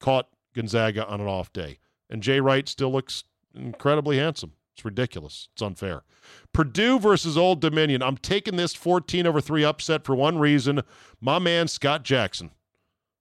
Caught 0.00 0.30
Gonzaga 0.54 1.06
on 1.06 1.20
an 1.20 1.26
off 1.26 1.52
day. 1.52 1.80
And 2.08 2.22
Jay 2.22 2.40
Wright 2.40 2.66
still 2.66 2.90
looks 2.90 3.24
incredibly 3.54 4.16
handsome. 4.16 4.52
It's 4.78 4.84
ridiculous. 4.84 5.48
It's 5.52 5.62
unfair. 5.62 6.04
Purdue 6.52 6.98
versus 6.98 7.36
Old 7.36 7.60
Dominion. 7.60 8.02
I'm 8.02 8.16
taking 8.16 8.56
this 8.56 8.74
14 8.74 9.26
over 9.26 9.40
3 9.40 9.64
upset 9.64 10.04
for 10.04 10.14
one 10.14 10.38
reason. 10.38 10.82
My 11.20 11.38
man 11.38 11.68
Scott 11.68 12.04
Jackson 12.04 12.52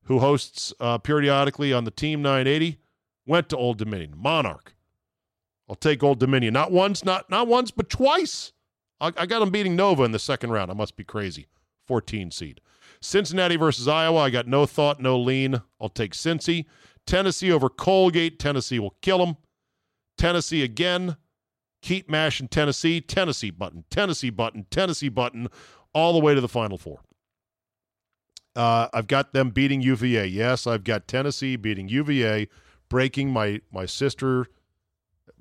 who 0.07 0.19
hosts 0.19 0.73
uh, 0.79 0.97
periodically 0.97 1.73
on 1.73 1.83
the 1.83 1.91
Team 1.91 2.21
980, 2.21 2.79
went 3.25 3.49
to 3.49 3.57
Old 3.57 3.77
Dominion. 3.77 4.13
Monarch. 4.15 4.73
I'll 5.69 5.75
take 5.75 6.01
Old 6.01 6.19
Dominion. 6.19 6.53
Not 6.53 6.71
once, 6.71 7.03
not 7.03 7.29
not 7.29 7.47
once, 7.47 7.71
but 7.71 7.89
twice. 7.89 8.53
I, 9.01 9.07
I 9.17 9.25
got 9.25 9.39
them 9.39 9.49
beating 9.49 9.75
Nova 9.75 10.03
in 10.03 10.13
the 10.13 10.19
second 10.19 10.51
round. 10.51 10.71
I 10.71 10.73
must 10.73 10.95
be 10.95 11.03
crazy. 11.03 11.47
14 11.87 12.31
seed. 12.31 12.61
Cincinnati 13.01 13.57
versus 13.57 13.87
Iowa. 13.87 14.19
I 14.19 14.29
got 14.29 14.47
no 14.47 14.65
thought, 14.65 15.01
no 15.01 15.19
lean. 15.19 15.61
I'll 15.79 15.89
take 15.89 16.13
Cincy. 16.13 16.65
Tennessee 17.05 17.51
over 17.51 17.69
Colgate. 17.69 18.39
Tennessee 18.39 18.79
will 18.79 18.95
kill 19.01 19.25
them. 19.25 19.37
Tennessee 20.17 20.63
again. 20.63 21.17
Keep 21.81 22.09
mashing 22.09 22.47
Tennessee. 22.47 23.01
Tennessee 23.01 23.51
button. 23.51 23.85
Tennessee 23.89 24.29
button. 24.29 24.65
Tennessee 24.69 25.09
button. 25.09 25.47
All 25.93 26.13
the 26.13 26.19
way 26.19 26.35
to 26.35 26.41
the 26.41 26.47
Final 26.47 26.77
Four. 26.77 27.01
Uh, 28.55 28.87
I've 28.91 29.07
got 29.07 29.33
them 29.33 29.51
beating 29.51 29.81
UVA. 29.81 30.25
Yes, 30.25 30.65
I've 30.65 30.83
got 30.83 31.07
Tennessee 31.07 31.55
beating 31.55 31.87
UVA, 31.87 32.47
breaking 32.89 33.31
my 33.31 33.61
my 33.71 33.85
sister, 33.85 34.47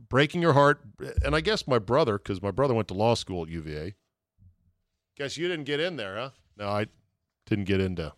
breaking 0.08 0.42
her 0.42 0.52
heart, 0.52 0.80
and 1.24 1.34
I 1.34 1.40
guess 1.40 1.66
my 1.66 1.78
brother 1.78 2.18
because 2.18 2.42
my 2.42 2.50
brother 2.50 2.74
went 2.74 2.88
to 2.88 2.94
law 2.94 3.14
school 3.14 3.42
at 3.44 3.48
UVA. 3.48 3.94
Guess 5.16 5.38
you 5.38 5.48
didn't 5.48 5.64
get 5.64 5.80
in 5.80 5.96
there, 5.96 6.16
huh? 6.16 6.30
No, 6.58 6.68
I 6.68 6.86
didn't 7.46 7.64
get 7.64 7.80
into 7.80 8.12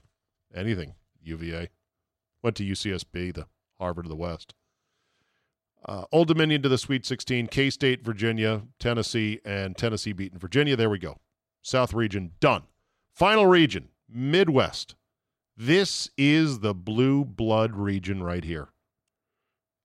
anything 0.53 0.95
UVA. 1.23 1.69
Went 2.43 2.57
to 2.57 2.65
UCSB, 2.65 3.35
the 3.35 3.47
Harvard 3.79 4.07
of 4.07 4.11
the 4.11 4.17
West. 4.17 4.55
Uh, 5.85 6.05
Old 6.13 6.29
Dominion 6.29 6.63
to 6.63 6.69
the 6.69 6.79
Sweet 6.79 7.07
16, 7.07 7.47
K 7.49 7.71
State, 7.71 8.05
Virginia, 8.05 8.63
Tennessee, 8.79 9.41
and 9.45 9.77
Tennessee 9.77 10.13
beaten 10.13 10.39
Virginia. 10.39 10.77
There 10.77 10.91
we 10.91 10.99
go. 10.99 11.19
South 11.63 11.93
region 11.95 12.33
done. 12.41 12.65
Final 13.15 13.47
region 13.47 13.89
Midwest. 14.09 14.95
This 15.57 16.11
is 16.17 16.61
the 16.61 16.75
blue 16.75 17.25
blood 17.25 17.75
region 17.75 18.23
right 18.23 18.45
here. 18.45 18.69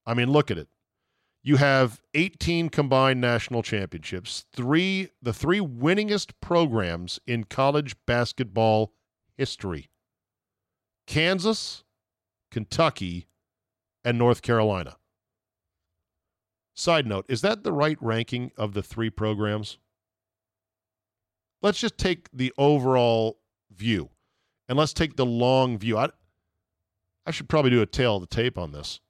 I 0.06 0.14
mean, 0.14 0.30
look 0.30 0.50
at 0.50 0.58
it. 0.58 0.68
You 1.42 1.56
have 1.56 2.00
18 2.14 2.70
combined 2.70 3.20
national 3.20 3.62
championships, 3.62 4.46
three 4.52 5.10
the 5.20 5.32
three 5.32 5.60
winningest 5.60 6.32
programs 6.40 7.20
in 7.26 7.44
college 7.44 7.96
basketball 8.06 8.92
history. 9.36 9.90
Kansas, 11.06 11.84
Kentucky, 12.50 13.26
and 14.04 14.16
North 14.16 14.40
Carolina. 14.40 14.96
Side 16.74 17.06
note, 17.06 17.24
is 17.28 17.40
that 17.42 17.62
the 17.62 17.72
right 17.72 17.96
ranking 18.00 18.50
of 18.56 18.74
the 18.74 18.82
three 18.82 19.10
programs? 19.10 19.78
Let's 21.62 21.78
just 21.78 21.96
take 21.96 22.28
the 22.32 22.52
overall 22.58 23.38
view 23.70 24.10
and 24.68 24.76
let's 24.76 24.92
take 24.92 25.16
the 25.16 25.26
long 25.26 25.78
view. 25.78 25.96
I, 25.96 26.10
I 27.24 27.30
should 27.30 27.48
probably 27.48 27.70
do 27.70 27.80
a 27.80 27.86
tail 27.86 28.16
of 28.16 28.22
the 28.22 28.26
tape 28.34 28.58
on 28.58 28.72
this. 28.72 29.00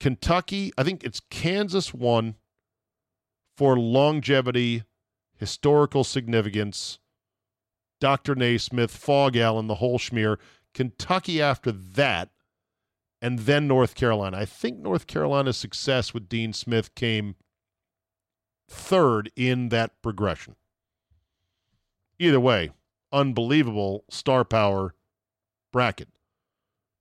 Kentucky, 0.00 0.72
I 0.78 0.84
think 0.84 1.02
it's 1.02 1.20
Kansas 1.30 1.92
one 1.92 2.36
for 3.56 3.76
longevity, 3.76 4.84
historical 5.36 6.04
significance, 6.04 7.00
Dr. 8.00 8.36
Naismith, 8.36 8.92
Phog 8.92 9.36
Allen, 9.36 9.66
the 9.66 9.76
whole 9.76 9.98
schmear. 9.98 10.36
Kentucky 10.72 11.42
after 11.42 11.72
that, 11.72 12.30
and 13.20 13.40
then 13.40 13.66
North 13.66 13.94
Carolina. 13.94 14.36
I 14.38 14.44
think 14.44 14.78
North 14.78 15.06
Carolina's 15.06 15.56
success 15.56 16.14
with 16.14 16.28
Dean 16.28 16.52
Smith 16.52 16.94
came 16.94 17.34
third 18.68 19.30
in 19.34 19.70
that 19.70 20.00
progression. 20.02 20.56
Either 22.18 22.40
way, 22.40 22.70
unbelievable 23.12 24.04
star 24.10 24.44
power 24.44 24.94
bracket. 25.72 26.08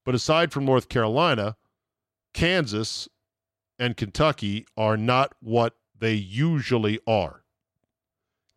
But 0.06 0.16
aside 0.16 0.52
from 0.52 0.66
North 0.66 0.90
Carolina, 0.90 1.58
Kansas 2.34 3.10
and 3.80 3.98
Kentucky 3.98 4.66
are 4.78 4.98
not 4.98 5.34
what 5.42 5.76
they 5.98 6.14
usually 6.14 7.00
are. 7.08 7.44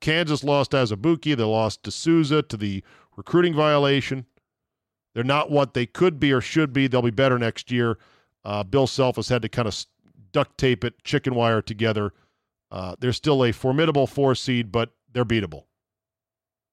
Kansas 0.01 0.45
lost 0.45 0.73
Azubuike. 0.73 1.37
They 1.37 1.43
lost 1.43 1.83
De 1.83 1.91
Sousa 1.91 2.43
to 2.43 2.57
the 2.57 2.83
recruiting 3.17 3.55
violation. 3.55 4.27
They're 5.15 5.25
not 5.25 5.51
what 5.51 5.75
they 5.75 5.87
could 5.87 6.21
be 6.21 6.33
or 6.33 6.41
should 6.41 6.73
be. 6.73 6.87
They'll 6.87 7.03
be 7.03 7.11
better 7.11 7.39
next 7.39 7.71
year. 7.71 7.99
Uh, 8.45 8.63
Bill 8.63 8.87
Self 8.87 9.17
has 9.17 9.29
had 9.29 9.43
to 9.43 9.49
kind 9.49 9.69
of 9.69 9.77
duct 10.33 10.57
tape 10.57 10.85
it, 10.85 11.03
chicken 11.05 11.35
wire 11.35 11.61
together. 11.61 12.13
Uh, 12.71 12.95
they're 13.01 13.13
still 13.13 13.45
a 13.45 13.53
formidable 13.53 14.07
four 14.07 14.35
seed, 14.35 14.71
but 14.71 14.91
they're 15.13 15.25
beatable 15.25 15.65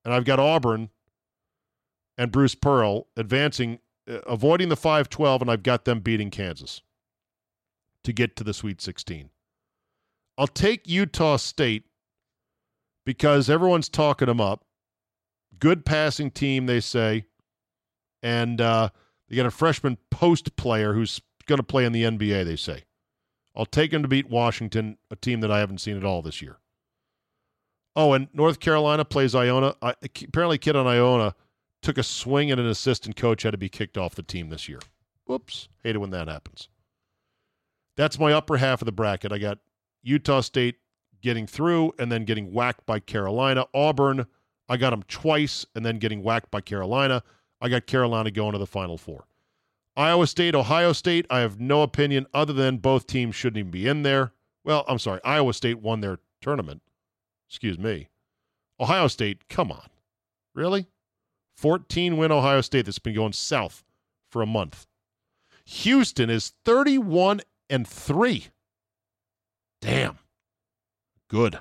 and 0.08 0.14
I've 0.14 0.24
got 0.24 0.40
Auburn 0.40 0.90
and 2.18 2.32
Bruce 2.32 2.56
Pearl 2.56 3.08
advancing, 3.18 3.80
uh, 4.10 4.20
avoiding 4.20 4.70
the 4.70 4.78
5 4.78 5.10
12, 5.10 5.42
and 5.42 5.52
I've 5.52 5.64
got 5.64 5.84
them 5.84 6.00
beating 6.00 6.32
Kansas 6.32 6.82
to 8.06 8.14
get 8.14 8.38
to 8.38 8.46
the 8.46 8.54
Sweet 8.54 8.80
16. 8.80 9.30
I'll 10.38 10.48
take 10.48 10.88
Utah 10.88 11.36
State 11.36 11.88
because 13.06 13.50
everyone's 13.50 13.90
talking 13.90 14.28
them 14.28 14.40
up. 14.40 14.64
Good 15.60 15.84
passing 15.84 16.32
team, 16.32 16.68
they 16.68 16.80
say. 16.80 17.26
And 18.28 18.60
uh, 18.60 18.90
they 19.30 19.38
got 19.38 19.46
a 19.46 19.52
freshman 19.52 19.98
post 20.12 20.58
player 20.58 20.94
who's 20.94 21.22
going 21.46 21.60
to 21.60 21.64
play 21.64 21.86
in 21.86 21.94
the 21.94 22.04
NBA, 22.04 22.44
they 22.44 22.58
say. 22.58 22.84
I'll 23.56 23.66
take 23.66 23.94
him 23.94 24.02
to 24.02 24.10
beat 24.10 24.30
Washington, 24.30 24.98
a 25.10 25.16
team 25.16 25.40
that 25.40 25.50
I 25.50 25.60
haven't 25.60 25.78
seen 25.78 25.96
at 25.96 26.04
all 26.04 26.22
this 26.22 26.42
year. 26.42 26.58
Oh, 27.96 28.12
and 28.12 28.28
North 28.34 28.60
Carolina 28.60 29.06
plays 29.06 29.34
Iona. 29.34 29.76
I, 29.82 29.94
apparently, 30.04 30.58
kid 30.58 30.76
on 30.76 30.86
Iona 30.88 31.36
took 31.82 31.98
a 31.98 32.04
swing 32.04 32.52
and 32.52 32.60
an 32.60 32.68
assistant 32.68 33.16
coach 33.16 33.44
had 33.44 33.52
to 33.52 33.58
be 33.58 33.70
kicked 33.70 33.98
off 33.98 34.14
the 34.14 34.24
team 34.24 34.50
this 34.50 34.68
year. 34.68 34.80
Whoops. 35.26 35.70
Hate 35.82 35.96
it 35.96 36.00
when 36.00 36.10
that 36.10 36.28
happens. 36.28 36.68
That's 37.96 38.20
my 38.20 38.34
upper 38.34 38.58
half 38.58 38.82
of 38.82 38.88
the 38.88 38.92
bracket. 38.92 39.32
I 39.32 39.38
got 39.38 39.60
Utah 40.04 40.42
State 40.42 40.76
getting 41.22 41.48
through 41.48 41.94
and 41.98 42.12
then 42.12 42.26
getting 42.26 42.52
whacked 42.52 42.86
by 42.86 43.00
Carolina. 43.00 43.68
Auburn, 43.74 44.28
I 44.68 44.76
got 44.76 44.90
them 44.90 45.04
twice 45.08 45.66
and 45.74 45.86
then 45.86 45.98
getting 45.98 46.24
whacked 46.24 46.52
by 46.52 46.60
Carolina. 46.60 47.24
I 47.60 47.70
got 47.70 47.88
Carolina 47.88 48.32
going 48.32 48.54
to 48.54 48.60
the 48.60 48.68
Final 48.68 48.98
Four. 48.98 49.28
Iowa 49.96 50.28
State, 50.28 50.54
Ohio 50.54 50.94
State, 50.94 51.26
I 51.30 51.40
have 51.40 51.60
no 51.60 51.82
opinion 51.82 52.28
other 52.34 52.54
than 52.54 52.78
both 52.78 53.08
teams 53.08 53.36
shouldn't 53.36 53.58
even 53.58 53.72
be 53.72 53.88
in 53.88 54.04
there. 54.04 54.32
Well, 54.64 54.86
I'm 54.88 55.00
sorry. 55.00 55.20
Iowa 55.24 55.54
State 55.54 55.80
won 55.80 56.02
their 56.02 56.20
tournament. 56.40 56.84
Excuse 57.50 57.80
me. 57.80 58.10
Ohio 58.80 59.08
State, 59.08 59.50
come 59.50 59.72
on. 59.72 59.88
Really? 60.54 60.88
14 61.56 62.18
win 62.18 62.32
Ohio 62.32 62.62
State 62.62 62.86
that's 62.86 63.00
been 63.00 63.16
going 63.16 63.34
south 63.34 63.84
for 64.30 64.44
a 64.44 64.46
month. 64.46 64.86
Houston 65.66 66.30
is 66.30 66.54
31 66.64 67.42
and 67.70 67.88
3. 67.88 68.48
Damn. 69.82 70.20
Good. 71.28 71.60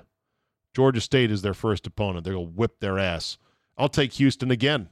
Georgia 0.74 1.01
State 1.01 1.30
is 1.30 1.40
their 1.40 1.55
first 1.55 1.86
opponent. 1.86 2.24
They're 2.24 2.34
going 2.34 2.49
to 2.49 2.53
whip 2.53 2.80
their 2.80 2.99
ass. 2.99 3.38
I'll 3.78 3.88
take 3.88 4.12
Houston 4.14 4.51
again 4.51 4.90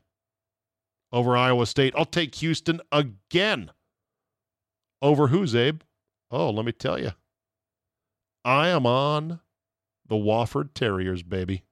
over 1.13 1.37
Iowa 1.37 1.67
State. 1.67 1.95
I'll 1.97 2.05
take 2.05 2.35
Houston 2.37 2.81
again 2.91 3.71
over 5.01 5.29
who, 5.29 5.43
Czabe? 5.43 5.81
Oh, 6.31 6.51
let 6.51 6.65
me 6.65 6.73
tell 6.73 6.99
you. 6.99 7.13
I 8.45 8.69
am 8.69 8.87
on 8.87 9.41
the 10.07 10.17
Wofford 10.17 10.75
Terriers, 10.75 11.23
baby. 11.23 11.65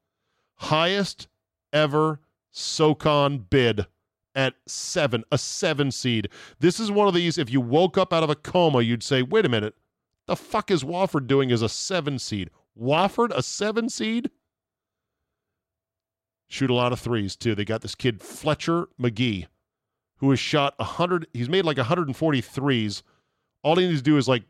Highest 0.56 1.28
ever 1.72 2.20
SoCon 2.50 3.46
bid 3.50 3.86
at 4.34 4.54
seven, 4.66 5.24
a 5.30 5.38
seven 5.38 5.90
seed. 5.90 6.28
This 6.58 6.80
is 6.80 6.90
one 6.90 7.08
of 7.08 7.14
these, 7.14 7.36
if 7.36 7.50
you 7.50 7.60
woke 7.60 7.98
up 7.98 8.12
out 8.12 8.22
of 8.22 8.30
a 8.30 8.34
coma, 8.34 8.80
you'd 8.82 9.02
say, 9.02 9.22
wait 9.22 9.44
a 9.44 9.50
minute, 9.50 9.74
the 10.26 10.36
fuck 10.36 10.70
is 10.70 10.84
Wofford 10.84 11.26
doing 11.26 11.50
as 11.52 11.62
a 11.62 11.68
seven 11.68 12.18
seed? 12.18 12.50
Wofford, 12.80 13.30
a 13.34 13.42
seven 13.42 13.88
seed? 13.88 14.30
Shoot 16.52 16.68
a 16.68 16.74
lot 16.74 16.92
of 16.92 17.00
threes, 17.00 17.34
too. 17.34 17.54
They 17.54 17.64
got 17.64 17.80
this 17.80 17.94
kid, 17.94 18.20
Fletcher 18.20 18.86
Magee, 18.98 19.46
who 20.18 20.28
has 20.28 20.38
shot 20.38 20.78
100, 20.78 21.26
he's 21.32 21.48
made 21.48 21.64
like 21.64 21.78
140 21.78 22.40
threes. 22.42 23.02
All 23.62 23.76
he 23.76 23.86
needs 23.86 24.00
to 24.00 24.04
do 24.04 24.18
is 24.18 24.28
like 24.28 24.42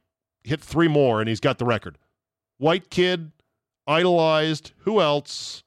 hit 0.43 0.61
three 0.61 0.89
more 0.89 1.21
and 1.21 1.29
he's 1.29 1.39
got 1.39 1.59
the 1.59 1.65
record. 1.65 1.99
White 2.59 2.91
kid, 2.91 3.31
idolized, 3.87 4.73
who 4.79 5.01
else? 5.01 5.63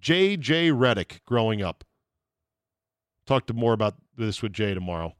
J.J. 0.00 0.70
Redick 0.70 1.20
growing 1.24 1.62
up. 1.62 1.84
Talk 3.24 3.46
to 3.46 3.54
more 3.54 3.72
about 3.72 3.94
this 4.16 4.42
with 4.42 4.52
Jay 4.52 4.74
tomorrow. 4.74 5.14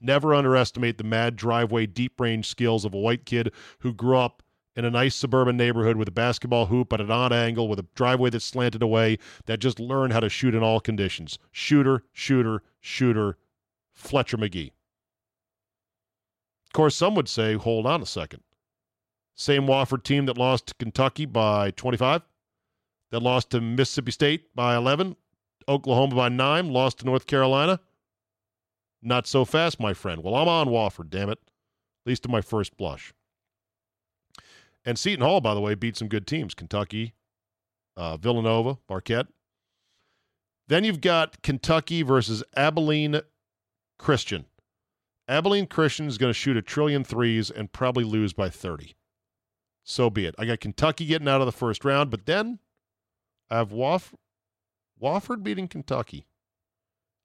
Never 0.00 0.34
underestimate 0.34 0.98
the 0.98 1.04
mad 1.04 1.36
driveway, 1.36 1.86
deep 1.86 2.18
range 2.18 2.48
skills 2.48 2.84
of 2.84 2.94
a 2.94 2.98
white 2.98 3.24
kid 3.24 3.52
who 3.78 3.94
grew 3.94 4.16
up 4.18 4.41
in 4.74 4.84
a 4.84 4.90
nice 4.90 5.14
suburban 5.14 5.56
neighborhood 5.56 5.96
with 5.96 6.08
a 6.08 6.12
basketball 6.12 6.66
hoop 6.66 6.92
at 6.92 7.00
an 7.00 7.10
odd 7.10 7.32
angle 7.32 7.68
with 7.68 7.78
a 7.78 7.86
driveway 7.94 8.30
that 8.30 8.40
slanted 8.40 8.82
away 8.82 9.18
that 9.46 9.60
just 9.60 9.78
learned 9.78 10.12
how 10.12 10.20
to 10.20 10.28
shoot 10.28 10.54
in 10.54 10.62
all 10.62 10.80
conditions. 10.80 11.38
Shooter, 11.50 12.04
shooter, 12.12 12.62
shooter, 12.80 13.36
Fletcher 13.92 14.36
Magee. 14.36 14.72
Of 16.66 16.72
course, 16.72 16.96
some 16.96 17.14
would 17.14 17.28
say, 17.28 17.54
hold 17.54 17.86
on 17.86 18.00
a 18.00 18.06
second. 18.06 18.42
Same 19.34 19.66
Wofford 19.66 20.04
team 20.04 20.26
that 20.26 20.38
lost 20.38 20.68
to 20.68 20.74
Kentucky 20.74 21.26
by 21.26 21.70
25, 21.72 22.22
that 23.10 23.22
lost 23.22 23.50
to 23.50 23.60
Mississippi 23.60 24.10
State 24.10 24.54
by 24.54 24.76
11, 24.76 25.16
Oklahoma 25.68 26.14
by 26.14 26.28
9, 26.30 26.72
lost 26.72 26.98
to 26.98 27.06
North 27.06 27.26
Carolina. 27.26 27.80
Not 29.02 29.26
so 29.26 29.44
fast, 29.44 29.80
my 29.80 29.92
friend. 29.92 30.22
Well, 30.22 30.34
I'm 30.34 30.48
on 30.48 30.68
Wofford, 30.68 31.10
damn 31.10 31.28
it. 31.28 31.38
At 31.42 32.06
least 32.06 32.24
in 32.24 32.30
my 32.30 32.40
first 32.40 32.76
blush. 32.76 33.12
And 34.84 34.98
Seton 34.98 35.24
Hall, 35.24 35.40
by 35.40 35.54
the 35.54 35.60
way, 35.60 35.74
beat 35.74 35.96
some 35.96 36.08
good 36.08 36.26
teams 36.26 36.54
Kentucky, 36.54 37.14
uh, 37.96 38.16
Villanova, 38.16 38.78
Marquette. 38.88 39.26
Then 40.68 40.84
you've 40.84 41.00
got 41.00 41.42
Kentucky 41.42 42.02
versus 42.02 42.42
Abilene 42.56 43.20
Christian. 43.98 44.46
Abilene 45.28 45.66
Christian 45.66 46.06
is 46.06 46.18
going 46.18 46.30
to 46.30 46.38
shoot 46.38 46.56
a 46.56 46.62
trillion 46.62 47.04
threes 47.04 47.50
and 47.50 47.72
probably 47.72 48.04
lose 48.04 48.32
by 48.32 48.48
30. 48.48 48.94
So 49.84 50.10
be 50.10 50.26
it. 50.26 50.34
I 50.38 50.44
got 50.44 50.60
Kentucky 50.60 51.06
getting 51.06 51.28
out 51.28 51.40
of 51.40 51.46
the 51.46 51.52
first 51.52 51.84
round, 51.84 52.10
but 52.10 52.26
then 52.26 52.58
I 53.50 53.56
have 53.58 53.70
Woff- 53.70 54.14
Wofford 55.00 55.42
beating 55.42 55.68
Kentucky. 55.68 56.26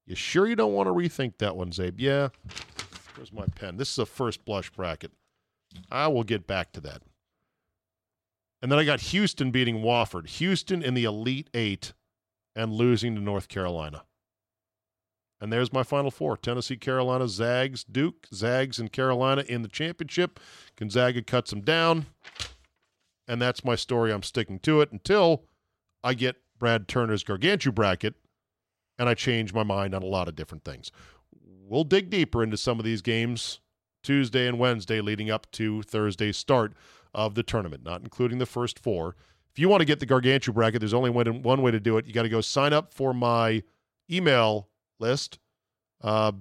You 0.06 0.16
sure 0.16 0.48
you 0.48 0.56
don't 0.56 0.74
want 0.74 0.88
to 0.88 0.94
rethink 0.94 1.38
that 1.38 1.56
one, 1.56 1.72
Czabe? 1.72 1.96
Yeah. 1.98 2.30
Where's 3.16 3.34
my 3.34 3.46
pen? 3.56 3.78
This 3.78 3.92
is 3.92 3.98
a 3.98 4.06
first 4.06 4.46
blush 4.46 4.70
bracket. 4.70 5.12
I 5.92 6.08
will 6.08 6.24
get 6.24 6.48
back 6.48 6.72
to 6.74 6.82
that. 6.82 7.02
And 8.62 8.72
then 8.72 8.80
I 8.80 8.86
got 8.86 9.02
Houston 9.02 9.52
beating 9.52 9.82
Wofford. 9.82 10.28
Houston 10.28 10.82
in 10.82 10.94
the 10.94 11.04
Elite 11.04 11.50
Eight 11.54 11.94
and 12.56 12.74
losing 12.74 13.16
to 13.16 13.22
North 13.22 13.48
Carolina. 13.48 14.04
And 15.40 15.54
there's 15.54 15.72
my 15.72 15.84
final 15.84 16.10
four 16.10 16.36
Tennessee, 16.36 16.78
Carolina, 16.78 17.28
Zags, 17.28 17.84
Duke, 17.84 18.28
Zags, 18.34 18.80
and 18.80 18.92
Carolina 18.92 19.44
in 19.48 19.62
the 19.62 19.68
championship. 19.68 20.40
Gonzaga 20.76 21.22
cuts 21.22 21.52
them 21.52 21.62
down. 21.62 22.08
And 23.28 23.42
that's 23.42 23.64
my 23.64 23.76
story. 23.76 24.12
I'm 24.12 24.24
sticking 24.24 24.60
to 24.60 24.82
it 24.82 24.92
until 24.92 25.44
I 26.04 26.14
get 26.14 26.38
Brad 26.58 26.88
Turner's 26.88 27.24
Gargantua 27.24 27.74
bracket 27.74 28.16
and 28.98 29.08
I 29.08 29.14
change 29.14 29.54
my 29.54 29.64
mind 29.64 29.94
on 29.94 30.02
a 30.02 30.08
lot 30.08 30.28
of 30.28 30.36
different 30.36 30.64
things. 30.64 30.92
We'll 31.42 31.84
dig 31.84 32.10
deeper 32.10 32.42
into 32.42 32.58
some 32.58 32.80
of 32.80 32.86
these 32.86 33.02
games 33.02 33.60
Tuesday 34.02 34.48
and 34.48 34.58
Wednesday 34.58 35.02
leading 35.02 35.30
up 35.30 35.52
to 35.52 35.84
Thursday's 35.84 36.38
start 36.38 36.74
of 37.18 37.36
the 37.36 37.44
tournament, 37.44 37.84
not 37.84 38.02
including 38.02 38.38
the 38.38 38.46
first 38.46 38.80
four. 38.80 39.18
If 39.52 39.60
you 39.60 39.68
want 39.68 39.82
to 39.82 39.86
get 39.86 40.00
the 40.00 40.06
Gargantua 40.06 40.54
bracket, 40.54 40.80
there's 40.80 40.94
only 40.94 41.10
one, 41.10 41.42
one 41.42 41.62
way 41.62 41.72
to 41.72 41.80
do 41.80 41.98
it. 41.98 42.08
You 42.08 42.14
got 42.14 42.24
to 42.24 42.30
go 42.30 42.40
sign 42.40 42.72
up 42.72 42.94
for 42.94 43.14
my 43.14 43.64
email 44.10 44.70
list. 45.00 45.40
Uh, 46.02 46.32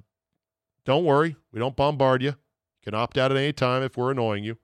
don't 0.85 1.05
worry, 1.05 1.35
we 1.51 1.59
don't 1.59 1.75
bombard 1.75 2.23
you. 2.23 2.29
You 2.29 2.85
can 2.85 2.95
opt 2.95 3.19
out 3.19 3.33
at 3.33 3.37
any 3.37 3.53
time 3.53 3.83
if 3.83 3.97
we're 3.97 4.13
annoying 4.13 4.45
you. 4.45 4.59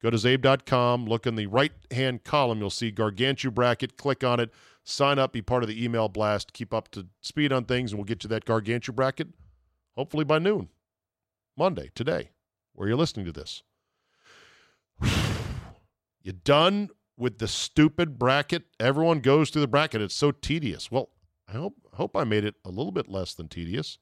Go 0.00 0.10
to 0.10 0.16
czabe.com, 0.16 1.06
look 1.06 1.26
in 1.26 1.34
the 1.34 1.46
right 1.46 1.72
hand 1.90 2.22
column. 2.22 2.60
You'll 2.60 2.70
see 2.70 2.92
Gargantua 2.92 3.50
bracket. 3.50 3.96
Click 3.98 4.22
on 4.22 4.38
it, 4.38 4.50
sign 4.84 5.18
up, 5.18 5.32
be 5.32 5.42
part 5.42 5.64
of 5.64 5.68
the 5.68 5.84
email 5.84 6.08
blast, 6.08 6.52
keep 6.52 6.72
up 6.72 6.88
to 6.92 7.08
speed 7.20 7.52
on 7.52 7.64
things, 7.64 7.90
and 7.90 7.98
we'll 7.98 8.06
get 8.06 8.22
you 8.22 8.28
that 8.28 8.44
Gargantua 8.44 8.94
bracket 8.94 9.28
hopefully 9.96 10.24
by 10.24 10.38
noon, 10.38 10.68
Monday, 11.56 11.90
today, 11.96 12.30
where 12.74 12.86
you're 12.86 12.96
listening 12.96 13.26
to 13.26 13.32
this. 13.32 13.64
You 16.28 16.34
done 16.44 16.90
with 17.16 17.38
the 17.38 17.48
stupid 17.48 18.18
bracket? 18.18 18.64
Everyone 18.78 19.20
goes 19.20 19.48
through 19.48 19.62
the 19.62 19.66
bracket. 19.66 20.02
It's 20.02 20.14
so 20.14 20.30
tedious. 20.30 20.90
Well, 20.90 21.08
I 21.48 21.52
hope 21.52 21.74
hope 21.94 22.14
I 22.14 22.24
made 22.24 22.44
it 22.44 22.56
a 22.66 22.68
little 22.68 22.92
bit 22.92 23.08
less 23.08 23.32
than 23.32 23.48
tedious. 23.48 23.98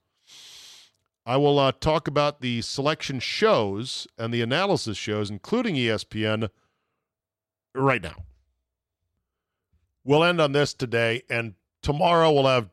I 1.25 1.37
will 1.37 1.59
uh, 1.59 1.71
talk 1.71 2.09
about 2.09 2.41
the 2.41 2.63
selection 2.63 3.21
shows 3.21 4.09
and 4.19 4.35
the 4.35 4.43
analysis 4.43 4.97
shows, 4.97 5.31
including 5.31 5.77
ESPN, 5.77 6.49
right 7.77 8.03
now. 8.03 8.25
We'll 10.05 10.25
end 10.25 10.41
on 10.41 10.51
this 10.51 10.75
today, 10.75 11.23
and 11.31 11.55
tomorrow 11.83 12.33
we'll 12.33 12.47
have 12.47 12.71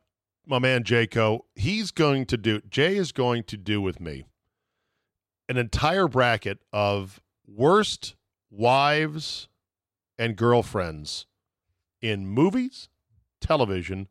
my 0.48 0.58
man 0.58 0.84
Jayco. 0.84 1.42
He's 1.56 1.92
going 1.92 2.26
to 2.26 2.38
do, 2.38 2.62
Jay 2.70 2.96
is 2.96 3.12
going 3.12 3.44
to 3.46 3.58
do 3.58 3.82
with 3.82 4.00
me 4.00 4.26
an 5.48 5.58
entire 5.58 6.08
bracket 6.08 6.60
of 6.72 7.22
worst 7.48 8.16
wives 8.56 9.50
and 10.18 10.36
girlfriends 10.36 11.26
in 12.02 12.28
movies, 12.28 12.90
television, 13.42 14.08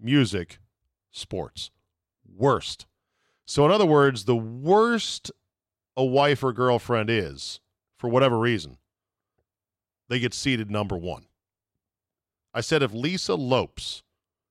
music, 0.00 0.58
sports. 1.10 1.70
Worst. 2.36 2.86
So, 3.44 3.64
in 3.64 3.70
other 3.70 3.86
words, 3.86 4.24
the 4.24 4.36
worst 4.36 5.30
a 5.96 6.04
wife 6.04 6.44
or 6.44 6.52
girlfriend 6.52 7.10
is, 7.10 7.60
for 7.96 8.08
whatever 8.08 8.38
reason, 8.38 8.78
they 10.08 10.18
get 10.18 10.34
seated 10.34 10.70
number 10.70 10.96
one. 10.96 11.26
I 12.54 12.60
said 12.60 12.82
if 12.82 12.92
Lisa 12.92 13.34
Lopes, 13.34 14.02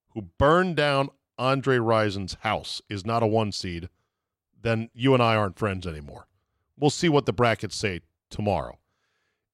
who 0.10 0.24
burned 0.38 0.76
down 0.76 1.10
Andre 1.38 1.78
Rison's 1.78 2.36
house, 2.42 2.82
is 2.90 3.06
not 3.06 3.24
a 3.24 3.28
one 3.28 3.52
seed, 3.52 3.90
then 4.62 4.90
you 4.94 5.14
and 5.14 5.24
I 5.24 5.36
aren't 5.36 5.60
friends 5.60 5.88
anymore. 5.88 6.28
We'll 6.78 6.90
see 6.90 7.10
what 7.10 7.26
the 7.26 7.34
brackets 7.34 7.76
say 7.76 8.02
tomorrow. 8.30 8.78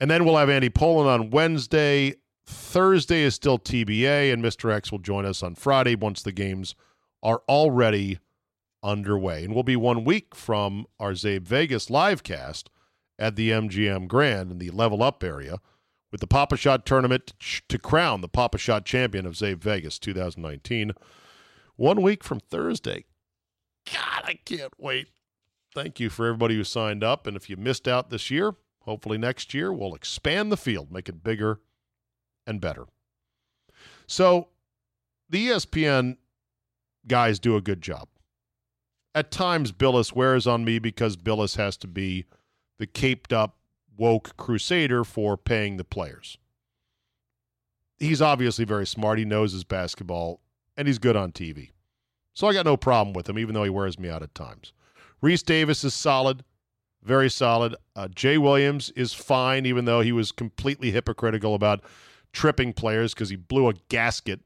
And 0.04 0.12
then 0.12 0.26
we'll 0.26 0.36
have 0.36 0.49
Andy 0.49 0.68
Pollin 0.68 1.08
on 1.08 1.30
Wednesday. 1.30 2.16
Thursday 2.45 3.22
is 3.22 3.36
still 3.36 3.58
TBA, 3.58 4.34
and 4.34 4.43
Mr. 4.43 4.70
X 4.70 4.91
will 4.91 4.99
join 4.99 5.26
us 5.26 5.41
on 5.41 5.56
Friday 5.56 5.95
once 5.95 6.22
the 6.22 6.34
games 6.34 6.76
are 7.24 7.41
already 7.47 8.20
underway. 8.84 9.45
And 9.45 9.54
we'll 9.54 9.64
be 9.64 9.78
one 9.78 10.04
week 10.04 10.36
from 10.36 10.88
our 10.99 11.14
Czabe 11.14 11.43
Vegas 11.43 11.89
live 11.89 12.22
cast 12.22 12.70
at 13.18 13.38
the 13.38 13.51
MGM 13.51 14.10
Grand 14.10 14.51
in 14.51 14.58
the 14.58 14.72
level 14.72 15.01
up 15.01 15.24
area 15.24 15.60
with 16.12 16.20
the 16.20 16.28
Papa 16.28 16.58
Shot 16.58 16.86
tournament 16.86 17.32
to 17.70 17.80
crown 17.80 18.20
the 18.20 18.28
Papa 18.28 18.58
Shot 18.58 18.84
champion 18.84 19.26
of 19.26 19.36
Czabe 19.36 19.60
Vegas 19.60 19.99
2019. 19.99 20.91
One 21.78 22.01
week 22.01 22.26
from 22.26 22.41
Thursday. 22.41 23.06
God, 23.89 24.24
I 24.26 24.38
can't 24.43 24.74
wait. 24.78 25.08
Thank 25.74 26.01
you 26.01 26.10
for 26.10 26.28
everybody 26.28 26.56
who 26.58 26.66
signed 26.66 27.06
up. 27.06 27.26
And 27.26 27.38
if 27.38 27.49
you 27.49 27.56
missed 27.56 27.88
out 27.88 28.10
this 28.10 28.30
year, 28.30 28.56
hopefully 28.84 29.17
next 29.17 29.53
year 29.53 29.73
we'll 29.73 29.95
expand 29.95 30.51
the 30.51 30.57
field, 30.57 30.91
make 30.91 31.09
it 31.09 31.23
bigger 31.23 31.59
and 32.45 32.61
better. 32.61 32.86
So 34.07 34.49
the 35.29 35.47
ESPN 35.47 36.17
guys 37.07 37.39
do 37.39 37.55
a 37.55 37.61
good 37.61 37.81
job. 37.81 38.07
At 39.15 39.31
times, 39.31 39.71
Bilas 39.71 40.15
wears 40.15 40.47
on 40.47 40.65
me 40.65 40.79
because 40.79 41.17
Bilas 41.17 41.57
has 41.57 41.77
to 41.77 41.88
be 41.88 42.25
the 42.79 42.88
caped 42.88 43.31
up, 43.31 43.57
woke 43.95 44.36
crusader 44.38 45.03
for 45.03 45.38
paying 45.38 45.77
the 45.77 45.84
players. 45.84 46.38
He's 47.99 48.21
obviously 48.21 48.65
very 48.65 48.88
smart. 48.88 49.19
He 49.19 49.25
knows 49.25 49.53
his 49.53 49.63
basketball, 49.63 50.41
and 50.75 50.88
he's 50.88 50.97
good 50.97 51.15
on 51.15 51.31
TV. 51.31 51.71
So 52.34 52.47
I 52.47 52.53
got 52.53 52.65
no 52.65 52.75
problem 52.75 53.13
with 53.13 53.29
him, 53.29 53.38
even 53.38 53.53
though 53.53 53.63
he 53.63 53.69
wears 53.69 53.99
me 53.99 54.09
out 54.09 54.23
at 54.23 54.34
times. 54.34 54.73
Rece 55.21 55.45
Davis 55.45 55.84
is 55.84 55.93
solid, 55.93 56.43
very 57.04 57.30
solid. 57.30 57.76
Uh, 57.95 58.08
Jay 58.08 58.38
Williams 58.38 58.89
is 58.91 59.14
fine, 59.14 59.66
even 59.66 59.86
though 59.86 60.01
he 60.01 60.12
was 60.12 60.32
completely 60.32 60.91
hypocritical 60.91 61.56
about 61.56 61.84
tripping 62.32 62.74
players 62.74 63.14
because 63.14 63.30
he 63.30 63.36
blew 63.36 63.70
a 63.70 63.74
gasket 63.89 64.41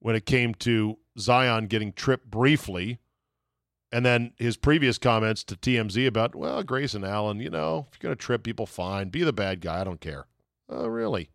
when 0.00 0.14
it 0.14 0.26
came 0.26 0.54
to 0.54 0.98
Zion 1.18 1.66
getting 1.66 1.92
tripped 1.92 2.30
briefly. 2.30 2.98
And 3.90 4.04
then 4.04 4.32
his 4.36 4.56
previous 4.56 4.98
comments 4.98 5.42
to 5.44 5.56
TMZ 5.56 6.06
about, 6.06 6.34
well, 6.34 6.62
Grayson 6.62 7.04
Allen, 7.04 7.40
you 7.40 7.48
know, 7.48 7.86
if 7.90 7.98
you're 7.98 8.08
going 8.08 8.16
to 8.16 8.22
trip 8.22 8.42
people, 8.42 8.66
fine. 8.66 9.08
Be 9.08 9.22
the 9.22 9.32
bad 9.32 9.60
guy. 9.60 9.80
I 9.80 9.84
don't 9.84 10.00
care. 10.00 10.26
Oh, 10.68 10.86
really? 10.86 11.30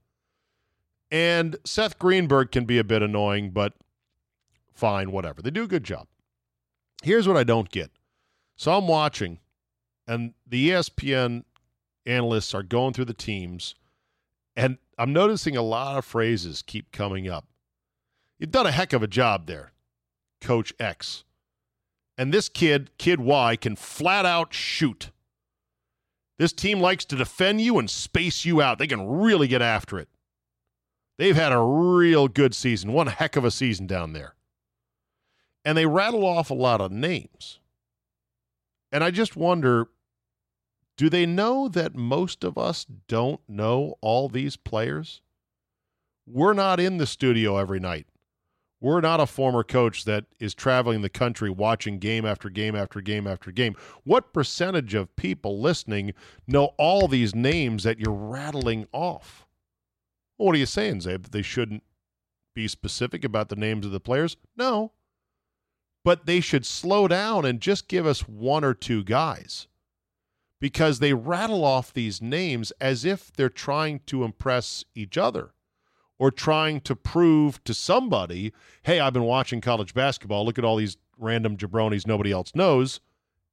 And 1.10 1.58
Seth 1.66 1.98
Greenberg 1.98 2.52
can 2.52 2.66
be 2.66 2.78
a 2.78 2.84
bit 2.84 3.02
annoying, 3.02 3.52
but 3.52 3.74
fine, 4.72 5.12
whatever. 5.12 5.42
They 5.42 5.52
do 5.52 5.64
a 5.64 5.68
good 5.68 5.84
job. 5.84 6.08
Here's 7.02 7.28
what 7.28 7.38
I 7.38 7.44
don't 7.44 7.70
get. 7.70 7.92
So 8.56 8.78
I'm 8.78 8.88
watching, 8.88 9.40
and 10.08 10.34
the 10.48 10.70
ESPN 10.70 11.44
analysts 12.06 12.54
are 12.54 12.64
going 12.64 12.94
through 12.94 13.06
the 13.06 13.14
teams, 13.14 13.76
and 14.56 14.78
I'm 14.98 15.14
noticing 15.14 15.56
a 15.56 15.62
lot 15.62 15.98
of 15.98 16.06
phrases 16.06 16.62
keep 16.62 16.92
coming 16.92 17.28
up. 17.28 17.46
You've 18.38 18.52
done 18.52 18.66
a 18.66 18.72
heck 18.72 18.94
of 18.94 19.04
a 19.04 19.08
job 19.08 19.48
there, 19.48 19.72
Coach 20.42 20.74
X. 20.80 21.24
And 22.18 22.34
this 22.34 22.50
kid, 22.50 22.92
Kid 22.98 23.20
Y, 23.20 23.56
can 23.56 23.76
flat 23.76 24.26
out 24.26 24.54
shoot. 24.54 25.10
This 26.38 26.54
team 26.54 26.80
likes 26.80 27.06
to 27.06 27.16
defend 27.16 27.62
you 27.62 27.80
and 27.80 27.90
space 27.90 28.46
you 28.46 28.62
out. 28.62 28.78
They 28.78 28.88
can 28.88 29.08
really 29.08 29.48
get 29.48 29.62
after 29.62 29.98
it. 29.98 30.10
They've 31.18 31.36
had 31.36 31.54
a 31.54 31.60
real 31.60 32.28
good 32.28 32.56
season, 32.56 32.92
one 32.92 33.08
heck 33.08 33.36
of 33.36 33.46
a 33.46 33.52
season 33.52 33.88
down 33.88 34.14
there. 34.14 34.36
And 35.64 35.78
they 35.78 35.86
rattle 35.86 36.26
off 36.26 36.50
a 36.50 36.56
lot 36.56 36.82
of 36.82 36.92
names. 36.92 37.60
And 38.94 39.04
I 39.04 39.12
just 39.12 39.36
wonder 39.36 39.90
do 40.96 41.10
they 41.10 41.26
know 41.26 41.68
that 41.68 41.96
most 41.96 42.44
of 42.44 42.56
us 42.56 42.86
don't 43.08 43.42
know 43.50 43.96
all 44.00 44.30
these 44.30 44.56
players? 44.56 45.22
We're 46.28 46.54
not 46.54 46.80
in 46.80 46.98
the 47.00 47.08
studio 47.08 47.58
every 47.58 47.80
night. 47.80 48.06
We're 48.80 49.02
not 49.02 49.20
a 49.20 49.26
former 49.26 49.64
coach 49.64 50.06
that 50.06 50.26
is 50.40 50.54
traveling 50.54 51.02
the 51.02 51.10
country 51.10 51.50
watching 51.50 51.98
game 51.98 52.26
after 52.26 52.50
game 52.50 52.76
after 52.76 53.02
game 53.02 53.26
after 53.26 53.50
game. 53.50 53.76
What 54.04 54.34
percentage 54.34 54.94
of 54.94 55.16
people 55.16 55.60
listening 55.60 56.14
know 56.46 56.76
all 56.78 57.08
these 57.08 57.34
names 57.34 57.84
that 57.84 58.00
you're 58.00 58.14
rattling 58.14 58.86
off? 58.92 59.48
Well, 60.38 60.48
what 60.48 60.56
are 60.56 60.60
you 60.60 60.66
saying, 60.68 61.00
Czabe? 61.00 61.32
They 61.32 61.42
shouldn't 61.42 61.84
be 62.54 62.68
specific 62.68 63.24
about 63.24 63.50
the 63.50 63.56
names 63.56 63.86
of 63.86 63.92
the 63.92 64.00
players? 64.00 64.38
No. 64.56 64.92
But 66.04 66.26
they 66.26 66.40
should 66.40 66.66
slow 66.66 67.08
down 67.08 67.46
and 67.46 67.62
just 67.62 67.88
give 67.88 68.06
us 68.06 68.28
one 68.28 68.64
or 68.64 68.74
two 68.74 69.04
guys 69.04 69.68
because 70.60 71.00
they 71.00 71.14
rattle 71.14 71.66
off 71.66 71.94
these 71.94 72.22
names 72.22 72.72
as 72.80 73.06
if 73.06 73.32
they're 73.34 73.50
trying 73.50 74.00
to 74.06 74.24
impress 74.24 74.86
each 74.96 75.18
other 75.18 75.54
or 76.20 76.32
trying 76.32 76.80
to 76.82 76.96
prove 76.96 77.64
to 77.66 77.74
somebody, 77.74 78.54
hey, 78.84 79.00
I've 79.00 79.14
been 79.14 79.24
watching 79.24 79.62
college 79.62 79.94
basketball. 79.94 80.46
Look 80.46 80.58
at 80.58 80.66
all 80.66 80.78
these 80.78 80.98
random 81.18 81.58
jabronis 81.58 82.08
nobody 82.08 82.32
else 82.32 82.56
knows 82.56 83.00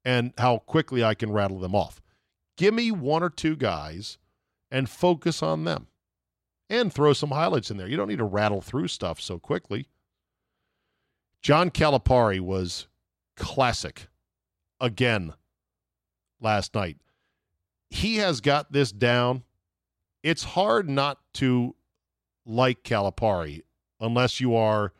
and 0.04 0.32
how 0.38 0.58
quickly 0.58 1.02
I 1.02 1.14
can 1.14 1.32
rattle 1.32 1.58
them 1.58 1.74
off. 1.74 2.00
Give 2.56 2.74
me 2.74 2.90
one 2.90 3.22
or 3.22 3.30
two 3.30 3.56
guys 3.56 4.18
and 4.70 4.88
focus 4.88 5.42
on 5.42 5.64
them 5.64 5.88
and 6.68 6.92
throw 6.92 7.12
some 7.12 7.30
highlights 7.30 7.70
in 7.70 7.76
there. 7.76 7.88
You 7.88 7.96
don't 7.96 8.08
need 8.08 8.18
to 8.18 8.24
rattle 8.24 8.60
through 8.60 8.88
stuff 8.88 9.20
so 9.20 9.38
quickly. 9.38 9.88
John 11.42 11.70
Calipari 11.70 12.40
was 12.40 12.86
classic 13.36 14.08
again 14.78 15.32
last 16.40 16.74
night. 16.74 16.98
He 17.88 18.16
has 18.16 18.40
got 18.40 18.72
this 18.72 18.92
down. 18.92 19.44
It's 20.22 20.44
hard 20.44 20.88
not 20.88 21.18
to 21.34 21.74
like 22.44 22.82
Calipari 22.84 23.62
unless 24.00 24.40
you 24.40 24.54
are 24.54 24.92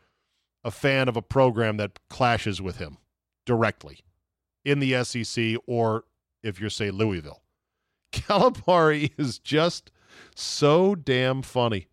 a 0.63 0.71
fan 0.71 1.07
of 1.07 1.15
a 1.15 1.21
program 1.21 1.77
that 1.77 1.99
clashes 2.09 2.61
with 2.61 2.77
him 2.77 2.97
directly 3.45 3.99
in 4.65 4.79
the 4.79 5.03
SEC 5.03 5.55
or 5.67 6.05
if 6.43 6.59
you're, 6.59 6.69
say, 6.69 6.89
Louisville. 6.89 7.43
Calipari 8.11 9.11
is 9.17 9.37
just 9.39 9.91
so 10.35 10.95
damn 10.95 11.41
funny. 11.41 11.87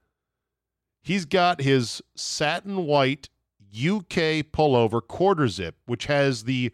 He's 1.02 1.26
got 1.26 1.60
his 1.60 2.02
satin 2.16 2.86
white 2.86 3.28
UK 3.72 4.44
pullover 4.52 5.06
quarter 5.06 5.48
zip, 5.48 5.76
which 5.86 6.06
has 6.06 6.44
the 6.44 6.72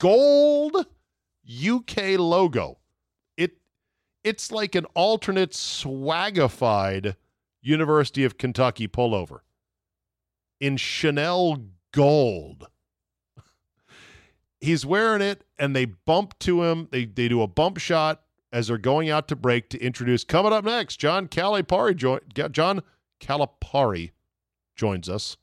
gold 0.00 0.86
UK 1.48 2.18
logo. 2.18 2.78
It 3.36 3.58
it's 4.24 4.52
like 4.52 4.74
an 4.74 4.84
alternate 4.94 5.52
swagified 5.52 7.16
University 7.60 8.24
of 8.24 8.38
Kentucky 8.38 8.88
pullover 8.88 9.40
in 10.60 10.76
Chanel 10.76 11.64
gold. 11.92 12.68
He's 14.60 14.84
wearing 14.84 15.22
it 15.22 15.44
and 15.58 15.74
they 15.74 15.84
bump 15.84 16.38
to 16.40 16.64
him. 16.64 16.88
They 16.90 17.04
they 17.04 17.28
do 17.28 17.42
a 17.42 17.46
bump 17.46 17.78
shot 17.78 18.22
as 18.52 18.68
they're 18.68 18.78
going 18.78 19.10
out 19.10 19.28
to 19.28 19.36
break 19.36 19.68
to 19.70 19.78
introduce 19.78 20.24
coming 20.24 20.52
up 20.52 20.64
next, 20.64 20.96
John 20.96 21.28
Calipari 21.28 21.94
join 21.94 22.20
John 22.50 22.82
Calipari 23.20 24.12
joins 24.74 25.08
us. 25.08 25.36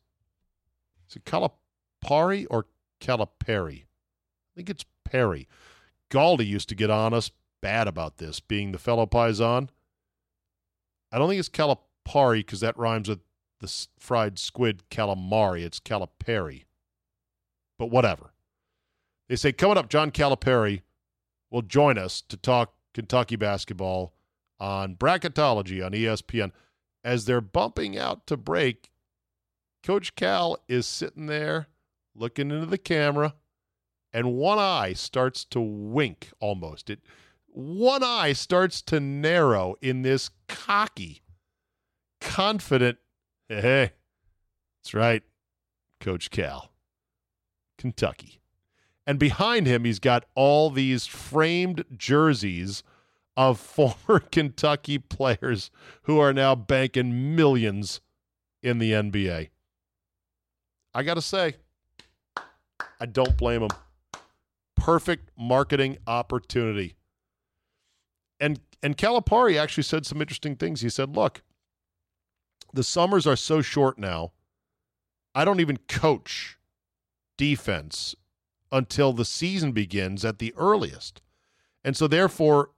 Is 1.09 1.15
it 1.15 1.25
Calipari 1.25 2.45
or 2.49 2.65
Calipari? 3.01 3.83
I 3.83 4.55
think 4.55 4.69
it's 4.69 4.85
Perry. 5.03 5.47
Galdi 6.09 6.45
used 6.45 6.69
to 6.69 6.75
get 6.75 6.89
on 6.89 7.13
us 7.13 7.31
bad 7.61 7.87
about 7.87 8.17
this, 8.17 8.39
being 8.39 8.71
the 8.71 8.77
fellow 8.77 9.05
Paisan. 9.05 9.69
I 11.11 11.17
don't 11.17 11.29
think 11.29 11.39
it's 11.39 11.49
Calipari 11.49 12.39
because 12.39 12.59
that 12.59 12.77
rhymes 12.77 13.09
with 13.09 13.19
the 13.59 13.87
fried 13.99 14.37
squid 14.37 14.83
calamari. 14.89 15.63
It's 15.63 15.79
Calipari. 15.79 16.65
But 17.77 17.87
whatever. 17.89 18.33
They 19.27 19.35
say 19.35 19.51
coming 19.51 19.77
up, 19.77 19.89
John 19.89 20.11
Calipari 20.11 20.81
will 21.49 21.61
join 21.61 21.97
us 21.97 22.21
to 22.21 22.37
talk 22.37 22.73
Kentucky 22.93 23.35
basketball 23.35 24.13
on 24.59 24.95
bracketology 24.95 25.85
on 25.85 25.91
ESPN. 25.93 26.51
As 27.03 27.25
they're 27.25 27.41
bumping 27.41 27.97
out 27.97 28.25
to 28.27 28.37
break, 28.37 28.89
Coach 29.85 30.15
Cal 30.15 30.57
is 30.67 30.87
sitting 30.87 31.27
there 31.27 31.67
looking 32.15 32.49
into 32.49 32.65
the 32.65 32.77
camera, 32.79 33.35
and 34.11 34.33
one 34.33 34.57
eye 34.57 34.93
starts 34.93 35.45
to 35.45 35.61
wink 35.61 36.31
almost. 36.39 36.89
It 36.89 37.01
one 37.45 38.03
eye 38.03 38.33
starts 38.33 38.81
to 38.81 38.99
narrow 38.99 39.75
in 39.83 40.01
this 40.01 40.31
cocky, 40.47 41.21
confident, 42.19 42.97
hey, 43.47 43.91
that's 44.81 44.95
right, 44.95 45.21
Coach 45.99 46.31
Cal, 46.31 46.71
Kentucky. 47.77 48.41
And 49.05 49.19
behind 49.19 49.67
him, 49.67 49.85
he's 49.85 49.99
got 49.99 50.25
all 50.33 50.71
these 50.71 51.05
framed 51.05 51.85
jerseys 51.95 52.81
of 53.37 53.59
former 53.59 54.19
Kentucky 54.31 54.97
players 54.97 55.69
who 56.03 56.17
are 56.17 56.33
now 56.33 56.55
banking 56.55 57.35
millions 57.35 58.01
in 58.63 58.79
the 58.79 58.91
NBA. 58.91 59.49
I 60.95 61.03
got 61.03 61.15
to 61.15 61.21
say, 61.21 61.55
I 63.01 63.05
don't 63.05 63.37
blame 63.37 63.61
him. 63.61 63.69
Perfect 64.77 65.29
marketing 65.37 65.97
opportunity. 66.07 66.95
And 68.39 68.61
and 68.81 68.97
Calipari 68.97 69.59
actually 69.59 69.83
said 69.83 70.05
some 70.05 70.21
interesting 70.21 70.55
things. 70.55 70.81
He 70.81 70.89
said, 70.89 71.15
"Look, 71.15 71.41
the 72.73 72.83
summers 72.83 73.27
are 73.27 73.35
so 73.35 73.61
short 73.61 73.97
now. 73.97 74.31
I 75.33 75.43
don't 75.43 75.59
even 75.59 75.77
coach 75.89 76.57
defense 77.37 78.15
until 78.71 79.11
the 79.11 79.25
season 79.25 79.71
begins 79.73 80.23
at 80.23 80.39
the 80.39 80.53
earliest. 80.55 81.21
And 81.83 81.95
so 81.95 82.07
therefore, 82.07 82.71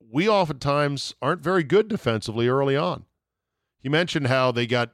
we 0.00 0.28
oftentimes 0.28 1.14
aren't 1.20 1.42
very 1.42 1.62
good 1.62 1.88
defensively 1.88 2.48
early 2.48 2.76
on. 2.76 3.04
He 3.78 3.88
mentioned 3.88 4.26
how 4.26 4.52
they 4.52 4.66
got 4.66 4.92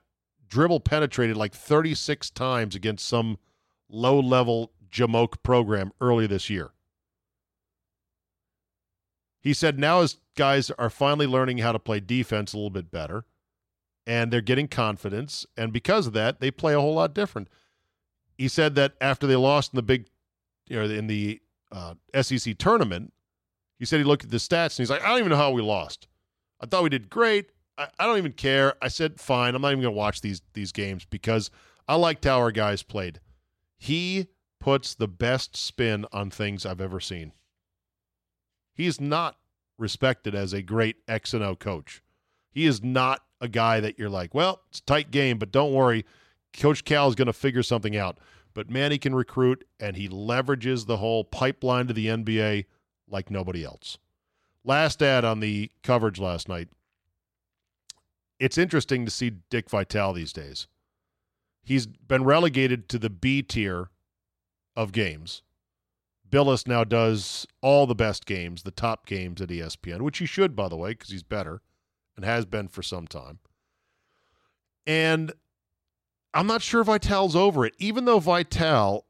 dribble 0.49 0.81
penetrated 0.81 1.37
like 1.37 1.55
36 1.55 2.31
times 2.31 2.75
against 2.75 3.07
some 3.07 3.39
low 3.89 4.19
level 4.21 4.73
Jamoke 4.91 5.43
program 5.43 5.93
early 6.01 6.27
this 6.27 6.49
year. 6.51 6.73
He 9.41 9.53
said 9.53 9.79
now 9.79 10.01
his 10.01 10.19
guys 10.37 10.71
are 10.73 10.91
finally 10.91 11.27
learning 11.27 11.59
how 11.59 11.73
to 11.73 11.79
play 11.79 12.01
defense 12.01 12.53
a 12.53 12.57
little 12.57 12.71
bit 12.71 12.91
better 12.91 13.25
and 14.07 14.33
they're 14.33 14.41
getting 14.41 14.69
confidence. 14.69 15.45
And 15.57 15.73
because 15.73 16.07
of 16.07 16.13
that, 16.15 16.41
they 16.41 16.51
play 16.51 16.75
a 16.75 16.81
whole 16.81 16.95
lot 16.95 17.15
different. 17.15 17.49
He 18.39 18.49
said 18.49 18.75
that 18.77 18.95
after 19.01 19.27
they 19.27 19.37
lost 19.37 19.73
in 19.73 19.77
the 19.77 19.83
big, 19.83 20.07
you 20.69 20.77
know, 20.77 20.85
in 20.85 21.07
the 21.07 21.41
uh, 21.73 21.95
SEC 22.21 22.57
tournament, 22.59 23.13
he 23.79 23.85
said 23.85 23.99
he 23.99 24.05
looked 24.05 24.25
at 24.25 24.31
the 24.31 24.37
stats 24.37 24.79
and 24.79 24.79
he's 24.79 24.91
like, 24.91 25.03
I 25.03 25.09
don't 25.09 25.19
even 25.19 25.31
know 25.31 25.37
how 25.37 25.51
we 25.51 25.63
lost. 25.63 26.07
I 26.61 26.67
thought 26.67 26.83
we 26.83 26.89
did 26.89 27.11
great. 27.11 27.51
I, 27.79 27.89
I 27.99 28.07
don't 28.07 28.19
even 28.19 28.33
care. 28.33 28.75
I 28.81 28.89
said, 28.89 29.21
fine. 29.21 29.55
I'm 29.55 29.63
not 29.63 29.73
even 29.73 29.83
going 29.83 29.95
to 29.95 29.99
watch 29.99 30.21
these 30.21 30.43
these 30.55 30.73
games 30.73 31.05
because 31.05 31.51
I 31.89 31.97
liked 31.97 32.25
how 32.25 32.39
our 32.39 32.53
guys 32.53 32.83
played. 32.83 33.21
He 33.79 34.29
puts 34.61 34.95
the 34.95 35.09
best 35.09 35.57
spin 35.57 36.07
on 36.13 36.31
things 36.31 36.67
I've 36.67 36.81
ever 36.81 37.01
seen. 37.01 37.33
He's 38.75 39.01
not 39.01 39.37
respected 39.79 40.35
as 40.35 40.53
a 40.53 40.63
great 40.63 40.97
X 41.07 41.35
and 41.35 41.43
O 41.43 41.55
coach. 41.55 42.03
He 42.51 42.67
is 42.67 42.83
not 42.83 43.23
a 43.41 43.49
guy 43.49 43.81
that 43.81 43.99
you're 43.99 44.11
like, 44.11 44.35
well, 44.35 44.63
it's 44.69 44.79
a 44.79 44.85
tight 44.85 45.11
game, 45.11 45.39
but 45.39 45.53
don't 45.53 45.73
worry. 45.73 46.05
Coach 46.53 46.85
Cal 46.85 47.09
is 47.09 47.15
going 47.15 47.27
to 47.27 47.33
figure 47.33 47.63
something 47.63 47.97
out. 47.97 48.19
But 48.55 48.71
man, 48.71 48.91
he 48.91 48.99
can 48.99 49.15
recruit 49.15 49.65
and 49.79 49.97
he 49.97 50.09
leverages 50.09 50.87
the 50.87 50.97
whole 50.97 51.25
pipeline 51.25 51.87
to 51.89 51.93
the 51.93 52.07
NBA 52.07 52.65
like 53.09 53.31
nobody 53.31 53.63
else. 53.63 53.99
Last 54.65 55.03
ad 55.03 55.25
on 55.25 55.41
the 55.41 55.71
coverage 55.83 56.19
last 56.19 56.49
night. 56.49 56.69
It's 58.39 58.59
interesting 58.59 59.05
to 59.05 59.11
see 59.11 59.31
Dick 59.51 59.71
Vitale 59.71 60.13
these 60.13 60.33
days. 60.33 60.67
He's 61.63 61.87
been 61.87 62.25
relegated 62.25 62.89
to 62.91 62.99
the 62.99 63.11
B 63.11 63.43
tier 63.43 63.91
of 64.77 64.93
games. 64.93 65.43
Bilas 66.29 66.67
now 66.67 66.85
does 66.85 67.47
all 67.63 67.87
the 67.87 67.95
best 67.95 68.27
games, 68.27 68.63
the 68.63 68.71
top 68.71 69.07
games 69.07 69.41
at 69.41 69.49
ESPN, 69.49 70.03
which 70.03 70.19
he 70.19 70.27
should, 70.27 70.55
by 70.55 70.69
the 70.69 70.77
way, 70.77 70.91
because 70.91 71.11
he's 71.11 71.23
better 71.23 71.63
and 72.17 72.25
has 72.25 72.45
been 72.45 72.69
for 72.69 72.83
some 72.83 73.07
time. 73.07 73.39
And 74.87 75.33
I'm 76.35 76.47
not 76.47 76.63
sure 76.63 76.85
Vitale's 76.85 77.37
over 77.37 77.65
it, 77.65 77.75
even 77.79 78.05
though 78.05 78.19
Vitale 78.19 79.07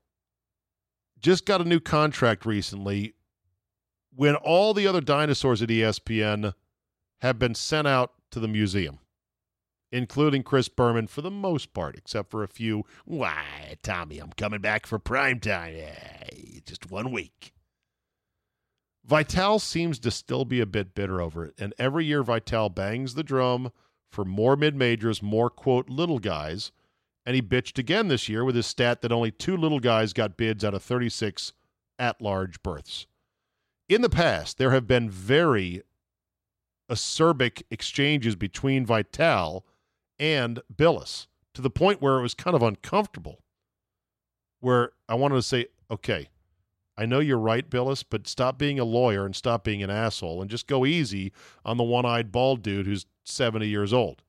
just 1.18 1.44
got 1.44 1.60
a 1.60 1.64
new 1.64 1.80
contract 1.80 2.46
recently 2.46 3.14
when 4.14 4.34
all 4.36 4.72
the 4.72 4.86
other 4.86 5.00
dinosaurs 5.00 5.60
at 5.60 5.68
ESPN 5.68 6.54
have 7.20 7.38
been 7.38 7.54
sent 7.54 7.86
out 7.86 8.12
to 8.30 8.40
the 8.40 8.48
museum, 8.48 8.98
including 9.96 10.42
Chris 10.42 10.68
Berman 10.68 11.06
for 11.06 11.22
the 11.22 11.30
most 11.30 11.72
part, 11.72 11.96
except 11.96 12.30
for 12.30 12.42
a 12.42 12.48
few. 12.48 12.84
Why, 13.06 13.76
Tommy, 13.82 14.18
I'm 14.18 14.32
coming 14.32 14.60
back 14.60 14.86
for 14.86 14.98
prime 14.98 15.40
time. 15.40 15.74
Eh, 15.74 16.60
just 16.66 16.90
one 16.90 17.10
week. 17.10 17.54
Vitale 19.06 19.58
seems 19.58 19.98
to 20.00 20.10
still 20.10 20.44
be 20.44 20.60
a 20.60 20.66
bit 20.66 20.94
bitter 20.94 21.20
over 21.20 21.46
it, 21.46 21.54
and 21.58 21.72
every 21.78 22.04
year 22.04 22.22
Vitale 22.22 22.68
bangs 22.68 23.14
the 23.14 23.22
drum 23.22 23.72
for 24.10 24.24
more 24.24 24.54
mid 24.56 24.74
majors, 24.74 25.22
more 25.22 25.48
quote 25.48 25.88
little 25.88 26.18
guys, 26.18 26.72
and 27.24 27.34
he 27.34 27.40
bitched 27.40 27.78
again 27.78 28.08
this 28.08 28.28
year 28.28 28.44
with 28.44 28.54
his 28.54 28.66
stat 28.66 29.00
that 29.00 29.12
only 29.12 29.30
two 29.30 29.56
little 29.56 29.80
guys 29.80 30.12
got 30.12 30.36
bids 30.36 30.64
out 30.64 30.74
of 30.74 30.82
36 30.82 31.54
at 31.98 32.20
large 32.20 32.62
berths. 32.62 33.06
In 33.88 34.02
the 34.02 34.10
past, 34.10 34.58
there 34.58 34.72
have 34.72 34.86
been 34.86 35.08
very 35.08 35.82
acerbic 36.90 37.62
exchanges 37.70 38.36
between 38.36 38.84
Vitale 38.84 39.64
and 40.18 40.60
Bilas 40.74 41.26
to 41.54 41.62
the 41.62 41.70
point 41.70 42.02
where 42.02 42.18
it 42.18 42.22
was 42.22 42.34
kind 42.34 42.54
of 42.54 42.62
uncomfortable. 42.62 43.42
Where 44.60 44.92
I 45.08 45.14
wanted 45.14 45.36
to 45.36 45.42
say, 45.42 45.66
okay, 45.90 46.28
I 46.96 47.06
know 47.06 47.20
you're 47.20 47.38
right, 47.38 47.68
Bilas, 47.68 48.04
but 48.08 48.26
stop 48.26 48.58
being 48.58 48.78
a 48.78 48.84
lawyer 48.84 49.26
and 49.26 49.36
stop 49.36 49.64
being 49.64 49.82
an 49.82 49.90
asshole 49.90 50.40
and 50.40 50.50
just 50.50 50.66
go 50.66 50.86
easy 50.86 51.32
on 51.64 51.76
the 51.76 51.84
one 51.84 52.06
eyed 52.06 52.32
bald 52.32 52.62
dude 52.62 52.86
who's 52.86 53.06
70 53.24 53.68
years 53.68 53.92
old. 53.92 54.22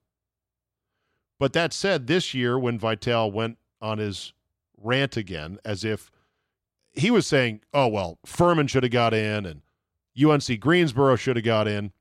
But 1.39 1.53
that 1.53 1.71
said, 1.71 2.07
this 2.07 2.33
year 2.33 2.59
when 2.59 2.79
Vitale 2.79 3.31
went 3.31 3.57
on 3.81 3.99
his 3.99 4.33
rant 4.77 5.15
again, 5.15 5.59
as 5.63 5.83
if 5.83 6.11
he 6.93 7.11
was 7.11 7.27
saying, 7.27 7.61
oh, 7.73 7.87
well, 7.87 8.17
Furman 8.25 8.67
should 8.67 8.83
have 8.83 8.91
got 8.91 9.13
in 9.13 9.45
and 9.45 9.61
UNC 10.21 10.59
Greensboro 10.59 11.15
should 11.15 11.35
have 11.35 11.45
got 11.45 11.67
in. 11.67 11.91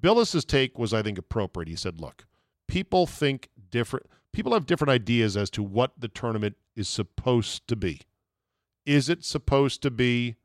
Bilas's 0.00 0.44
take 0.44 0.78
was, 0.78 0.94
I 0.94 1.02
think, 1.02 1.18
appropriate. 1.18 1.68
He 1.68 1.76
said, 1.76 2.00
look, 2.00 2.26
people 2.68 3.06
think 3.06 3.48
different, 3.70 4.06
people 4.32 4.52
have 4.52 4.66
different 4.66 4.90
ideas 4.90 5.36
as 5.36 5.50
to 5.50 5.62
what 5.62 5.92
the 5.98 6.08
tournament 6.08 6.56
is 6.76 6.88
supposed 6.88 7.66
to 7.68 7.76
be. 7.76 8.02
Is 8.86 9.08
it 9.08 9.24
supposed 9.24 9.82
to 9.82 9.90
be 9.90 10.36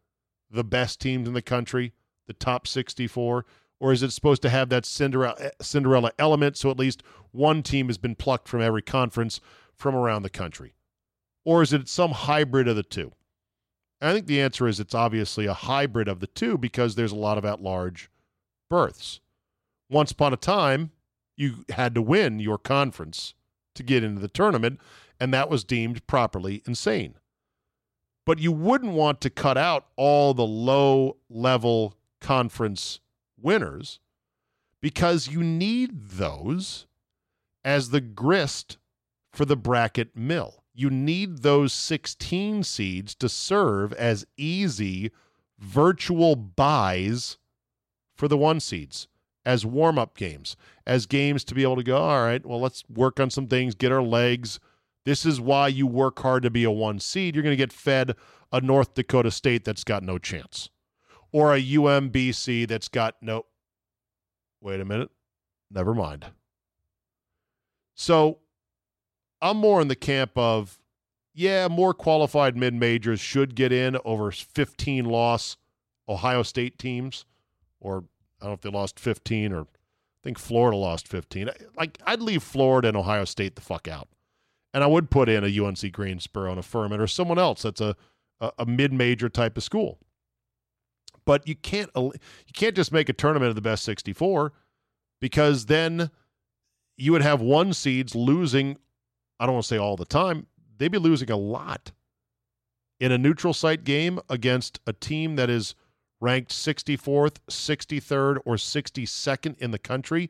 the 0.50 0.64
best 0.64 1.00
teams 1.00 1.28
in 1.28 1.34
the 1.34 1.42
country, 1.42 1.94
the 2.28 2.34
top 2.34 2.68
64? 2.68 3.46
Or 3.80 3.94
is 3.94 4.04
it 4.04 4.12
supposed 4.12 4.42
to 4.42 4.50
have 4.50 4.70
that 4.70 4.86
Cinderella, 4.86 5.36
eh, 5.40 5.50
Cinderella 5.62 6.12
element 6.20 6.58
so 6.58 6.70
at 6.70 6.80
least 6.80 7.02
one 7.32 7.64
team 7.64 7.88
has 7.88 7.98
been 7.98 8.16
plucked 8.16 8.48
from 8.48 8.62
every 8.62 8.82
conference 8.82 9.40
from 9.74 9.96
around 9.96 10.24
the 10.24 10.30
country? 10.30 10.74
Or 11.46 11.62
is 11.62 11.72
it 11.72 11.88
some 11.88 12.12
hybrid 12.12 12.68
of 12.68 12.76
the 12.76 12.84
two? 12.84 13.14
I 14.02 14.14
think 14.14 14.28
the 14.28 14.42
answer 14.42 14.68
is 14.68 14.80
it's 14.80 14.96
obviously 14.96 15.46
a 15.46 15.54
hybrid 15.54 16.08
of 16.08 16.20
the 16.20 16.28
two 16.28 16.58
because 16.58 16.96
there's 16.96 17.12
a 17.12 17.18
lot 17.18 17.38
of 17.38 17.46
at 17.46 17.62
large 17.62 18.10
berths. 18.70 19.20
Once 19.90 20.12
upon 20.12 20.34
a 20.34 20.38
time, 20.38 20.92
you 21.40 21.64
had 21.70 21.96
to 21.96 22.02
win 22.02 22.40
your 22.40 22.58
conference 22.58 23.34
to 23.74 23.82
get 23.82 24.04
into 24.04 24.20
the 24.20 24.28
tournament, 24.28 24.80
and 25.20 25.34
that 25.34 25.50
was 25.50 25.64
deemed 25.64 26.06
properly 26.06 26.62
insane. 26.68 27.16
But 28.26 28.40
you 28.40 28.52
wouldn't 28.52 28.94
want 28.94 29.22
to 29.22 29.30
cut 29.30 29.58
out 29.58 29.88
all 29.96 30.34
the 30.34 30.46
low 30.46 31.18
level 31.30 31.96
conference 32.20 33.00
winners 33.42 34.00
because 34.82 35.30
you 35.30 35.42
need 35.42 36.10
those 36.10 36.86
as 37.64 37.90
the 37.90 38.02
grist 38.02 38.78
for 39.32 39.46
the 39.46 39.56
bracket 39.56 40.16
mill. 40.16 40.64
You 40.74 40.90
need 40.90 41.40
those 41.40 41.74
16 41.74 42.64
seeds 42.64 43.16
to 43.16 43.30
serve 43.30 43.94
as 43.94 44.26
easy 44.38 45.12
virtual 45.58 46.36
buys 46.36 47.38
for 48.16 48.28
the 48.28 48.38
one 48.38 48.60
seeds, 48.60 49.08
as 49.46 49.66
warm 49.66 49.98
up 49.98 50.18
games, 50.18 50.56
as 50.86 51.06
games 51.06 51.44
to 51.46 51.56
be 51.56 51.64
able 51.64 51.78
to 51.78 51.84
go, 51.84 51.98
all 51.98 52.24
right, 52.24 52.46
well, 52.46 52.60
let's 52.60 52.84
work 52.90 53.20
on 53.20 53.30
some 53.30 53.48
things, 53.48 53.76
get 53.76 53.92
our 53.92 54.04
legs. 54.04 54.60
This 55.06 55.26
is 55.26 55.40
why 55.40 55.70
you 55.70 55.88
work 55.88 56.20
hard 56.20 56.44
to 56.44 56.50
be 56.50 56.64
a 56.64 56.72
one 56.72 57.00
seed. 57.00 57.36
You're 57.36 57.44
going 57.44 57.54
to 57.54 57.58
get 57.58 57.74
fed 57.74 58.16
a 58.52 58.62
North 58.62 58.94
Dakota 58.94 59.32
State 59.32 59.64
that's 59.64 59.84
got 59.84 60.04
no 60.04 60.18
chance 60.18 60.70
or 61.32 61.54
a 61.54 61.62
UMBC 61.62 62.68
that's 62.68 62.88
got 62.88 63.16
no. 63.22 63.46
Wait 64.62 64.80
a 64.80 64.86
minute. 64.86 65.10
Never 65.72 65.94
mind. 65.94 66.26
So 67.96 68.40
I'm 69.42 69.58
more 69.58 69.82
in 69.82 69.88
the 69.88 69.96
camp 69.96 70.32
of, 70.36 70.80
yeah, 71.34 71.68
more 71.68 71.94
qualified 71.94 72.58
mid 72.58 72.74
majors 72.74 73.20
should 73.20 73.56
get 73.56 73.72
in 73.72 73.98
over 74.04 74.32
15 74.32 75.06
loss 75.06 75.58
Ohio 76.08 76.44
State 76.44 76.80
teams, 76.80 77.26
or 77.80 78.06
I 78.42 78.46
don't 78.46 78.52
know 78.52 78.54
if 78.56 78.62
they 78.62 78.70
lost 78.70 79.00
15 79.00 79.54
or 79.54 79.62
I 79.62 80.22
think 80.24 80.38
Florida 80.38 80.78
lost 80.78 81.08
15. 81.08 81.50
Like, 81.78 81.98
I'd 82.06 82.22
leave 82.22 82.44
Florida 82.44 82.90
and 82.90 82.98
Ohio 82.98 83.26
State 83.26 83.56
the 83.56 83.62
fuck 83.62 83.88
out. 83.88 84.10
And 84.74 84.84
I 84.84 84.88
would 84.88 85.10
put 85.10 85.30
in 85.30 85.44
a 85.44 85.66
UNC 85.66 85.92
Greensboro 85.92 86.52
and 86.52 86.60
a 86.60 86.64
Furman 86.64 87.00
or 87.00 87.08
someone 87.08 87.40
else 87.40 87.62
that's 87.64 87.82
a, 87.82 87.96
a, 88.40 88.52
a 88.60 88.66
mid 88.66 88.94
major 88.94 89.30
type 89.30 89.58
of 89.58 89.64
school 89.64 90.00
but 91.30 91.48
you 91.48 91.56
can't 91.56 91.92
you 91.96 92.12
can't 92.54 92.76
just 92.76 92.92
make 92.92 93.08
a 93.08 93.14
tournament 93.14 93.50
of 93.50 93.56
the 93.56 93.62
best 93.62 93.84
64 93.84 94.52
because 95.22 95.68
then 95.68 96.10
you 96.98 97.12
would 97.12 97.22
have 97.22 97.40
one 97.40 97.72
seeds 97.72 98.16
losing 98.16 98.78
I 99.40 99.46
don't 99.46 99.54
want 99.54 99.66
to 99.66 99.68
say 99.68 99.78
all 99.78 99.96
the 99.96 100.06
time, 100.06 100.48
they'd 100.78 100.92
be 100.92 100.98
losing 100.98 101.30
a 101.30 101.38
lot 101.38 101.92
in 103.00 103.12
a 103.12 103.18
neutral 103.18 103.54
site 103.54 103.84
game 103.84 104.20
against 104.28 104.80
a 104.88 104.92
team 104.92 105.36
that 105.36 105.52
is 105.52 105.76
ranked 106.22 106.52
64th, 106.52 107.38
63rd 107.50 108.40
or 108.46 108.56
62nd 108.56 109.58
in 109.58 109.72
the 109.72 109.80
country. 109.80 110.30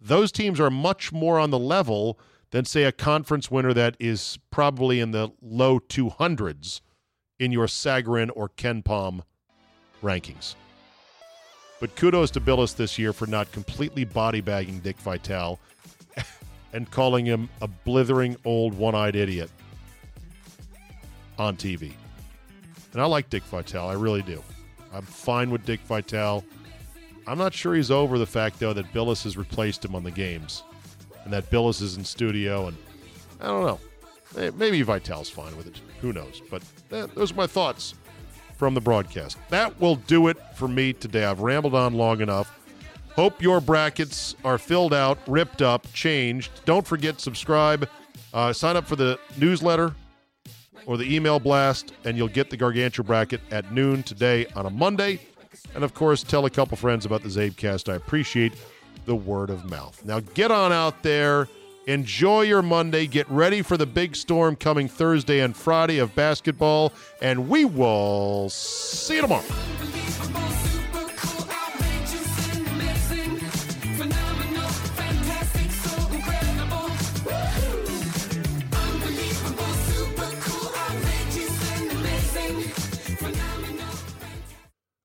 Those 0.00 0.32
teams 0.32 0.58
are 0.58 0.70
much 0.70 1.12
more 1.12 1.38
on 1.38 1.50
the 1.50 1.58
level 1.58 2.18
than 2.50 2.64
say 2.64 2.84
a 2.84 2.92
conference 2.92 3.50
winner 3.50 3.72
that 3.72 3.96
is 3.98 4.38
probably 4.50 5.00
in 5.00 5.10
the 5.10 5.30
low 5.40 5.78
200s 5.78 6.80
in 7.38 7.52
your 7.52 7.66
Sagarin 7.66 8.30
or 8.34 8.48
KenPom 8.50 9.22
rankings. 10.02 10.54
But 11.80 11.96
kudos 11.96 12.30
to 12.32 12.40
Bilas 12.40 12.76
this 12.76 12.98
year 12.98 13.12
for 13.12 13.26
not 13.26 13.50
completely 13.50 14.04
body 14.04 14.40
bagging 14.40 14.78
Dick 14.80 14.96
Vitale 14.98 15.58
and 16.72 16.88
calling 16.90 17.26
him 17.26 17.48
a 17.60 17.66
blithering 17.66 18.36
old 18.44 18.74
one 18.74 18.94
eyed 18.94 19.16
idiot 19.16 19.50
on 21.38 21.56
TV. 21.56 21.92
And 22.92 23.00
I 23.00 23.06
like 23.06 23.30
Dick 23.30 23.42
Vitale, 23.44 23.88
I 23.88 23.94
really 23.94 24.22
do. 24.22 24.42
I'm 24.92 25.02
fine 25.02 25.50
with 25.50 25.64
Dick 25.64 25.80
Vitale. 25.80 26.44
I'm 27.26 27.38
not 27.38 27.54
sure 27.54 27.74
he's 27.74 27.90
over 27.90 28.18
the 28.18 28.26
fact, 28.26 28.58
though, 28.58 28.72
that 28.72 28.92
Bilas 28.92 29.24
has 29.24 29.36
replaced 29.36 29.84
him 29.84 29.94
on 29.94 30.02
the 30.02 30.10
games 30.10 30.64
and 31.24 31.32
that 31.32 31.50
Bilas 31.50 31.80
is 31.80 31.96
in 31.96 32.04
studio. 32.04 32.66
And 32.66 32.76
I 33.40 33.46
don't 33.46 33.64
know. 33.64 34.50
Maybe 34.56 34.82
Vitale's 34.82 35.30
fine 35.30 35.56
with 35.56 35.66
it. 35.66 35.80
Who 36.00 36.12
knows? 36.12 36.42
But 36.50 36.62
eh, 36.90 37.06
those 37.14 37.32
are 37.32 37.36
my 37.36 37.46
thoughts 37.46 37.94
from 38.56 38.74
the 38.74 38.80
broadcast. 38.80 39.38
That 39.50 39.78
will 39.80 39.96
do 39.96 40.28
it 40.28 40.38
for 40.54 40.68
me 40.68 40.92
today. 40.92 41.24
I've 41.24 41.40
rambled 41.40 41.74
on 41.74 41.94
long 41.94 42.20
enough. 42.20 42.58
Hope 43.14 43.42
your 43.42 43.60
brackets 43.60 44.34
are 44.42 44.56
filled 44.56 44.94
out, 44.94 45.18
ripped 45.26 45.60
up, 45.60 45.90
changed. 45.92 46.50
Don't 46.64 46.86
forget 46.86 47.20
subscribe, 47.20 47.86
uh, 48.32 48.54
sign 48.54 48.76
up 48.76 48.86
for 48.86 48.96
the 48.96 49.18
newsletter 49.36 49.94
or 50.86 50.96
the 50.96 51.14
email 51.14 51.38
blast, 51.38 51.92
and 52.04 52.16
you'll 52.16 52.28
get 52.28 52.50
the 52.50 52.56
Gargantua 52.56 53.04
bracket 53.04 53.40
at 53.50 53.72
noon 53.72 54.02
today 54.02 54.46
on 54.56 54.66
a 54.66 54.70
Monday. 54.70 55.20
And 55.74 55.84
of 55.84 55.94
course, 55.94 56.22
tell 56.22 56.44
a 56.46 56.50
couple 56.50 56.76
friends 56.76 57.06
about 57.06 57.22
the 57.22 57.28
CzabeCast. 57.28 57.90
I 57.90 57.96
appreciate 57.96 58.52
the 59.04 59.16
word 59.16 59.50
of 59.50 59.68
mouth. 59.70 60.04
Now 60.04 60.20
get 60.20 60.50
on 60.50 60.72
out 60.72 61.02
there 61.02 61.48
Enjoy 61.86 62.42
your 62.42 62.62
Monday. 62.62 63.06
Get 63.06 63.28
ready 63.28 63.60
for 63.60 63.76
the 63.76 63.86
big 63.86 64.14
storm 64.14 64.54
coming 64.54 64.86
Thursday 64.86 65.40
and 65.40 65.56
Friday 65.56 65.98
of 65.98 66.14
basketball, 66.14 66.92
and 67.20 67.48
we 67.48 67.64
will 67.64 68.48
see 68.50 69.16
you 69.16 69.22
tomorrow. 69.22 69.44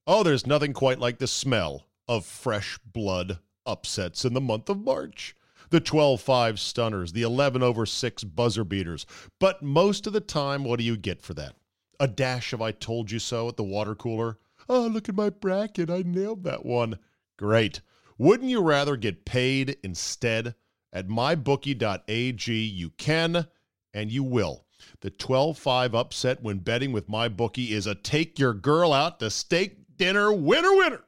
Oh, 0.09 0.23
there's 0.23 0.47
nothing 0.47 0.71
quite 0.71 0.99
like 0.99 1.19
the 1.19 1.27
smell 1.27 1.85
of 2.07 2.25
fresh 2.25 2.79
blood 2.79 3.39
upsets 3.65 4.23
in 4.23 4.33
the 4.33 4.41
month 4.41 4.69
of 4.69 4.79
March 4.79 5.35
the 5.69 5.79
12 5.79 6.21
5 6.21 6.59
stunners, 6.59 7.11
the 7.11 7.21
11 7.23 7.61
over 7.61 7.85
6 7.85 8.23
buzzer 8.23 8.63
beaters. 8.63 9.05
But 9.39 9.61
most 9.61 10.07
of 10.07 10.13
the 10.13 10.21
time, 10.21 10.63
what 10.63 10.79
do 10.79 10.85
you 10.85 10.97
get 10.97 11.21
for 11.21 11.33
that? 11.33 11.55
A 11.99 12.07
dash 12.07 12.53
of 12.53 12.61
I 12.61 12.71
told 12.71 13.11
you 13.11 13.19
so 13.19 13.49
at 13.49 13.57
the 13.57 13.63
water 13.63 13.95
cooler? 13.95 14.37
Oh, 14.69 14.87
look 14.87 15.09
at 15.09 15.15
my 15.15 15.29
bracket. 15.29 15.89
I 15.89 16.03
nailed 16.05 16.43
that 16.43 16.65
one. 16.65 16.99
Great. 17.37 17.81
Wouldn't 18.17 18.49
you 18.49 18.61
rather 18.61 18.95
get 18.95 19.25
paid 19.25 19.77
instead? 19.83 20.55
At 20.93 21.07
mybookie.ag, 21.07 22.53
you 22.53 22.89
can 22.91 23.47
and 23.93 24.11
you 24.11 24.23
will. 24.23 24.65
The 25.01 25.09
12 25.09 25.57
5 25.57 25.95
upset 25.95 26.41
when 26.41 26.59
betting 26.59 26.91
with 26.91 27.09
my 27.09 27.27
bookie 27.27 27.73
is 27.73 27.87
a 27.87 27.95
take 27.95 28.39
your 28.39 28.53
girl 28.53 28.93
out 28.93 29.19
to 29.19 29.29
steak 29.29 29.86
dinner 29.97 30.31
winner 30.31 30.75
winner. 30.75 31.03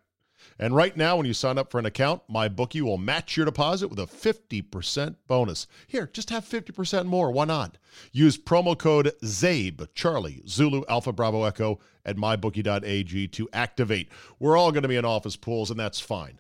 And 0.61 0.75
right 0.75 0.95
now, 0.95 1.15
when 1.15 1.25
you 1.25 1.33
sign 1.33 1.57
up 1.57 1.71
for 1.71 1.79
an 1.79 1.85
account, 1.85 2.21
my 2.27 2.49
bookie 2.49 2.81
will 2.81 2.97
match 2.97 3.37
your 3.37 3.45
deposit 3.45 3.87
with 3.87 3.99
a 3.99 4.05
50% 4.05 5.15
bonus. 5.25 5.67
Here, 5.87 6.09
just 6.11 6.29
have 6.31 6.43
50% 6.43 7.05
more. 7.05 7.31
Why 7.31 7.45
not? 7.45 7.77
Use 8.11 8.37
promo 8.37 8.77
code 8.77 9.13
CZABE, 9.23 9.87
Charlie, 9.95 10.41
Zulu, 10.45 10.83
Alpha, 10.89 11.13
Bravo, 11.13 11.43
Echo 11.45 11.79
at 12.03 12.17
mybookie.ag 12.17 13.27
to 13.29 13.49
activate. 13.53 14.09
We're 14.37 14.57
all 14.57 14.71
going 14.71 14.83
to 14.83 14.89
be 14.89 14.97
in 14.97 15.05
office 15.05 15.37
pools, 15.37 15.71
and 15.71 15.79
that's 15.79 16.01
fine. 16.01 16.39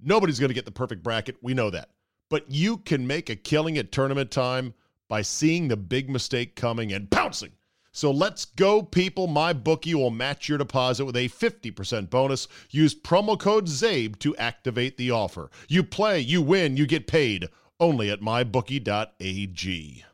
Nobody's 0.00 0.40
going 0.40 0.50
to 0.50 0.54
get 0.54 0.64
the 0.64 0.72
perfect 0.72 1.04
bracket. 1.04 1.36
We 1.40 1.54
know 1.54 1.70
that. 1.70 1.90
But 2.28 2.50
you 2.50 2.78
can 2.78 3.06
make 3.06 3.30
a 3.30 3.36
killing 3.36 3.78
at 3.78 3.92
tournament 3.92 4.32
time 4.32 4.74
by 5.08 5.22
seeing 5.22 5.68
the 5.68 5.76
big 5.76 6.10
mistake 6.10 6.56
coming 6.56 6.92
and 6.92 7.10
pouncing. 7.10 7.52
So 7.92 8.10
let's 8.10 8.46
go, 8.46 8.82
people. 8.82 9.26
My 9.26 9.52
bookie 9.52 9.94
will 9.94 10.10
match 10.10 10.48
your 10.48 10.58
deposit 10.58 11.04
with 11.04 11.16
a 11.16 11.28
50% 11.28 12.08
bonus. 12.08 12.48
Use 12.70 12.94
promo 12.94 13.38
code 13.38 13.66
CZABE 13.66 14.18
to 14.20 14.34
activate 14.36 14.96
the 14.96 15.10
offer. 15.10 15.50
You 15.68 15.84
play, 15.84 16.18
you 16.18 16.40
win, 16.40 16.76
you 16.78 16.86
get 16.86 17.06
paid 17.06 17.48
only 17.78 18.10
at 18.10 18.20
mybookie.ag. 18.20 20.04